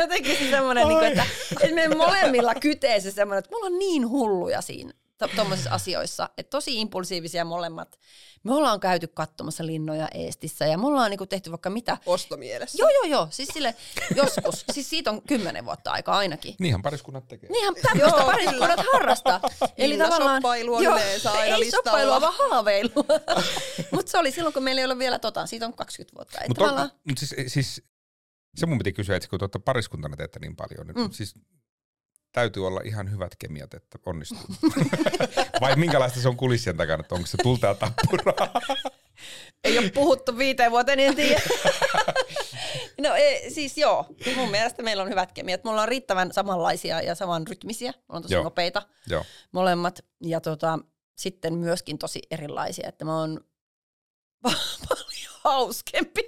Jotenkin 0.00 0.36
se 0.36 0.50
semmoinen, 0.50 0.88
niin 0.88 1.04
että, 1.04 1.26
että 1.60 1.74
me 1.74 1.88
molemmilla 1.88 2.54
kytee 2.54 3.00
se 3.00 3.10
semmoinen, 3.10 3.38
että 3.38 3.50
me 3.50 3.56
ollaan 3.56 3.78
niin 3.78 4.08
hulluja 4.08 4.60
siinä 4.60 4.92
tuommoisissa 5.28 5.70
asioissa, 5.70 6.30
että 6.38 6.50
tosi 6.50 6.80
impulsiivisia 6.80 7.44
molemmat. 7.44 7.98
Me 8.42 8.54
ollaan 8.54 8.80
käyty 8.80 9.06
katsomassa 9.06 9.66
linnoja 9.66 10.08
Eestissä 10.14 10.66
ja 10.66 10.78
me 10.78 10.86
ollaan 10.86 11.10
niinku 11.10 11.26
tehty 11.26 11.50
vaikka 11.50 11.70
mitä. 11.70 11.98
Ostomielessä. 12.06 12.78
Joo, 12.78 12.90
joo, 12.90 13.04
joo. 13.04 13.28
Siis 13.30 13.48
sille 13.48 13.74
joskus. 14.16 14.64
siis 14.74 14.90
siitä 14.90 15.10
on 15.10 15.22
kymmenen 15.22 15.64
vuotta 15.64 15.90
aikaa 15.90 16.18
ainakin. 16.18 16.54
Niinhän 16.58 16.82
pariskunnat 16.82 17.28
tekee. 17.28 17.50
Niinhän 17.50 17.74
tämmöistä 17.82 18.22
pariskunnat 18.24 18.80
harrastaa. 18.92 19.40
Eli 19.76 19.98
tavallaan... 19.98 20.42
on 20.44 20.84
joo, 20.84 20.94
aina 20.94 21.56
ei 21.56 21.70
shoppailua, 21.70 22.20
vaan 22.20 22.34
haaveilua. 22.38 23.04
Mutta 23.92 24.10
se 24.10 24.18
oli 24.18 24.30
silloin, 24.30 24.52
kun 24.52 24.62
meillä 24.62 24.80
ei 24.80 24.84
ole 24.84 24.98
vielä 24.98 25.18
tota, 25.18 25.46
siitä 25.46 25.66
on 25.66 25.74
20 25.74 26.16
vuotta. 26.16 26.38
Mutta 26.48 26.64
tavallaan... 26.64 26.90
mut 27.08 27.18
siis, 27.18 27.34
siis, 27.46 27.82
se 28.56 28.66
mun 28.66 28.78
piti 28.78 28.92
kysyä, 28.92 29.16
että 29.16 29.28
kun 29.28 29.38
tuota 29.38 29.60
pariskuntana 29.60 30.16
teette 30.16 30.38
niin 30.38 30.56
paljon, 30.56 30.86
niin 30.86 30.96
mm. 31.06 31.10
siis 31.10 31.34
täytyy 32.32 32.66
olla 32.66 32.80
ihan 32.84 33.10
hyvät 33.10 33.36
kemiat, 33.38 33.74
että 33.74 33.98
onnistuu. 34.06 34.54
Vai 35.60 35.76
minkälaista 35.76 36.20
se 36.20 36.28
on 36.28 36.36
kulissien 36.36 36.76
takana, 36.76 37.00
että 37.00 37.14
onko 37.14 37.26
se 37.26 37.36
tulta 37.42 37.66
ja 37.66 37.74
tappuraa? 37.74 38.60
Ei 39.64 39.78
ole 39.78 39.90
puhuttu 39.90 40.38
viiteen 40.38 40.70
vuoteen, 40.70 40.96
niin 40.96 41.08
en 41.08 41.16
tiedä. 41.16 41.40
no 43.02 43.14
e, 43.14 43.50
siis 43.50 43.78
joo, 43.78 44.06
mun 44.36 44.50
mielestä 44.50 44.82
meillä 44.82 45.02
on 45.02 45.08
hyvät 45.08 45.32
kemiat. 45.32 45.64
Mulla 45.64 45.82
on 45.82 45.88
riittävän 45.88 46.32
samanlaisia 46.32 47.02
ja 47.02 47.14
saman 47.14 47.46
rytmisiä. 47.46 47.92
Mulla 47.92 48.16
on 48.16 48.22
tosi 48.22 48.34
joo. 48.34 48.44
nopeita 48.44 48.82
joo. 49.06 49.24
molemmat. 49.52 50.04
Ja 50.20 50.40
tota, 50.40 50.78
sitten 51.16 51.54
myöskin 51.54 51.98
tosi 51.98 52.20
erilaisia, 52.30 52.88
että 52.88 53.04
mä 53.04 53.18
oon 53.18 53.40
paljon 54.42 55.34
hauskempi. 55.44 56.22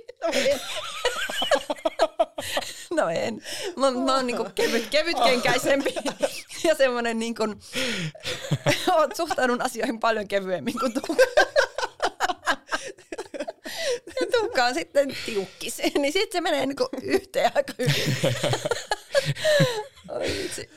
No 2.97 3.09
en. 3.09 3.43
Mä, 3.77 3.91
mä 3.91 4.15
oon 4.17 4.27
niinku 4.27 4.47
kevyt, 4.55 4.87
kevytkenkäisempi 4.87 5.95
ja 6.69 6.75
semmonen 6.75 7.19
niinku, 7.19 7.43
oot 8.97 9.17
suhtaudun 9.17 9.63
asioihin 9.63 10.01
paljon 10.01 10.29
kevyemmin 10.29 10.79
kuin 10.79 10.93
Tuukka. 10.93 11.15
Ja 14.07 14.27
Tuukka 14.33 14.65
on 14.65 14.75
sitten 14.75 15.17
tiukkis, 15.27 15.79
niin 15.99 16.13
sitten 16.13 16.33
se 16.33 16.41
menee 16.41 16.67
niinku 16.67 16.89
yhteen 17.03 17.53
aika 17.55 17.73
hyvin. 17.79 18.17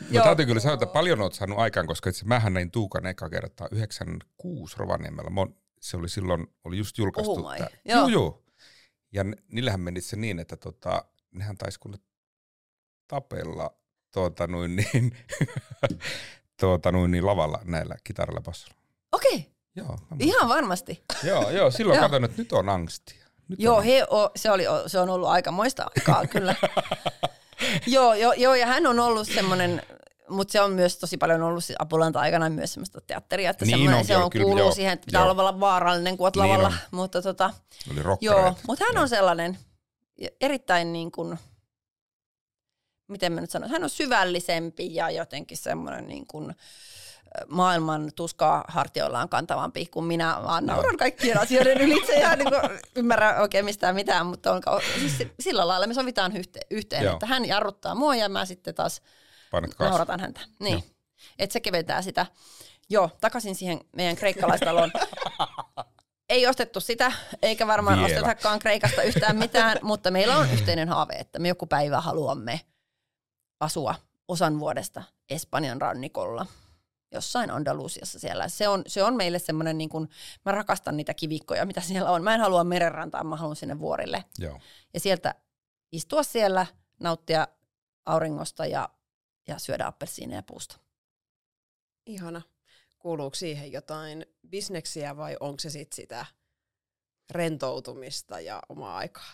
No 0.10 0.24
täytyy 0.24 0.46
kyllä 0.46 0.60
sanoa, 0.60 0.74
että 0.74 0.86
paljon 0.86 1.22
oot 1.22 1.34
saanut 1.34 1.60
aikaan, 1.60 1.88
koska 1.88 2.10
itse 2.10 2.26
mähän 2.26 2.54
näin 2.54 2.72
Tuukan 2.72 3.06
eka 3.06 3.30
kertaa 3.30 3.68
96 3.72 4.78
Rovaniemellä. 4.78 5.32
Se 5.80 5.98
oli 5.98 6.10
silloin, 6.10 6.48
oli 6.64 6.78
just 6.78 6.98
julkaistu. 6.98 7.32
Oh 7.32 7.54
my. 7.54 7.66
Joo. 7.86 8.00
Joo, 8.00 8.08
joo. 8.08 8.44
Ja 9.12 9.24
niillähän 9.52 9.82
meni 9.82 10.02
se 10.02 10.16
niin, 10.16 10.40
että 10.40 10.58
tota, 10.58 11.06
nehän 11.36 11.58
taisi 11.58 11.80
kuule 11.80 11.98
tapella 13.08 13.74
tuota, 14.14 14.48
noin, 14.48 14.76
niin, 14.76 15.18
tuota, 16.60 16.92
noin, 16.92 17.12
niin 17.12 17.26
lavalla 17.26 17.60
näillä 17.64 17.96
kitaralla 18.04 18.42
bassolla. 18.42 18.76
Okei. 19.12 19.36
Okay. 19.36 19.56
Joo, 19.76 19.98
Ihan 20.20 20.50
varmasti. 20.50 21.04
joo, 21.24 21.52
joo, 21.52 21.72
silloin 21.72 22.00
katsoin, 22.02 22.24
että 22.24 22.42
nyt 22.42 22.52
on 22.52 22.70
angstia. 22.70 23.26
Nyt 23.48 23.60
joo, 23.60 23.78
on. 23.78 23.84
He 23.84 24.04
o, 24.10 24.30
se, 24.36 24.52
oli, 24.52 24.64
se 24.88 25.00
on 25.00 25.10
ollut 25.10 25.30
aika 25.30 25.52
moista 25.52 25.86
aikaa 25.96 26.28
kyllä. 26.34 26.56
joo, 27.88 28.14
joo, 28.14 28.34
joo, 28.34 28.56
ja 28.56 28.66
hän 28.66 28.88
on 28.88 29.00
ollut 29.00 29.28
semmoinen, 29.28 29.82
mutta 30.30 30.52
se 30.52 30.62
on 30.62 30.72
myös 30.72 30.98
tosi 30.98 31.18
paljon 31.18 31.42
ollut 31.42 31.64
Apulanta 31.80 32.20
aikana 32.20 32.50
myös 32.50 32.74
semmoista 32.74 33.02
teatteria, 33.02 33.50
että 33.50 33.66
niin 33.66 33.94
on, 33.94 34.06
se 34.06 34.18
on 34.18 34.30
kyllä, 34.30 34.44
kuuluu 34.44 34.64
joo, 34.64 34.72
siihen, 34.72 34.94
että 34.94 35.06
pitää 35.06 35.22
joo. 35.22 35.32
olla 35.32 35.60
vaarallinen, 35.60 36.18
kun 36.18 36.32
niin 36.36 36.50
lavalla. 36.50 36.68
On. 36.68 36.74
Mutta 36.92 37.22
tota, 37.22 37.54
Oli 37.92 38.18
joo, 38.22 38.56
mutta 38.68 38.86
hän 38.86 38.98
on 38.98 39.10
sellainen 39.10 39.58
erittäin 40.42 40.94
niin 40.94 41.12
kuin, 41.12 41.40
miten 43.08 43.34
mä 43.34 43.42
nyt 43.42 43.50
sanon, 43.50 43.70
hän 43.70 43.84
on 43.84 43.90
syvällisempi 43.90 44.96
ja 44.96 45.10
jotenkin 45.10 45.58
semmoinen 45.58 46.08
niin 46.08 46.28
kuin, 46.28 46.56
maailman 47.48 48.12
tuskaa 48.16 48.66
hartioillaan 48.68 49.30
kantavampi 49.30 49.86
kuin 49.86 50.06
minä, 50.06 50.38
vaan 50.44 50.66
nauran 50.66 50.98
kaikkien 50.98 51.40
asioiden 51.40 51.82
ylitse 51.82 52.20
ja 52.20 52.36
niin 52.36 52.50
kuin, 52.50 52.80
ymmärrä 52.96 53.42
oikein 53.42 53.66
mistään 53.66 53.96
mitään, 53.96 54.26
mutta 54.26 54.52
on, 54.52 54.62
siis 55.00 55.18
sillä 55.40 55.68
lailla 55.68 55.88
me 55.88 55.94
sovitaan 55.94 56.38
yhteen, 56.38 56.68
yhteen 56.72 57.08
että 57.08 57.26
hän 57.26 57.46
jarruttaa 57.46 57.96
mua 57.96 58.16
ja 58.16 58.30
mä 58.30 58.46
sitten 58.46 58.76
taas 58.76 59.02
nauratan 59.80 60.20
häntä. 60.20 60.40
Niin, 60.60 60.84
että 61.40 61.54
se 61.54 61.60
keventää 61.60 62.02
sitä. 62.02 62.26
Joo, 62.90 63.10
takaisin 63.22 63.56
siihen 63.56 63.80
meidän 63.96 64.16
kreikkalaistaloon. 64.16 64.92
Ei 66.30 66.48
ostettu 66.48 66.80
sitä, 66.80 67.12
eikä 67.42 67.68
varmaan 67.68 67.98
Vielä. 67.98 68.08
ostetakaan 68.08 68.60
Kreikasta 68.60 69.02
yhtään 69.02 69.38
mitään, 69.38 69.78
mutta 69.84 70.12
meillä 70.12 70.38
on 70.38 70.52
yhteinen 70.52 70.90
haave, 70.90 71.14
että 71.14 71.40
me 71.40 71.48
joku 71.48 71.66
päivä 71.66 72.02
haluamme 72.02 72.62
asua 73.60 73.96
osan 74.28 74.60
vuodesta 74.60 75.04
Espanjan 75.30 75.82
rannikolla 75.82 76.46
jossain 77.12 77.52
Andalusiassa 77.52 78.20
siellä. 78.20 78.50
Se 78.50 78.68
on, 78.68 78.84
se 78.88 79.04
on 79.04 79.16
meille 79.16 79.40
semmoinen, 79.40 79.78
niin 79.78 79.90
kuin, 79.90 80.10
mä 80.46 80.52
rakastan 80.52 80.98
niitä 80.98 81.14
kivikkoja, 81.14 81.66
mitä 81.66 81.82
siellä 81.82 82.12
on. 82.12 82.24
Mä 82.24 82.34
en 82.34 82.42
halua 82.42 82.64
merenrantaa, 82.64 83.24
mä 83.24 83.36
haluan 83.36 83.56
sinne 83.56 83.80
vuorille. 83.80 84.24
Joo. 84.40 84.60
Ja 84.94 85.00
sieltä 85.00 85.36
istua 85.92 86.24
siellä, 86.24 86.66
nauttia 87.00 87.48
auringosta 88.06 88.66
ja, 88.66 88.90
ja 89.48 89.60
syödä 89.60 89.88
appelsiineja 89.88 90.44
puusta. 90.44 90.78
Ihana. 92.06 92.42
Kuuluuko 93.06 93.36
siihen 93.36 93.72
jotain 93.72 94.26
bisneksiä 94.50 95.18
vai 95.18 95.38
onko 95.40 95.60
se 95.60 95.70
sit 95.70 95.94
sitä 95.94 96.26
rentoutumista 97.32 98.40
ja 98.40 98.62
omaa 98.70 98.98
aikaa? 98.98 99.32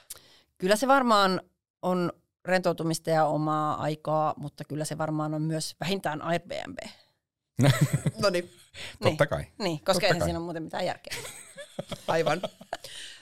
Kyllä 0.58 0.76
se 0.76 0.88
varmaan 0.88 1.42
on 1.82 2.14
rentoutumista 2.46 3.10
ja 3.10 3.26
omaa 3.26 3.82
aikaa, 3.82 4.34
mutta 4.38 4.64
kyllä 4.64 4.86
se 4.86 4.98
varmaan 4.98 5.34
on 5.34 5.42
myös 5.42 5.76
vähintään 5.80 6.22
Airbnb. 6.22 6.78
no 8.22 8.30
niin. 8.30 8.52
Totta 9.04 9.28
kai. 9.28 9.46
Niin, 9.60 9.78
koska 9.78 9.94
Totta 9.94 10.08
ei 10.08 10.20
kai. 10.20 10.28
siinä 10.28 10.40
ole 10.40 10.46
muuten 10.46 10.64
mitään 10.64 10.86
järkeä. 10.86 11.18
Aivan. 12.08 12.42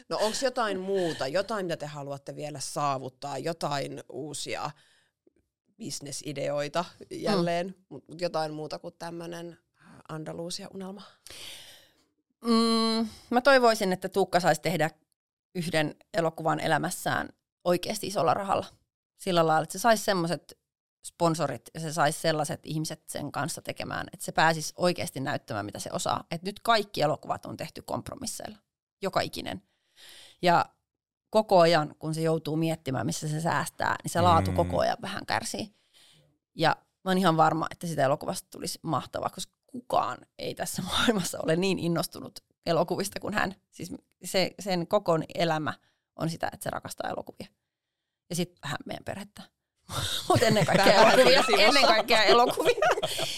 No 0.10 0.18
onko 0.18 0.38
jotain 0.44 0.80
muuta, 0.80 1.28
jotain 1.28 1.66
mitä 1.66 1.78
te 1.78 1.86
haluatte 1.86 2.36
vielä 2.36 2.60
saavuttaa, 2.60 3.38
jotain 3.38 4.04
uusia 4.10 4.72
bisnesideoita 5.78 6.86
jälleen, 7.12 7.76
mm. 7.90 8.02
jotain 8.20 8.54
muuta 8.54 8.80
kuin 8.80 8.96
tämmöinen 9.00 9.58
Andalusia-unelma? 10.10 11.02
Mm, 12.42 13.08
mä 13.30 13.42
toivoisin, 13.44 13.94
että 13.94 14.10
Tuukka 14.10 14.40
saisi 14.40 14.62
tehdä 14.62 14.90
yhden 15.56 15.96
elokuvan 16.14 16.60
elämässään 16.60 17.30
oikeasti 17.64 18.08
isolla 18.08 18.34
rahalla 18.34 18.66
sillä 19.18 19.48
lailla, 19.48 19.64
että 19.64 19.74
se 19.74 19.80
saisi 19.80 20.04
semmoiset 20.04 20.60
sponsorit 21.06 21.62
ja 21.74 21.80
se 21.80 21.94
saisi 21.94 22.20
sellaiset 22.20 22.60
ihmiset 22.64 23.04
sen 23.08 23.32
kanssa 23.32 23.62
tekemään, 23.62 24.08
että 24.14 24.26
se 24.26 24.32
pääsisi 24.32 24.74
oikeasti 24.78 25.20
näyttämään, 25.20 25.66
mitä 25.66 25.80
se 25.80 25.90
osaa. 25.94 26.24
Että 26.32 26.48
nyt 26.48 26.60
kaikki 26.60 27.02
elokuvat 27.02 27.46
on 27.46 27.58
tehty 27.58 27.82
kompromisseilla, 27.82 28.58
joka 29.02 29.22
ikinen. 29.22 29.62
Ja 30.42 30.66
koko 31.30 31.60
ajan, 31.60 31.96
kun 32.00 32.14
se 32.14 32.22
joutuu 32.22 32.56
miettimään, 32.56 33.06
missä 33.06 33.28
se 33.28 33.42
säästää, 33.42 33.96
niin 34.04 34.12
se 34.12 34.22
laatu 34.22 34.52
mm. 34.52 34.58
koko 34.58 34.80
ajan 34.80 34.98
vähän 35.02 35.26
kärsii. 35.26 35.74
Ja 36.56 36.76
mä 37.06 37.12
oon 37.12 37.18
ihan 37.18 37.38
varma, 37.38 37.68
että 37.72 37.88
sitä 37.88 38.04
elokuvasta 38.04 38.48
tulisi 38.52 38.80
mahtava, 38.82 39.30
koska 39.30 39.54
kukaan 39.72 40.18
ei 40.38 40.56
tässä 40.56 40.82
maailmassa 40.92 41.40
ole 41.44 41.56
niin 41.56 41.80
innostunut 41.80 42.40
elokuvista 42.66 43.20
kuin 43.20 43.34
hän. 43.34 43.56
Siis 43.72 43.92
se, 44.24 44.52
sen 44.60 44.88
koko 44.88 45.20
elämä 45.36 45.74
on 46.16 46.30
sitä, 46.30 46.50
että 46.54 46.64
se 46.64 46.70
rakastaa 46.70 47.10
elokuvia 47.10 47.48
ja 48.30 48.36
sitten 48.36 48.60
vähän 48.64 48.78
meidän 48.86 49.04
perhettä. 49.04 49.42
Mutta 50.30 50.46
ennen 50.46 50.66
kaikkea 50.66 50.94
elokuvia. 50.94 51.44
ennen 51.68 51.84
kaikkea 51.84 52.24
elokuvia. 52.24 52.76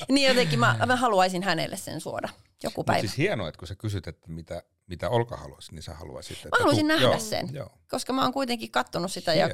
niin 0.09 0.27
jotenkin 0.27 0.59
mä, 0.59 0.77
mä 0.85 0.95
haluaisin 0.95 1.43
hänelle 1.43 1.77
sen 1.77 2.01
suoda 2.01 2.29
joku 2.63 2.83
päivä. 2.83 2.97
Mutta 2.97 3.07
siis 3.07 3.17
hienoa, 3.17 3.47
että 3.47 3.59
kun 3.59 3.67
sä 3.67 3.75
kysyt, 3.75 4.07
että 4.07 4.31
mitä, 4.31 4.63
mitä 4.87 5.09
Olka 5.09 5.37
haluaisi, 5.37 5.73
niin 5.73 5.83
sä 5.83 5.93
haluaisit. 5.93 6.37
Että 6.37 6.49
mä 6.49 6.59
haluaisin 6.59 6.83
tu- 6.83 6.87
nähdä 6.87 7.03
joo, 7.03 7.19
sen, 7.19 7.49
joo. 7.53 7.69
koska 7.89 8.13
mä 8.13 8.21
oon 8.23 8.33
kuitenkin 8.33 8.71
kattonut 8.71 9.11
sitä 9.11 9.33
ja, 9.33 9.49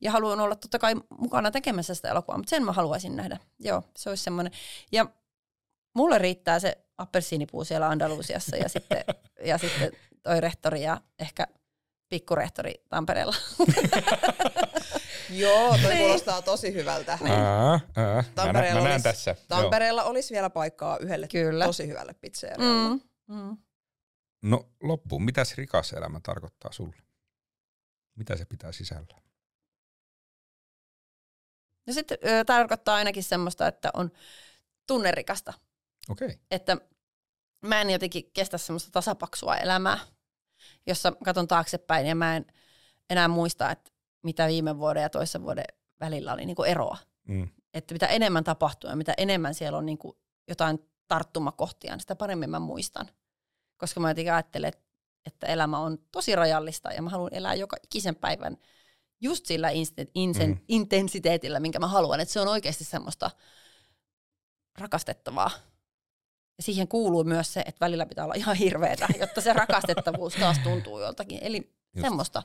ja 0.00 0.10
haluan 0.12 0.40
olla 0.40 0.56
totta 0.56 0.78
kai 0.78 0.94
mukana 1.18 1.50
tekemässä 1.50 1.94
sitä 1.94 2.10
elokuvaa, 2.10 2.38
mutta 2.38 2.50
sen 2.50 2.64
mä 2.64 2.72
haluaisin 2.72 3.16
nähdä. 3.16 3.38
Joo, 3.58 3.82
se 3.96 4.08
olisi 4.10 4.24
semmoinen. 4.24 4.52
Ja 4.92 5.06
mulle 5.94 6.18
riittää 6.18 6.58
se 6.60 6.78
appelsiinipuu 6.98 7.64
siellä 7.64 7.88
Andalusiassa 7.88 8.56
ja 8.56 8.68
sitten, 8.68 9.04
ja 9.44 9.58
sitten 9.58 9.92
toi 10.22 10.40
rehtori 10.40 10.82
ja 10.82 11.00
ehkä 11.18 11.46
pikkurehtori 12.08 12.74
Tampereella. 12.88 13.34
Joo, 15.30 15.68
toi 15.82 15.94
Niin. 15.94 15.98
kuulostaa 15.98 16.42
tosi 16.42 16.74
hyvältä. 16.74 17.18
Aa, 17.30 17.70
aa. 17.72 17.80
Mä, 17.96 18.14
nä, 18.16 18.24
Tampereella 18.34 18.80
mä 18.80 18.84
näen 18.88 18.92
olisi- 18.92 19.02
tässä. 19.02 19.36
Tampereella 19.48 20.04
olisi 20.04 20.34
vielä 20.34 20.50
paikkaa 20.50 20.98
yhdelle 20.98 21.28
Kyllä. 21.28 21.64
tosi 21.64 21.86
hyvälle 21.88 22.14
pizzerialle. 22.14 22.64
Mm, 22.88 23.00
mm. 23.36 23.56
No 24.42 24.68
loppuun, 24.82 25.24
mitäs 25.24 25.54
rikas 25.54 25.92
elämä 25.92 26.20
tarkoittaa 26.22 26.72
sulle? 26.72 26.96
Mitä 28.18 28.36
se 28.36 28.44
pitää 28.44 28.72
sisällä? 28.72 29.06
Ja 31.86 31.94
sitten 31.94 32.18
ö, 32.26 32.44
tarkoittaa 32.44 32.94
ainakin 32.94 33.24
semmoista, 33.24 33.66
että 33.66 33.90
on 33.94 34.10
tunnerikasta. 34.86 35.52
Okay. 36.08 36.30
Että 36.50 36.76
mä 37.66 37.80
en 37.80 37.90
jotenkin 37.90 38.30
kestä 38.32 38.58
semmoista 38.58 38.90
tasapaksua 38.90 39.56
elämää, 39.56 39.98
jossa 40.86 41.12
katon 41.24 41.48
taaksepäin 41.48 42.06
ja 42.06 42.14
mä 42.14 42.36
en 42.36 42.46
enää 43.10 43.28
muista, 43.28 43.70
että 43.70 43.90
mitä 44.22 44.46
viime 44.46 44.78
vuoden 44.78 45.02
ja 45.02 45.10
toisen 45.10 45.42
vuoden 45.42 45.64
välillä 46.00 46.32
oli 46.32 46.46
niinku 46.46 46.62
eroa. 46.62 46.98
Mm. 47.28 47.48
Että 47.74 47.94
mitä 47.94 48.06
enemmän 48.06 48.44
tapahtuu 48.44 48.90
ja 48.90 48.96
mitä 48.96 49.14
enemmän 49.16 49.54
siellä 49.54 49.78
on 49.78 49.86
niinku 49.86 50.18
jotain 50.48 50.78
tarttumakohtia, 51.08 51.92
niin 51.92 52.00
sitä 52.00 52.16
paremmin 52.16 52.50
mä 52.50 52.58
muistan. 52.58 53.08
Koska 53.76 54.00
mä 54.00 54.10
jotenkin 54.10 54.32
ajattelen, 54.32 54.68
että- 55.26 55.46
elämä 55.46 55.78
on 55.78 55.98
tosi 56.12 56.36
rajallista 56.36 56.92
ja 56.92 57.02
mä 57.02 57.10
haluan 57.10 57.34
elää 57.34 57.54
joka 57.54 57.76
ikisen 57.84 58.16
päivän 58.16 58.56
just 59.20 59.46
sillä 59.46 59.68
insen- 60.14 60.48
Mm. 60.48 60.58
intensiteetillä, 60.68 61.60
minkä 61.60 61.78
mä 61.78 61.86
haluan. 61.86 62.20
Että 62.20 62.32
se 62.32 62.40
on 62.40 62.48
oikeasti 62.48 62.84
semmoista 62.84 63.30
rakastettavaa. 64.78 65.50
Ja 66.58 66.62
siihen 66.62 66.88
kuuluu 66.88 67.24
myös 67.24 67.52
se, 67.52 67.60
että 67.60 67.80
välillä 67.80 68.06
pitää 68.06 68.24
olla 68.24 68.34
ihan 68.34 68.56
hirveetä, 68.56 69.08
jotta 69.20 69.40
se 69.40 69.52
rakastettavuus 69.52 70.34
taas 70.34 70.58
tuntuu 70.58 71.00
joltakin. 71.00 71.38
Eli 71.42 71.56
Just. 71.56 72.04
semmoista 72.04 72.42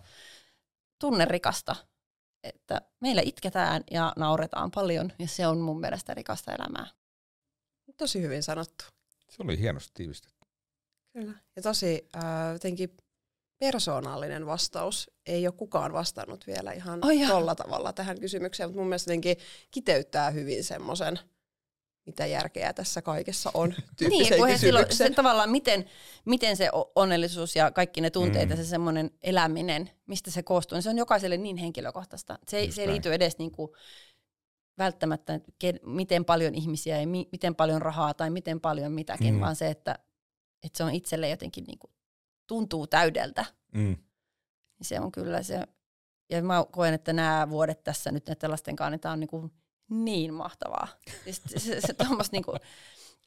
tunnerikasta, 1.00 1.76
että 2.44 2.82
meillä 3.00 3.22
itketään 3.26 3.84
ja 3.92 4.14
nauretaan 4.18 4.72
paljon 4.72 5.12
ja 5.20 5.28
se 5.28 5.48
on 5.48 5.58
mun 5.58 5.80
mielestä 5.80 6.14
rikasta 6.14 6.52
elämää. 6.52 6.88
Tosi 7.98 8.22
hyvin 8.22 8.44
sanottu. 8.44 8.86
Se 9.30 9.44
oli 9.44 9.60
hienosti 9.60 9.92
tiivistetty. 9.94 10.48
Kyllä. 11.14 11.34
Ja 11.56 11.62
tosi 11.62 12.10
äh, 12.16 12.54
jotenkin 12.54 12.98
persoonallinen 13.60 14.46
vastaus. 14.46 15.12
Ei 15.26 15.48
ole 15.48 15.54
kukaan 15.58 15.94
vastannut 15.94 16.48
vielä 16.48 16.72
ihan 16.72 17.02
jaa. 17.20 17.30
tolla 17.30 17.56
tavalla 17.56 17.94
tähän 17.94 18.20
kysymykseen, 18.20 18.70
mutta 18.70 18.80
mun 18.80 18.90
mielestä 18.90 19.12
jotenkin 19.12 19.38
kiteyttää 19.72 20.30
hyvin 20.30 20.64
semmoisen, 20.64 21.20
mitä 22.06 22.26
järkeä 22.26 22.74
tässä 22.74 23.02
kaikessa 23.02 23.52
on, 23.54 23.74
Niin, 24.10 24.38
kun 24.38 24.48
he 24.48 24.58
silloin, 24.58 24.86
se 24.96 25.10
tavallaan, 25.10 25.50
miten, 25.50 25.86
miten 26.26 26.58
se 26.58 26.70
onnellisuus 26.96 27.56
ja 27.56 27.72
kaikki 27.72 28.02
ne 28.02 28.10
tunteet 28.10 28.46
Mm. 28.46 28.52
ja 28.52 28.56
se 28.58 28.66
semmoinen 28.66 29.12
eläminen, 29.22 29.90
mistä 30.08 30.32
se 30.32 30.44
koostuu, 30.44 30.76
niin 30.76 30.84
se 30.84 30.90
on 30.90 30.98
jokaiselle 30.98 31.38
niin 31.38 31.58
henkilökohtaista. 31.58 32.40
Se 32.48 32.64
Just 32.64 32.76
se 32.76 32.82
ei 32.82 32.88
liity 32.88 33.14
edes 33.14 33.38
niinku 33.38 33.76
välttämättä, 34.78 35.34
että 35.34 35.52
ke, 35.60 35.74
miten 35.86 36.26
paljon 36.26 36.56
ihmisiä 36.56 37.02
ja 37.02 37.08
mi, 37.08 37.30
miten 37.32 37.56
paljon 37.56 37.82
rahaa 37.82 38.14
tai 38.14 38.30
miten 38.30 38.62
paljon 38.62 38.92
mitäkin, 38.92 39.34
Mm. 39.34 39.40
vaan 39.40 39.56
se, 39.56 39.68
että, 39.70 40.00
että 40.64 40.78
se 40.78 40.84
on 40.84 40.92
itselle 40.92 41.30
jotenkin 41.30 41.64
niinku, 41.64 41.90
tuntuu 42.48 42.88
täydeltä. 42.88 43.46
Mm. 43.74 43.82
Niin 44.80 44.86
se 44.88 45.00
on 45.00 45.12
kyllä 45.12 45.44
se, 45.44 45.60
ja 46.30 46.44
mä 46.44 46.66
koen, 46.72 46.94
että 46.94 47.14
nämä 47.14 47.50
vuodet 47.50 47.84
tässä 47.84 48.12
nyt 48.12 48.28
näiden 48.28 48.52
lasten 48.52 48.76
kanssa, 48.76 48.90
niin 48.90 49.00
tämä 49.00 49.14
on 49.14 49.20
niinku 49.20 49.52
niin 49.94 50.34
mahtavaa. 50.34 50.88
Siis 51.24 51.42
se, 51.48 51.60
se, 51.60 51.82
se 51.82 51.94
tuommoista 51.94 52.36
niinku 52.36 52.56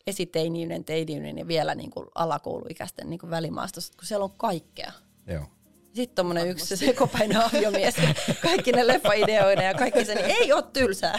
esiteiniinen, 0.07 0.85
teiniinen 0.85 1.39
ja 1.39 1.49
vielä 1.49 1.75
niinku 1.75 2.11
alakouluikäisten 2.15 3.11
niinku 3.11 3.31
välimaastossa, 3.31 3.93
kun 3.97 4.07
siellä 4.07 4.25
on 4.25 4.33
kaikkea. 4.37 4.93
Joo. 5.27 5.45
Sitten 5.95 6.15
tuommoinen 6.15 6.49
yksi 6.49 6.67
se 6.67 6.77
sekopäinen 6.77 7.43
aviomies, 7.43 7.95
kaikki 8.43 8.73
ne 8.73 8.87
leffaideoina 8.87 9.63
ja 9.63 9.75
kaikki 9.75 10.05
se, 10.05 10.15
niin 10.15 10.27
ei 10.27 10.53
ole 10.53 10.65
tylsää. 10.73 11.19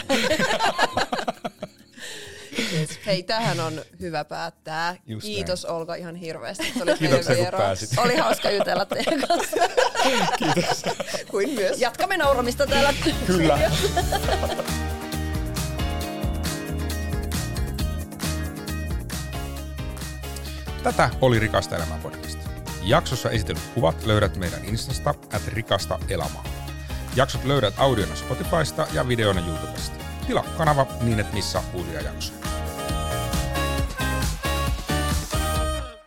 Hei, 3.06 3.22
tähän 3.22 3.60
on 3.60 3.82
hyvä 4.00 4.24
päättää. 4.24 4.96
Just 5.06 5.26
Kiitos 5.26 5.64
Olka 5.64 5.94
ihan 5.94 6.14
hirveästi, 6.14 6.72
meidän 6.76 6.98
Kiitoksia, 6.98 7.36
kun 7.36 7.46
pääsit. 7.58 7.98
Oli 7.98 8.16
hauska 8.16 8.50
jutella 8.50 8.86
teidän 8.86 9.20
kanssa. 9.28 9.56
Kuin 11.30 11.50
myös 11.50 11.80
Jatkamme 11.80 12.16
nauramista 12.16 12.66
täällä. 12.66 12.94
Kyllä. 13.26 13.70
Tätä 20.88 21.10
oli 21.20 21.38
Rikasta 21.38 21.76
elämää 21.76 21.98
podcast. 22.02 22.38
Jaksossa 22.82 23.30
esitellyt 23.30 23.70
kuvat 23.74 24.06
löydät 24.06 24.36
meidän 24.36 24.64
Instasta 24.64 25.10
at 25.10 25.48
rikasta 25.48 25.98
elämää. 26.08 26.42
Jaksot 27.16 27.44
löydät 27.44 27.74
audiona 27.76 28.16
Spotifysta 28.16 28.86
ja 28.92 29.08
videona 29.08 29.40
YouTubesta. 29.46 30.04
Tilaa 30.26 30.44
kanava 30.58 30.86
niin 31.00 31.20
et 31.20 31.32
missä 31.32 31.62
uusia 31.74 32.00
jaksoja. 32.00 32.47